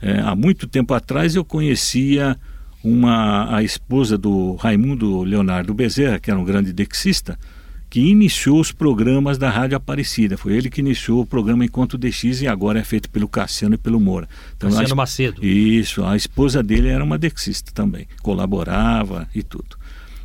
É, 0.00 0.20
há 0.20 0.34
muito 0.34 0.66
tempo 0.66 0.94
atrás 0.94 1.34
eu 1.34 1.44
conhecia 1.44 2.38
uma 2.82 3.56
a 3.56 3.62
esposa 3.62 4.16
do 4.16 4.54
Raimundo 4.56 5.22
Leonardo 5.22 5.72
Bezerra, 5.74 6.18
que 6.18 6.30
era 6.30 6.38
um 6.38 6.44
grande 6.44 6.72
dexista, 6.72 7.38
que 7.94 8.00
iniciou 8.00 8.58
os 8.58 8.72
programas 8.72 9.38
da 9.38 9.48
Rádio 9.48 9.76
Aparecida. 9.76 10.36
Foi 10.36 10.52
ele 10.52 10.68
que 10.68 10.80
iniciou 10.80 11.22
o 11.22 11.26
programa 11.26 11.64
Encontro 11.64 11.96
DX 11.96 12.42
e 12.42 12.48
agora 12.48 12.80
é 12.80 12.82
feito 12.82 13.08
pelo 13.08 13.28
Cassiano 13.28 13.76
e 13.76 13.78
pelo 13.78 14.00
Moura. 14.00 14.28
Então, 14.56 14.68
Cassiano 14.68 14.94
a, 14.94 14.96
Macedo. 14.96 15.46
Isso, 15.46 16.04
a 16.04 16.16
esposa 16.16 16.60
dele 16.60 16.88
era 16.88 17.04
uma 17.04 17.16
dexista 17.16 17.70
também, 17.72 18.08
colaborava 18.20 19.28
e 19.32 19.44
tudo. 19.44 19.76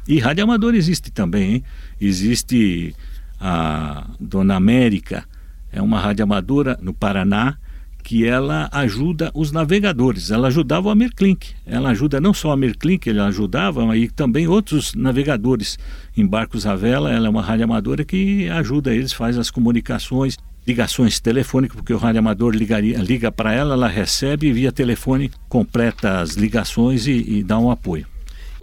E 0.07 0.17
rádio 0.17 0.45
amador 0.45 0.73
existe 0.73 1.11
também, 1.11 1.53
hein? 1.53 1.63
Existe 2.01 2.95
a 3.39 4.07
Dona 4.19 4.55
América, 4.55 5.25
é 5.71 5.79
uma 5.79 5.99
rádio 5.99 6.23
amadora 6.23 6.75
no 6.81 6.91
Paraná, 6.91 7.55
que 8.03 8.25
ela 8.25 8.69
ajuda 8.71 9.31
os 9.33 9.51
navegadores. 9.51 10.31
Ela 10.31 10.47
ajudava 10.47 10.87
o 10.87 10.91
Amerclink. 10.91 11.51
Ela 11.65 11.89
ajuda 11.89 12.19
não 12.19 12.33
só 12.33 12.49
o 12.49 12.51
Amerclink, 12.51 13.09
ela 13.09 13.27
ajudava, 13.27 13.85
mas 13.85 14.11
também 14.13 14.47
outros 14.47 14.93
navegadores 14.95 15.77
em 16.15 16.25
barcos 16.25 16.65
à 16.65 16.75
vela. 16.75 17.11
Ela 17.11 17.27
é 17.27 17.29
uma 17.29 17.41
rádio 17.41 17.65
amadora 17.65 18.03
que 18.03 18.49
ajuda 18.49 18.93
eles, 18.93 19.13
faz 19.13 19.37
as 19.37 19.51
comunicações, 19.51 20.37
ligações 20.65 21.19
telefônicas, 21.19 21.75
porque 21.75 21.93
o 21.93 21.97
rádio 21.97 22.19
amador 22.19 22.55
ligaria, 22.55 22.97
liga 22.97 23.31
para 23.31 23.53
ela, 23.53 23.73
ela 23.73 23.87
recebe 23.87 24.51
via 24.51 24.71
telefone, 24.71 25.31
completa 25.47 26.19
as 26.19 26.31
ligações 26.31 27.07
e, 27.07 27.11
e 27.11 27.43
dá 27.43 27.57
um 27.59 27.69
apoio. 27.69 28.05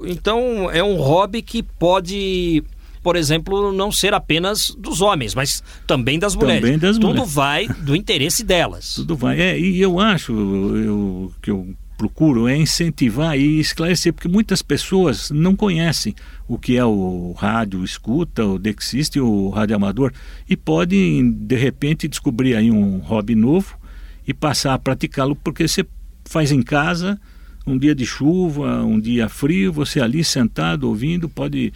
Então 0.05 0.71
é 0.71 0.83
um 0.83 0.97
hobby 0.97 1.41
que 1.41 1.63
pode 1.63 2.63
por 3.07 3.15
exemplo, 3.15 3.71
não 3.71 3.93
ser 3.93 4.13
apenas 4.15 4.75
dos 4.77 5.01
homens, 5.01 5.33
mas 5.33 5.63
também 5.87 6.19
das 6.19 6.35
mulheres. 6.35 6.61
Também 6.61 6.77
das 6.77 6.97
Tudo 6.97 7.07
mulheres. 7.07 7.33
vai 7.33 7.69
do 7.69 7.95
interesse 7.95 8.43
delas. 8.43 8.95
Tudo 8.97 9.15
vai. 9.15 9.41
É, 9.41 9.57
e 9.57 9.81
eu 9.81 10.01
acho 10.01 10.33
eu, 10.33 11.33
que 11.41 11.49
eu 11.49 11.73
procuro 11.97 12.49
é 12.49 12.57
incentivar 12.57 13.39
e 13.39 13.61
esclarecer, 13.61 14.13
porque 14.13 14.27
muitas 14.27 14.61
pessoas 14.61 15.31
não 15.31 15.55
conhecem 15.55 16.17
o 16.49 16.59
que 16.59 16.77
é 16.77 16.85
o 16.85 17.31
rádio 17.39 17.85
escuta, 17.85 18.45
o 18.45 18.59
dexista 18.59 19.19
e 19.19 19.21
o 19.21 19.51
rádio 19.51 19.77
amador, 19.77 20.13
e 20.51 20.57
podem, 20.57 21.31
de 21.31 21.55
repente, 21.55 22.09
descobrir 22.09 22.57
aí 22.57 22.73
um 22.73 22.99
hobby 22.99 23.37
novo 23.37 23.79
e 24.27 24.35
passar 24.35 24.75
a 24.75 24.79
praticá-lo, 24.81 25.37
porque 25.37 25.69
você 25.69 25.87
faz 26.25 26.51
em 26.51 26.61
casa, 26.61 27.21
um 27.65 27.79
dia 27.79 27.95
de 27.95 28.05
chuva, 28.05 28.83
um 28.83 28.99
dia 28.99 29.29
frio, 29.29 29.73
você 29.73 30.01
ali 30.01 30.25
sentado 30.25 30.89
ouvindo, 30.89 31.29
pode 31.29 31.73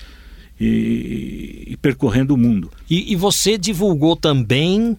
e, 0.60 1.68
e 1.68 1.76
percorrendo 1.78 2.34
o 2.34 2.36
mundo. 2.36 2.70
E, 2.88 3.12
e 3.12 3.16
você 3.16 3.56
divulgou 3.56 4.14
também 4.14 4.96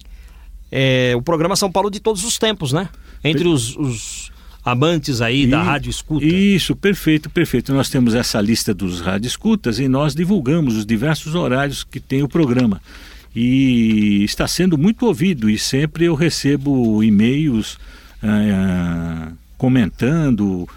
é, 0.70 1.14
o 1.16 1.22
programa 1.22 1.54
São 1.54 1.70
Paulo 1.70 1.90
de 1.90 2.00
todos 2.00 2.24
os 2.24 2.38
tempos, 2.38 2.72
né? 2.72 2.88
Entre 3.22 3.46
os, 3.46 3.76
os 3.76 4.32
amantes 4.64 5.20
aí 5.20 5.44
e, 5.44 5.46
da 5.46 5.62
rádio 5.62 5.90
escuta. 5.90 6.24
Isso, 6.24 6.74
perfeito, 6.74 7.30
perfeito. 7.30 7.72
Nós 7.72 7.88
temos 7.88 8.14
essa 8.14 8.40
lista 8.40 8.74
dos 8.74 9.00
rádio 9.00 9.28
escutas 9.28 9.78
e 9.78 9.86
nós 9.86 10.14
divulgamos 10.14 10.76
os 10.76 10.84
diversos 10.84 11.34
horários 11.34 11.84
que 11.84 12.00
tem 12.00 12.22
o 12.22 12.28
programa. 12.28 12.80
E 13.34 14.24
está 14.24 14.46
sendo 14.46 14.76
muito 14.76 15.06
ouvido 15.06 15.48
e 15.48 15.58
sempre 15.58 16.04
eu 16.04 16.14
recebo 16.14 17.02
e-mails 17.02 17.78
ah, 18.22 19.32
comentando 19.56 20.68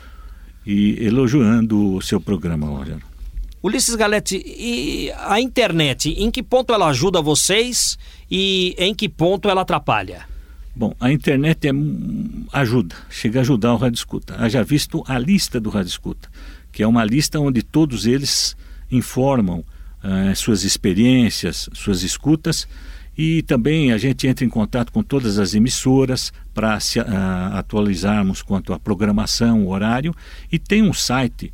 e 0.65 1.03
elogiando 1.03 1.95
o 1.95 2.01
seu 2.01 2.19
programa, 2.19 2.67
Rogério. 2.67 3.14
Ulisses 3.65 3.95
Galete, 3.95 4.39
e 4.45 5.11
a 5.17 5.41
internet, 5.41 6.11
em 6.11 6.29
que 6.29 6.43
ponto 6.43 6.71
ela 6.71 6.87
ajuda 6.87 7.19
vocês 7.19 7.97
e 8.29 8.75
em 8.77 8.93
que 8.93 9.09
ponto 9.09 9.49
ela 9.49 9.61
atrapalha? 9.61 10.27
Bom, 10.75 10.93
a 10.99 11.11
internet 11.11 11.67
é, 11.67 11.71
ajuda, 12.53 12.95
chega 13.09 13.39
a 13.39 13.41
ajudar 13.41 13.73
o 13.73 13.77
Rádio 13.77 13.97
Escuta. 13.97 14.35
Haja 14.37 14.63
visto 14.63 15.03
a 15.07 15.17
lista 15.17 15.59
do 15.59 15.71
Rádio 15.71 15.89
Escuta, 15.89 16.29
que 16.71 16.83
é 16.83 16.87
uma 16.87 17.03
lista 17.03 17.39
onde 17.39 17.63
todos 17.63 18.05
eles 18.05 18.55
informam 18.91 19.61
uh, 19.61 20.35
suas 20.35 20.63
experiências, 20.63 21.67
suas 21.73 22.03
escutas 22.03 22.67
e 23.17 23.41
também 23.41 23.91
a 23.91 23.97
gente 23.97 24.27
entra 24.27 24.45
em 24.45 24.49
contato 24.49 24.91
com 24.91 25.01
todas 25.01 25.39
as 25.39 25.55
emissoras 25.55 26.31
para 26.53 26.79
se 26.79 26.99
uh, 26.99 27.05
atualizarmos 27.53 28.43
quanto 28.43 28.73
à 28.73 28.79
programação, 28.79 29.65
o 29.65 29.71
horário 29.71 30.13
e 30.51 30.59
tem 30.59 30.83
um 30.83 30.93
site 30.93 31.51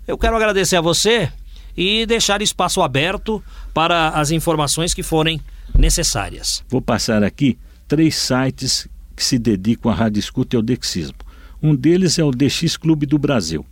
eu 0.06 0.18
quero 0.18 0.36
agradecer 0.36 0.76
a 0.76 0.82
você 0.82 1.32
e 1.78 2.06
deixar 2.06 2.42
espaço 2.42 2.82
aberto 2.82 3.42
para 3.74 4.10
as 4.10 4.30
informações 4.30 4.94
que 4.94 5.04
forem 5.04 5.40
necessárias. 5.74 6.66
Vou 6.68 6.82
passar 6.82 7.24
aqui 7.24 7.58
três 7.88 8.14
sites 8.16 8.90
que 9.16 9.24
se 9.24 9.38
dedicam 9.38 9.92
à 9.92 9.96
rádio 9.96 10.20
escuta 10.20 10.56
e 10.56 10.58
ao 10.58 10.64
dexismo. 10.64 11.20
Um 11.62 11.76
deles 11.76 12.18
é 12.18 12.24
o 12.24 12.32
DX 12.32 12.78
Clube 12.78 13.06
do 13.06 13.20
Brasil, 13.20 13.64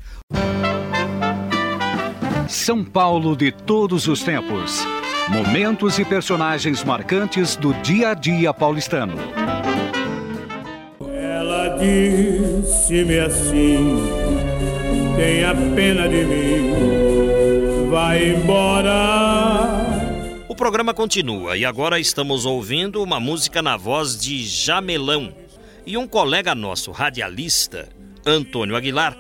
São 2.48 2.84
Paulo 2.84 3.36
de 3.36 3.52
todos 3.52 4.08
os 4.08 4.22
tempos. 4.24 4.86
Momentos 5.30 5.98
e 5.98 6.06
personagens 6.06 6.84
marcantes 6.84 7.56
do 7.56 7.74
dia 7.82 8.10
a 8.10 8.14
dia 8.14 8.54
paulistano. 8.54 9.16
Ela 11.02 11.78
disse-me 11.78 13.20
assim: 13.20 13.98
tenha 15.16 15.56
pena 15.76 16.08
de 16.08 16.24
mim, 16.26 17.90
vai 17.90 18.34
embora. 18.34 19.86
O 20.48 20.56
programa 20.56 20.94
continua 20.94 21.58
e 21.58 21.66
agora 21.66 22.00
estamos 22.00 22.46
ouvindo 22.46 23.02
uma 23.02 23.20
música 23.20 23.64
na 23.64 23.76
voz 23.76 24.18
de 24.18 24.44
Jamelão. 24.46 25.34
E 25.88 25.98
um 25.98 26.08
colega 26.08 26.54
nosso, 26.54 26.92
radialista, 26.92 27.90
Antônio 28.26 28.76
Aguilar, 28.76 29.18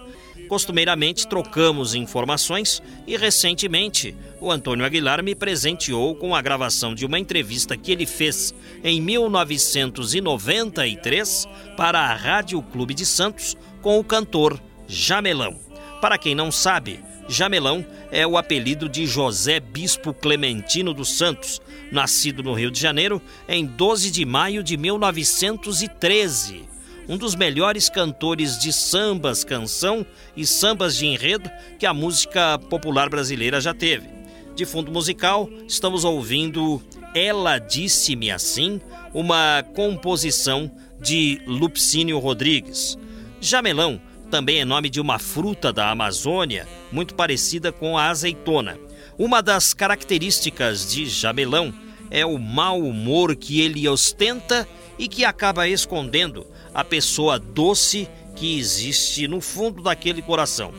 Costumeiramente 0.47 1.27
trocamos 1.27 1.93
informações 1.95 2.83
e 3.07 3.17
recentemente 3.17 4.15
o 4.39 4.51
Antônio 4.51 4.85
Aguilar 4.85 5.23
me 5.23 5.33
presenteou 5.33 6.13
com 6.15 6.35
a 6.35 6.41
gravação 6.41 6.93
de 6.93 7.03
uma 7.05 7.17
entrevista 7.17 7.75
que 7.75 7.91
ele 7.91 8.05
fez 8.05 8.53
em 8.83 9.01
1993 9.01 11.47
para 11.75 11.99
a 11.99 12.13
Rádio 12.13 12.61
Clube 12.61 12.93
de 12.93 13.03
Santos 13.05 13.57
com 13.81 13.99
o 13.99 14.03
cantor 14.03 14.61
Jamelão. 14.87 15.57
Para 15.99 16.19
quem 16.19 16.35
não 16.35 16.51
sabe, 16.51 16.99
Jamelão 17.27 17.83
é 18.11 18.27
o 18.27 18.37
apelido 18.37 18.87
de 18.87 19.07
José 19.07 19.59
Bispo 19.59 20.13
Clementino 20.13 20.93
dos 20.93 21.17
Santos, 21.17 21.59
nascido 21.91 22.43
no 22.43 22.53
Rio 22.53 22.69
de 22.69 22.79
Janeiro 22.79 23.19
em 23.47 23.65
12 23.65 24.11
de 24.11 24.23
maio 24.25 24.61
de 24.61 24.77
1913 24.77 26.74
um 27.07 27.17
dos 27.17 27.35
melhores 27.35 27.89
cantores 27.89 28.57
de 28.57 28.73
sambas, 28.73 29.43
canção 29.43 30.05
e 30.35 30.45
sambas 30.45 30.95
de 30.97 31.05
enredo 31.05 31.49
que 31.77 31.85
a 31.85 31.93
música 31.93 32.57
popular 32.69 33.09
brasileira 33.09 33.61
já 33.61 33.73
teve. 33.73 34.07
De 34.55 34.65
fundo 34.65 34.91
musical, 34.91 35.49
estamos 35.67 36.03
ouvindo 36.03 36.81
Ela 37.13 37.59
Disse-me 37.59 38.31
Assim, 38.31 38.79
uma 39.13 39.63
composição 39.75 40.71
de 40.99 41.41
Lupcínio 41.45 42.19
Rodrigues. 42.19 42.97
Jamelão 43.41 44.01
também 44.31 44.59
é 44.59 44.65
nome 44.65 44.89
de 44.89 44.99
uma 44.99 45.19
fruta 45.19 45.71
da 45.71 45.91
Amazônia, 45.91 46.67
muito 46.91 47.13
parecida 47.13 47.71
com 47.71 47.97
a 47.97 48.09
azeitona. 48.09 48.77
Uma 49.17 49.41
das 49.41 49.73
características 49.73 50.91
de 50.91 51.05
Jamelão 51.05 51.73
é 52.09 52.25
o 52.25 52.37
mau 52.37 52.79
humor 52.81 53.35
que 53.35 53.61
ele 53.61 53.87
ostenta 53.87 54.67
e 54.97 55.07
que 55.07 55.25
acaba 55.25 55.67
escondendo 55.67 56.45
a 56.73 56.83
pessoa 56.83 57.39
doce 57.39 58.07
que 58.35 58.57
existe 58.57 59.27
no 59.27 59.41
fundo 59.41 59.81
daquele 59.81 60.21
coração. 60.21 60.73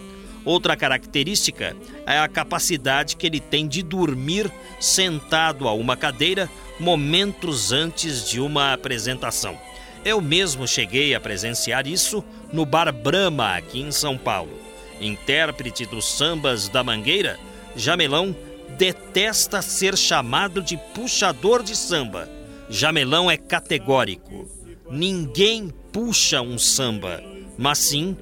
Outra 0.44 0.76
característica 0.76 1.76
é 2.06 2.18
a 2.18 2.28
capacidade 2.28 3.16
que 3.16 3.26
ele 3.26 3.40
tem 3.40 3.66
de 3.66 3.82
dormir 3.82 4.50
sentado 4.78 5.66
a 5.66 5.72
uma 5.72 5.96
cadeira 5.96 6.48
momentos 6.78 7.72
antes 7.72 8.28
de 8.28 8.40
uma 8.40 8.72
apresentação. 8.72 9.58
Eu 10.04 10.20
mesmo 10.20 10.68
cheguei 10.68 11.16
a 11.16 11.20
presenciar 11.20 11.88
isso 11.88 12.22
no 12.52 12.64
Bar 12.64 12.92
Brahma, 12.92 13.56
aqui 13.56 13.80
em 13.80 13.90
São 13.90 14.16
Paulo. 14.16 14.56
Intérprete 15.00 15.84
dos 15.84 16.04
sambas 16.04 16.68
da 16.68 16.84
Mangueira, 16.84 17.40
Jamelão 17.74 18.34
detesta 18.78 19.60
ser 19.60 19.96
chamado 19.96 20.62
de 20.62 20.76
puxador 20.94 21.62
de 21.62 21.74
samba. 21.74 22.35
Jamelão 22.68 23.30
é 23.30 23.36
categórico. 23.36 24.48
Ninguém 24.90 25.72
puxa 25.92 26.40
um 26.40 26.58
samba, 26.58 27.22
mas 27.56 27.78
sim 27.78 28.16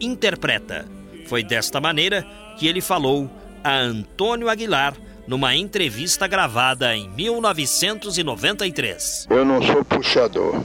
interpreta. 0.00 0.86
Foi 1.26 1.42
desta 1.42 1.80
maneira 1.80 2.24
que 2.56 2.66
ele 2.66 2.80
falou 2.80 3.30
a 3.62 3.76
Antônio 3.76 4.48
Aguilar 4.48 4.94
numa 5.26 5.54
entrevista 5.54 6.26
gravada 6.26 6.96
em 6.96 7.08
1993. 7.10 9.26
Eu 9.28 9.44
não 9.44 9.60
sou 9.60 9.84
puxador. 9.84 10.62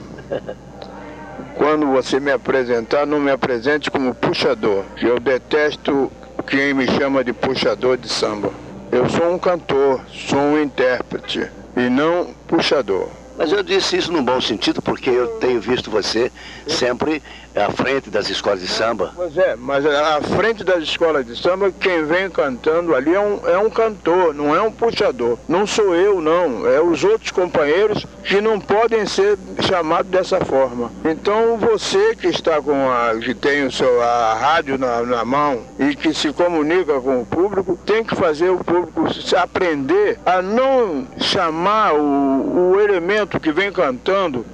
Quando 1.56 1.86
você 1.86 2.18
me 2.18 2.32
apresentar, 2.32 3.06
não 3.06 3.20
me 3.20 3.30
apresente 3.30 3.90
como 3.90 4.14
puxador. 4.14 4.84
Eu 5.00 5.20
detesto 5.20 6.10
quem 6.46 6.74
me 6.74 6.86
chama 6.86 7.22
de 7.22 7.32
puxador 7.32 7.96
de 7.96 8.08
samba. 8.08 8.50
Eu 8.90 9.08
sou 9.08 9.32
um 9.32 9.38
cantor, 9.38 10.00
sou 10.28 10.38
um 10.38 10.62
intérprete 10.62 11.48
e 11.76 11.90
não 11.90 12.32
puxador. 12.46 13.08
Mas 13.36 13.50
eu 13.50 13.62
disse 13.62 13.96
isso 13.96 14.12
no 14.12 14.22
bom 14.22 14.40
sentido, 14.40 14.80
porque 14.80 15.10
eu 15.10 15.38
tenho 15.38 15.60
visto 15.60 15.90
você 15.90 16.30
sempre 16.66 17.22
à 17.56 17.70
frente 17.70 18.10
das 18.10 18.28
escolas 18.28 18.60
de 18.60 18.66
samba. 18.66 19.12
Pois 19.14 19.36
é, 19.36 19.56
mas 19.56 19.84
à 19.86 20.20
frente 20.20 20.64
das 20.64 20.82
escolas 20.82 21.26
de 21.26 21.36
samba, 21.36 21.72
quem 21.72 22.04
vem 22.04 22.28
cantando 22.30 22.94
ali 22.94 23.14
é 23.14 23.20
um, 23.20 23.48
é 23.48 23.58
um 23.58 23.70
cantor, 23.70 24.34
não 24.34 24.54
é 24.54 24.60
um 24.60 24.72
puxador. 24.72 25.38
Não 25.48 25.66
sou 25.66 25.94
eu, 25.94 26.20
não. 26.20 26.66
É 26.66 26.80
os 26.80 27.04
outros 27.04 27.30
companheiros 27.30 28.06
que 28.24 28.40
não 28.40 28.58
podem 28.58 29.06
ser 29.06 29.38
chamados 29.60 30.10
dessa 30.10 30.44
forma. 30.44 30.90
Então 31.04 31.56
você 31.56 32.14
que 32.16 32.28
está 32.28 32.60
com 32.60 32.90
a. 32.90 33.14
que 33.18 33.34
tem 33.34 33.66
o 33.66 33.72
seu, 33.72 34.02
a 34.02 34.34
rádio 34.34 34.78
na, 34.78 35.02
na 35.02 35.24
mão 35.24 35.62
e 35.78 35.94
que 35.94 36.12
se 36.12 36.32
comunica 36.32 37.00
com 37.00 37.20
o 37.20 37.26
público, 37.26 37.78
tem 37.84 38.02
que 38.04 38.14
fazer 38.14 38.50
o 38.50 38.62
público 38.62 39.04
aprender 39.36 40.18
a 40.24 40.40
não 40.42 41.06
chamar 41.18 41.94
o, 41.94 42.72
o 42.72 42.80
elemento 42.80 43.40
que 43.40 43.52
vem 43.52 43.72
cantando 43.72 44.44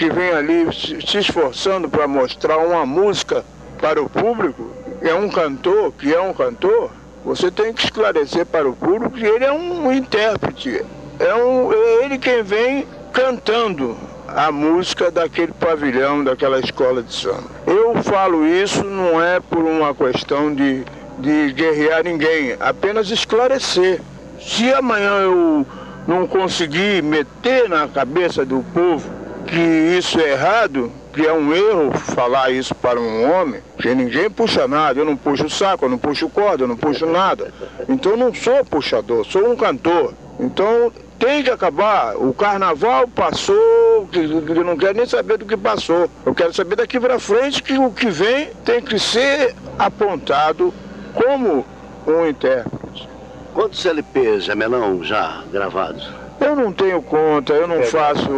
que 0.00 0.08
vem 0.08 0.32
ali 0.32 0.66
se 0.72 1.18
esforçando 1.18 1.86
para 1.86 2.08
mostrar 2.08 2.56
uma 2.56 2.86
música 2.86 3.44
para 3.78 4.00
o 4.00 4.08
público, 4.08 4.70
é 5.02 5.12
um 5.12 5.28
cantor, 5.28 5.92
que 5.92 6.14
é 6.14 6.18
um 6.18 6.32
cantor, 6.32 6.90
você 7.22 7.50
tem 7.50 7.74
que 7.74 7.84
esclarecer 7.84 8.46
para 8.46 8.66
o 8.66 8.74
público 8.74 9.18
que 9.18 9.26
ele 9.26 9.44
é 9.44 9.52
um 9.52 9.92
intérprete. 9.92 10.82
É, 11.18 11.34
um, 11.34 11.70
é 11.70 12.04
ele 12.06 12.16
quem 12.16 12.42
vem 12.42 12.86
cantando 13.12 13.94
a 14.26 14.50
música 14.50 15.10
daquele 15.10 15.52
pavilhão, 15.52 16.24
daquela 16.24 16.58
escola 16.60 17.02
de 17.02 17.12
samba. 17.12 17.50
Eu 17.66 18.02
falo 18.02 18.46
isso 18.46 18.82
não 18.82 19.22
é 19.22 19.38
por 19.38 19.58
uma 19.58 19.94
questão 19.94 20.54
de, 20.54 20.82
de 21.18 21.52
guerrear 21.52 22.04
ninguém, 22.04 22.56
apenas 22.58 23.10
esclarecer. 23.10 24.00
Se 24.40 24.72
amanhã 24.72 25.18
eu 25.18 25.66
não 26.08 26.26
conseguir 26.26 27.02
meter 27.02 27.68
na 27.68 27.86
cabeça 27.86 28.46
do 28.46 28.64
povo 28.72 29.19
que 29.50 29.98
isso 29.98 30.20
é 30.20 30.30
errado, 30.30 30.92
que 31.12 31.26
é 31.26 31.32
um 31.32 31.52
erro 31.52 31.90
falar 31.90 32.50
isso 32.50 32.72
para 32.72 33.00
um 33.00 33.28
homem, 33.28 33.60
que 33.78 33.92
ninguém 33.92 34.30
puxa 34.30 34.68
nada, 34.68 35.00
eu 35.00 35.04
não 35.04 35.16
puxo 35.16 35.46
o 35.46 35.50
saco, 35.50 35.84
eu 35.84 35.88
não 35.88 35.98
puxo 35.98 36.28
corda, 36.28 36.62
eu 36.62 36.68
não 36.68 36.76
puxo 36.76 37.04
nada. 37.04 37.52
Então 37.88 38.12
eu 38.12 38.16
não 38.16 38.32
sou 38.32 38.64
puxador, 38.64 39.26
sou 39.26 39.50
um 39.50 39.56
cantor. 39.56 40.14
Então 40.38 40.92
tem 41.18 41.42
que 41.42 41.50
acabar. 41.50 42.16
O 42.16 42.32
carnaval 42.32 43.08
passou, 43.08 44.08
que 44.12 44.20
não 44.20 44.76
quero 44.76 44.96
nem 44.96 45.06
saber 45.06 45.36
do 45.36 45.44
que 45.44 45.56
passou. 45.56 46.08
Eu 46.24 46.32
quero 46.32 46.54
saber 46.54 46.76
daqui 46.76 47.00
para 47.00 47.18
frente 47.18 47.60
que 47.60 47.76
o 47.76 47.90
que 47.90 48.08
vem 48.08 48.50
tem 48.64 48.80
que 48.80 49.00
ser 49.00 49.56
apontado 49.76 50.72
como 51.12 51.66
um 52.06 52.26
intérprete. 52.26 53.08
Quantos 53.52 53.84
LPs, 53.84 54.44
Jamelão, 54.44 55.02
já 55.02 55.42
gravados? 55.50 56.19
Eu 56.40 56.56
não 56.56 56.72
tenho 56.72 57.02
conta, 57.02 57.52
eu 57.52 57.68
não 57.68 57.76
é, 57.76 57.82
faço 57.82 58.30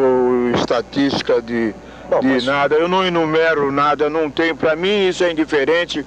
estatística 0.57 1.41
de, 1.41 1.73
Bom, 2.11 2.19
de 2.19 2.27
mas... 2.27 2.45
nada, 2.45 2.75
eu 2.75 2.89
não 2.89 3.07
enumero 3.07 3.71
nada, 3.71 4.11
não 4.11 4.29
tenho. 4.29 4.57
Para 4.57 4.75
mim 4.75 5.09
isso 5.09 5.23
é 5.23 5.31
indiferente, 5.31 6.05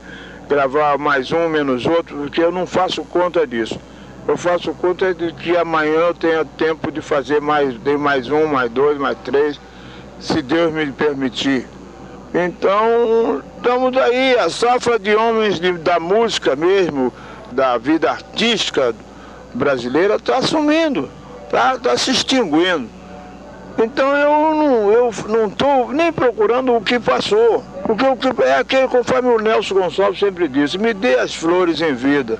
gravar 0.49 0.97
mais 0.97 1.31
um, 1.31 1.47
menos 1.47 1.85
outro, 1.85 2.17
porque 2.17 2.41
eu 2.41 2.51
não 2.51 2.67
faço 2.67 3.03
conta 3.05 3.47
disso. 3.47 3.79
Eu 4.27 4.35
faço 4.35 4.73
conta 4.73 5.13
de 5.13 5.31
que 5.33 5.55
amanhã 5.55 5.99
eu 5.99 6.13
tenha 6.13 6.43
tempo 6.43 6.91
de 6.91 6.99
fazer 6.99 7.39
mais, 7.39 7.81
de 7.81 7.95
mais 7.95 8.29
um, 8.29 8.47
mais 8.47 8.69
dois, 8.69 8.97
mais 8.97 9.17
três, 9.23 9.59
se 10.19 10.41
Deus 10.41 10.73
me 10.73 10.91
permitir. 10.91 11.65
Então, 12.33 13.41
estamos 13.55 13.95
aí, 13.95 14.37
a 14.37 14.49
safra 14.49 14.99
de 14.99 15.15
homens 15.15 15.61
de, 15.61 15.71
da 15.73 15.97
música 15.97 16.57
mesmo, 16.57 17.13
da 17.53 17.77
vida 17.77 18.11
artística 18.11 18.93
brasileira, 19.53 20.15
está 20.15 20.41
sumindo 20.41 21.09
está 21.45 21.77
tá 21.77 21.97
se 21.97 22.11
extinguindo. 22.11 22.89
Então 23.77 24.15
eu 24.15 24.55
não 24.55 24.91
eu 24.91 25.13
não 25.27 25.47
estou 25.47 25.91
nem 25.91 26.11
procurando 26.11 26.75
o 26.75 26.81
que 26.81 26.99
passou. 26.99 27.63
Porque 27.85 28.05
o 28.05 28.15
que 28.15 28.43
é 28.43 28.57
aquele, 28.57 28.87
conforme 28.87 29.29
o 29.29 29.39
Nelson 29.39 29.75
Gonçalves 29.75 30.19
sempre 30.19 30.47
disse, 30.47 30.77
me 30.77 30.93
dê 30.93 31.19
as 31.19 31.35
flores 31.35 31.81
em 31.81 31.93
vida. 31.93 32.39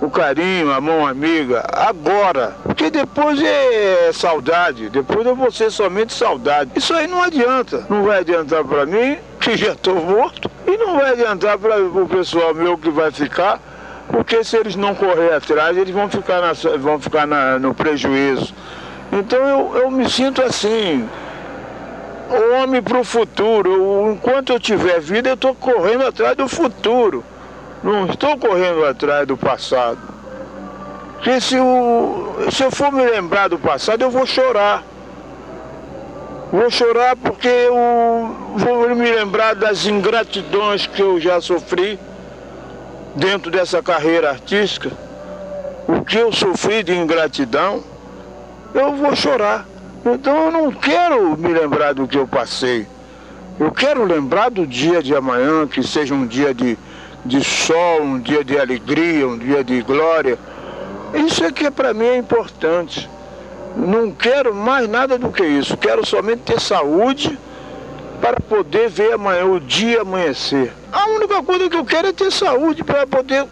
O 0.00 0.10
carinho, 0.10 0.72
a 0.72 0.80
mão 0.80 1.06
amiga, 1.06 1.64
agora. 1.72 2.56
Porque 2.62 2.90
depois 2.90 3.40
é 3.40 4.10
saudade, 4.12 4.90
depois 4.90 5.24
eu 5.24 5.36
vou 5.36 5.50
ser 5.50 5.70
somente 5.70 6.12
saudade. 6.12 6.72
Isso 6.74 6.92
aí 6.92 7.06
não 7.06 7.22
adianta. 7.22 7.86
Não 7.88 8.02
vai 8.02 8.18
adiantar 8.18 8.64
para 8.64 8.84
mim, 8.84 9.16
que 9.40 9.56
já 9.56 9.72
estou 9.72 9.94
morto, 9.94 10.50
e 10.66 10.76
não 10.76 10.96
vai 10.96 11.12
adiantar 11.12 11.56
para 11.56 11.80
o 11.80 12.08
pessoal 12.08 12.52
meu 12.52 12.76
que 12.76 12.90
vai 12.90 13.10
ficar 13.12 13.60
porque 14.08 14.44
se 14.44 14.56
eles 14.56 14.76
não 14.76 14.94
correr 14.94 15.34
atrás, 15.34 15.76
eles 15.76 15.94
vão 15.94 16.08
ficar, 16.08 16.40
na, 16.40 16.52
vão 16.78 17.00
ficar 17.00 17.26
na, 17.26 17.58
no 17.58 17.74
prejuízo. 17.74 18.54
Então 19.12 19.38
eu, 19.38 19.76
eu 19.82 19.90
me 19.90 20.08
sinto 20.08 20.42
assim, 20.42 21.08
homem 22.62 22.82
para 22.82 22.98
o 22.98 23.04
futuro. 23.04 23.72
Eu, 23.72 24.12
enquanto 24.12 24.52
eu 24.52 24.60
tiver 24.60 25.00
vida, 25.00 25.30
eu 25.30 25.34
estou 25.34 25.54
correndo 25.54 26.06
atrás 26.06 26.36
do 26.36 26.48
futuro. 26.48 27.24
Não 27.82 28.06
estou 28.06 28.36
correndo 28.38 28.84
atrás 28.84 29.26
do 29.26 29.36
passado. 29.36 29.98
Porque 31.14 31.40
se, 31.40 31.58
o, 31.58 32.36
se 32.50 32.62
eu 32.62 32.70
for 32.70 32.92
me 32.92 33.04
lembrar 33.04 33.48
do 33.48 33.58
passado, 33.58 34.02
eu 34.02 34.10
vou 34.10 34.26
chorar. 34.26 34.82
Vou 36.52 36.70
chorar 36.70 37.16
porque 37.16 37.48
eu 37.48 37.74
vou 38.56 38.94
me 38.94 39.10
lembrar 39.10 39.54
das 39.54 39.86
ingratidões 39.86 40.86
que 40.86 41.02
eu 41.02 41.20
já 41.20 41.40
sofri 41.40 41.98
dentro 43.14 43.50
dessa 43.50 43.82
carreira 43.82 44.30
artística, 44.30 44.90
o 45.86 46.04
que 46.04 46.18
eu 46.18 46.32
sofri 46.32 46.82
de 46.82 46.94
ingratidão, 46.94 47.82
eu 48.74 48.94
vou 48.96 49.14
chorar. 49.14 49.66
Então 50.04 50.46
eu 50.46 50.50
não 50.50 50.72
quero 50.72 51.36
me 51.36 51.48
lembrar 51.48 51.94
do 51.94 52.06
que 52.06 52.18
eu 52.18 52.26
passei. 52.26 52.86
Eu 53.58 53.70
quero 53.70 54.04
lembrar 54.04 54.50
do 54.50 54.66
dia 54.66 55.02
de 55.02 55.14
amanhã, 55.14 55.66
que 55.66 55.82
seja 55.82 56.14
um 56.14 56.26
dia 56.26 56.52
de, 56.52 56.76
de 57.24 57.42
sol, 57.42 58.02
um 58.02 58.18
dia 58.18 58.44
de 58.44 58.58
alegria, 58.58 59.26
um 59.28 59.38
dia 59.38 59.62
de 59.62 59.80
glória. 59.82 60.38
Isso 61.14 61.44
é 61.44 61.52
que 61.52 61.70
para 61.70 61.94
mim 61.94 62.04
é 62.04 62.16
importante. 62.16 63.08
Não 63.76 64.10
quero 64.10 64.54
mais 64.54 64.88
nada 64.88 65.16
do 65.16 65.30
que 65.30 65.44
isso. 65.44 65.76
Quero 65.76 66.04
somente 66.04 66.42
ter 66.42 66.60
saúde 66.60 67.38
para 68.20 68.40
poder 68.40 68.88
ver 68.88 69.12
amanhã, 69.12 69.44
o 69.44 69.60
dia 69.60 70.02
amanhecer. 70.02 70.72
A 70.92 71.06
única 71.08 71.42
coisa 71.42 71.68
que 71.68 71.76
eu 71.76 71.84
quero 71.84 72.08
é 72.08 72.12
ter 72.12 72.30
saúde 72.30 72.82
para 72.82 73.06
poder 73.06 73.46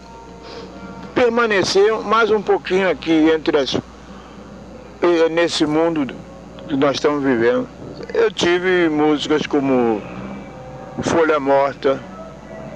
permanecer 1.14 1.92
mais 2.00 2.30
um 2.30 2.40
pouquinho 2.40 2.90
aqui 2.90 3.30
entre 3.30 3.58
as, 3.58 3.74
eh, 3.74 5.28
nesse 5.30 5.66
mundo 5.66 6.14
que 6.68 6.76
nós 6.76 6.96
estamos 6.96 7.22
vivendo. 7.22 7.68
Eu 8.14 8.30
tive 8.30 8.88
músicas 8.88 9.46
como 9.46 10.02
Folha 11.02 11.38
Morta, 11.38 12.00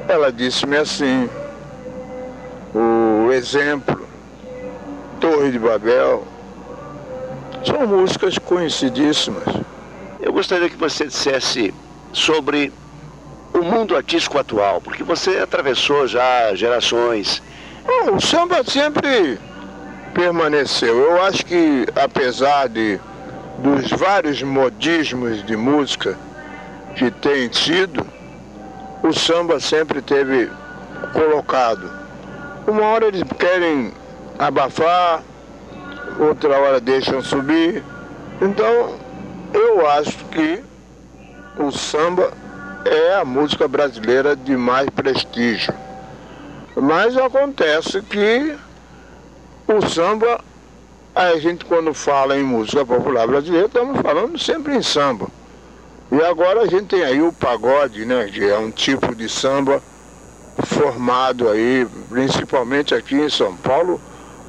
ela 0.09 0.31
disse-me 0.31 0.77
assim, 0.77 1.29
o 2.75 3.33
exemplo, 3.33 4.07
Torre 5.21 5.51
de 5.51 5.59
Babel, 5.59 6.25
São 7.65 7.85
músicas 7.87 8.39
conhecidíssimas. 8.39 9.66
Eu 10.21 10.33
gostaria 10.33 10.69
que 10.69 10.77
você 10.77 11.07
dissesse 11.07 11.75
sobre 12.13 12.73
o 13.53 13.63
mundo 13.63 13.97
artístico 13.97 14.39
atual, 14.39 14.81
porque 14.81 15.03
você 15.03 15.39
atravessou 15.39 16.07
já 16.07 16.55
gerações. 16.55 17.43
o 18.13 18.21
samba 18.21 18.63
sempre 18.65 19.39
permaneceu. 20.15 20.99
Eu 20.99 21.23
acho 21.23 21.45
que 21.45 21.87
apesar 21.95 22.69
de 22.69 22.99
dos 23.59 23.91
vários 23.91 24.43
modismos 24.43 25.45
de 25.45 25.57
música 25.57 26.19
que 26.95 27.11
tem 27.11 27.49
tido, 27.49 28.07
o 29.03 29.13
samba 29.13 29.61
sempre 29.61 30.03
teve 30.03 30.51
colocado. 31.13 31.91
Uma 32.67 32.83
hora 32.83 33.07
eles 33.07 33.23
querem 33.39 33.93
abafar, 34.39 35.23
outra 36.19 36.59
hora 36.59 36.81
deixam 36.81 37.23
subir. 37.23 37.83
Então, 38.41 38.95
eu 39.53 39.87
acho 39.87 40.25
que 40.27 40.63
o 41.59 41.71
samba 41.71 42.33
é 42.85 43.15
a 43.15 43.25
música 43.25 43.67
brasileira 43.67 44.37
de 44.37 44.57
mais 44.57 44.89
prestígio. 44.91 45.75
Mas 46.77 47.17
acontece 47.17 48.03
que 48.03 48.57
o 49.67 49.89
samba, 49.89 50.41
a 51.15 51.37
gente 51.39 51.65
quando 51.65 51.93
fala 51.95 52.37
em 52.39 52.43
música 52.43 52.85
popular 52.85 53.27
brasileira, 53.27 53.67
estamos 53.67 54.01
falando 54.01 54.39
sempre 54.39 54.77
em 54.77 54.83
samba. 54.83 55.27
E 56.13 56.23
agora 56.23 56.63
a 56.63 56.67
gente 56.67 56.87
tem 56.87 57.03
aí 57.03 57.21
o 57.21 57.33
pagode, 57.33 58.05
né, 58.05 58.29
que 58.33 58.45
é 58.45 58.57
um 58.59 58.71
tipo 58.71 59.15
de 59.15 59.29
samba 59.29 59.83
formado 60.65 61.49
aí, 61.49 61.87
principalmente 62.09 62.95
aqui 62.95 63.17
em 63.17 63.29
São 63.29 63.57
Paulo, 63.57 64.01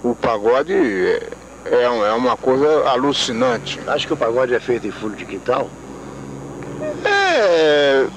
o 0.03 0.13
pagode 0.15 0.73
é, 0.73 1.29
é, 1.71 1.83
é 1.83 2.13
uma 2.13 2.37
coisa 2.37 2.89
alucinante. 2.89 3.79
Acho 3.87 4.07
que 4.07 4.13
o 4.13 4.17
pagode 4.17 4.53
é 4.53 4.59
feito 4.59 4.87
em 4.87 4.91
fundo 4.91 5.15
de 5.15 5.25
quintal? 5.25 5.69
É. 7.05 8.07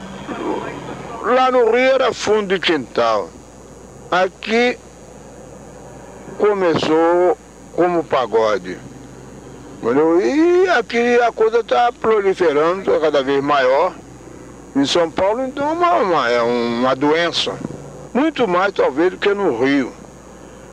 Lá 1.22 1.50
no 1.50 1.64
Rio 1.66 1.94
era 1.94 2.12
fundo 2.12 2.48
de 2.48 2.58
quintal. 2.58 3.30
Aqui 4.10 4.78
começou 6.38 7.36
como 7.74 8.02
pagode. 8.02 8.78
Entendeu? 9.82 10.20
E 10.20 10.68
aqui 10.68 11.20
a 11.20 11.32
coisa 11.32 11.60
está 11.60 11.90
proliferando, 11.92 12.80
está 12.80 13.00
cada 13.00 13.22
vez 13.22 13.42
maior. 13.42 13.94
Em 14.76 14.84
São 14.84 15.10
Paulo, 15.10 15.44
então, 15.44 15.68
é 15.68 15.72
uma, 15.72 15.94
uma, 15.96 16.30
é 16.30 16.42
uma 16.42 16.94
doença. 16.94 17.54
Muito 18.12 18.46
mais, 18.46 18.72
talvez, 18.72 19.10
do 19.10 19.16
que 19.18 19.32
no 19.34 19.58
Rio. 19.58 19.92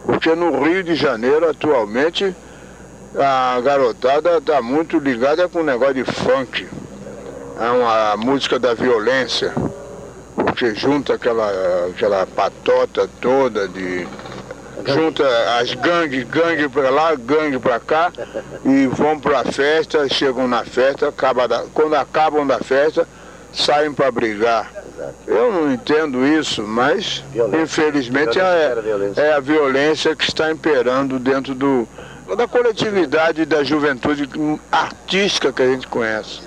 Porque 0.06 0.36
no 0.36 0.64
Rio 0.64 0.84
de 0.84 0.96
Janeiro, 0.96 1.50
atualmente, 1.50 2.36
a 3.16 3.60
garotada 3.62 4.38
está 4.38 4.62
muito 4.62 4.98
ligada 4.98 5.48
com 5.48 5.60
o 5.60 5.64
negócio 5.64 5.96
de 5.96 6.04
funk. 6.04 6.68
É 7.60 7.70
uma 7.70 8.18
música 8.18 8.60
da 8.60 8.74
violência. 8.74 9.54
Porque 10.36 10.76
junta 10.76 11.16
aquela, 11.16 11.88
aquela 11.90 12.26
patota 12.28 13.10
toda 13.20 13.68
de 13.68 14.08
junta 14.86 15.26
as 15.60 15.74
gangues, 15.74 16.24
gangue 16.24 16.70
para 16.70 16.90
lá, 16.90 17.16
gangue 17.16 17.60
para 17.60 17.80
cá, 17.80 18.12
e 18.64 18.88
vão 18.88 19.20
para 19.20 19.42
a 19.42 19.44
festa, 19.44 20.08
chegam 20.08 20.48
na 20.48 20.64
festa, 20.64 21.10
acaba 21.10 21.48
da, 21.48 21.66
quando 21.74 21.96
acabam 21.96 22.46
da 22.46 22.60
festa, 22.60 23.08
saem 23.52 23.94
para 23.94 24.12
brigar. 24.12 24.72
Eu 25.26 25.52
não 25.52 25.72
entendo 25.72 26.26
isso, 26.26 26.64
mas 26.64 27.24
violência. 27.32 27.62
infelizmente 27.62 28.40
é, 28.40 28.74
é, 29.16 29.34
a 29.34 29.40
violência 29.40 30.16
que 30.16 30.24
está 30.24 30.52
imperando 30.52 31.20
dentro 31.20 31.54
do, 31.54 31.88
da 32.36 32.48
coletividade 32.48 33.46
da 33.46 33.64
juventude 33.64 34.30
artística 34.72 35.54
que 35.54 35.62
a 35.62 35.68
gente 35.72 35.88
conhece. 35.88 36.42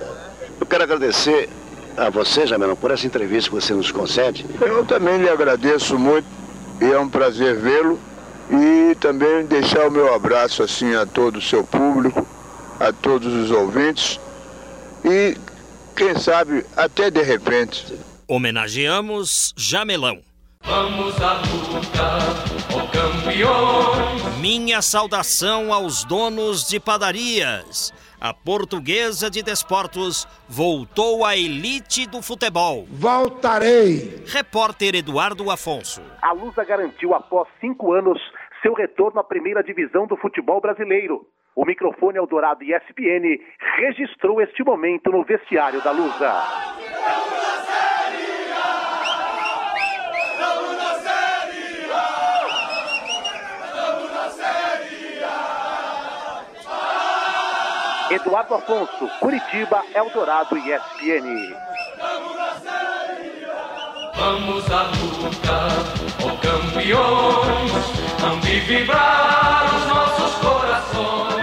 Eu 0.59 0.65
quero 0.65 0.83
agradecer 0.83 1.49
a 1.97 2.09
você, 2.09 2.45
Jamilão, 2.45 2.75
por 2.75 2.91
essa 2.91 3.05
entrevista 3.05 3.49
que 3.49 3.55
você 3.55 3.73
nos 3.73 3.91
concede. 3.91 4.45
Eu 4.61 4.85
também 4.85 5.17
lhe 5.17 5.29
agradeço 5.29 5.97
muito 5.97 6.27
e 6.81 6.85
é 6.85 6.99
um 6.99 7.09
prazer 7.09 7.55
vê-lo 7.57 7.99
e 8.49 8.95
também 8.95 9.45
deixar 9.45 9.87
o 9.87 9.91
meu 9.91 10.13
abraço 10.13 10.63
assim 10.63 10.93
a 10.93 11.05
todo 11.05 11.37
o 11.37 11.41
seu 11.41 11.63
público, 11.63 12.25
a 12.79 12.91
todos 12.91 13.33
os 13.33 13.51
ouvintes 13.51 14.19
e 15.03 15.37
quem 15.95 16.17
sabe 16.17 16.65
até 16.75 17.09
de 17.09 17.21
repente. 17.21 17.85
Homenageamos 18.27 19.53
Jamelão. 19.57 20.30
Vamos 20.63 21.21
à 21.21 21.33
luta, 21.33 22.17
ó 22.75 22.87
campeões. 22.91 24.37
Minha 24.39 24.81
saudação 24.81 25.73
aos 25.73 26.03
donos 26.05 26.67
de 26.67 26.79
padarias. 26.79 27.93
A 28.19 28.33
portuguesa 28.33 29.31
de 29.31 29.41
desportos 29.41 30.27
voltou 30.47 31.25
à 31.25 31.35
elite 31.35 32.05
do 32.05 32.21
futebol. 32.21 32.85
Voltarei. 32.91 34.23
Repórter 34.27 34.93
Eduardo 34.95 35.49
Afonso. 35.49 36.01
A 36.21 36.31
Lusa 36.31 36.63
garantiu 36.63 37.15
após 37.15 37.47
cinco 37.59 37.93
anos 37.93 38.19
seu 38.61 38.73
retorno 38.73 39.19
à 39.19 39.23
primeira 39.23 39.63
divisão 39.63 40.05
do 40.05 40.15
futebol 40.17 40.61
brasileiro. 40.61 41.25
O 41.55 41.65
microfone 41.65 42.17
Eldorado 42.17 42.63
ESPN 42.63 43.39
registrou 43.77 44.39
este 44.39 44.63
momento 44.63 45.11
no 45.11 45.23
vestiário 45.23 45.81
da 45.81 45.91
Lusa. 45.91 46.31
Eduardo 58.11 58.55
Afonso, 58.55 59.07
Curitiba, 59.21 59.83
Eldorado 59.95 60.57
e 60.57 60.69
ESPN. 60.69 61.55
Vamos 64.15 64.69
à 64.69 64.83
luta, 64.83 65.67
ó 66.21 66.35
campeões, 66.41 67.71
onde 68.29 68.59
vibrar 68.59 69.63
os 69.73 69.85
nossos 69.87 70.35
corações. 70.41 71.40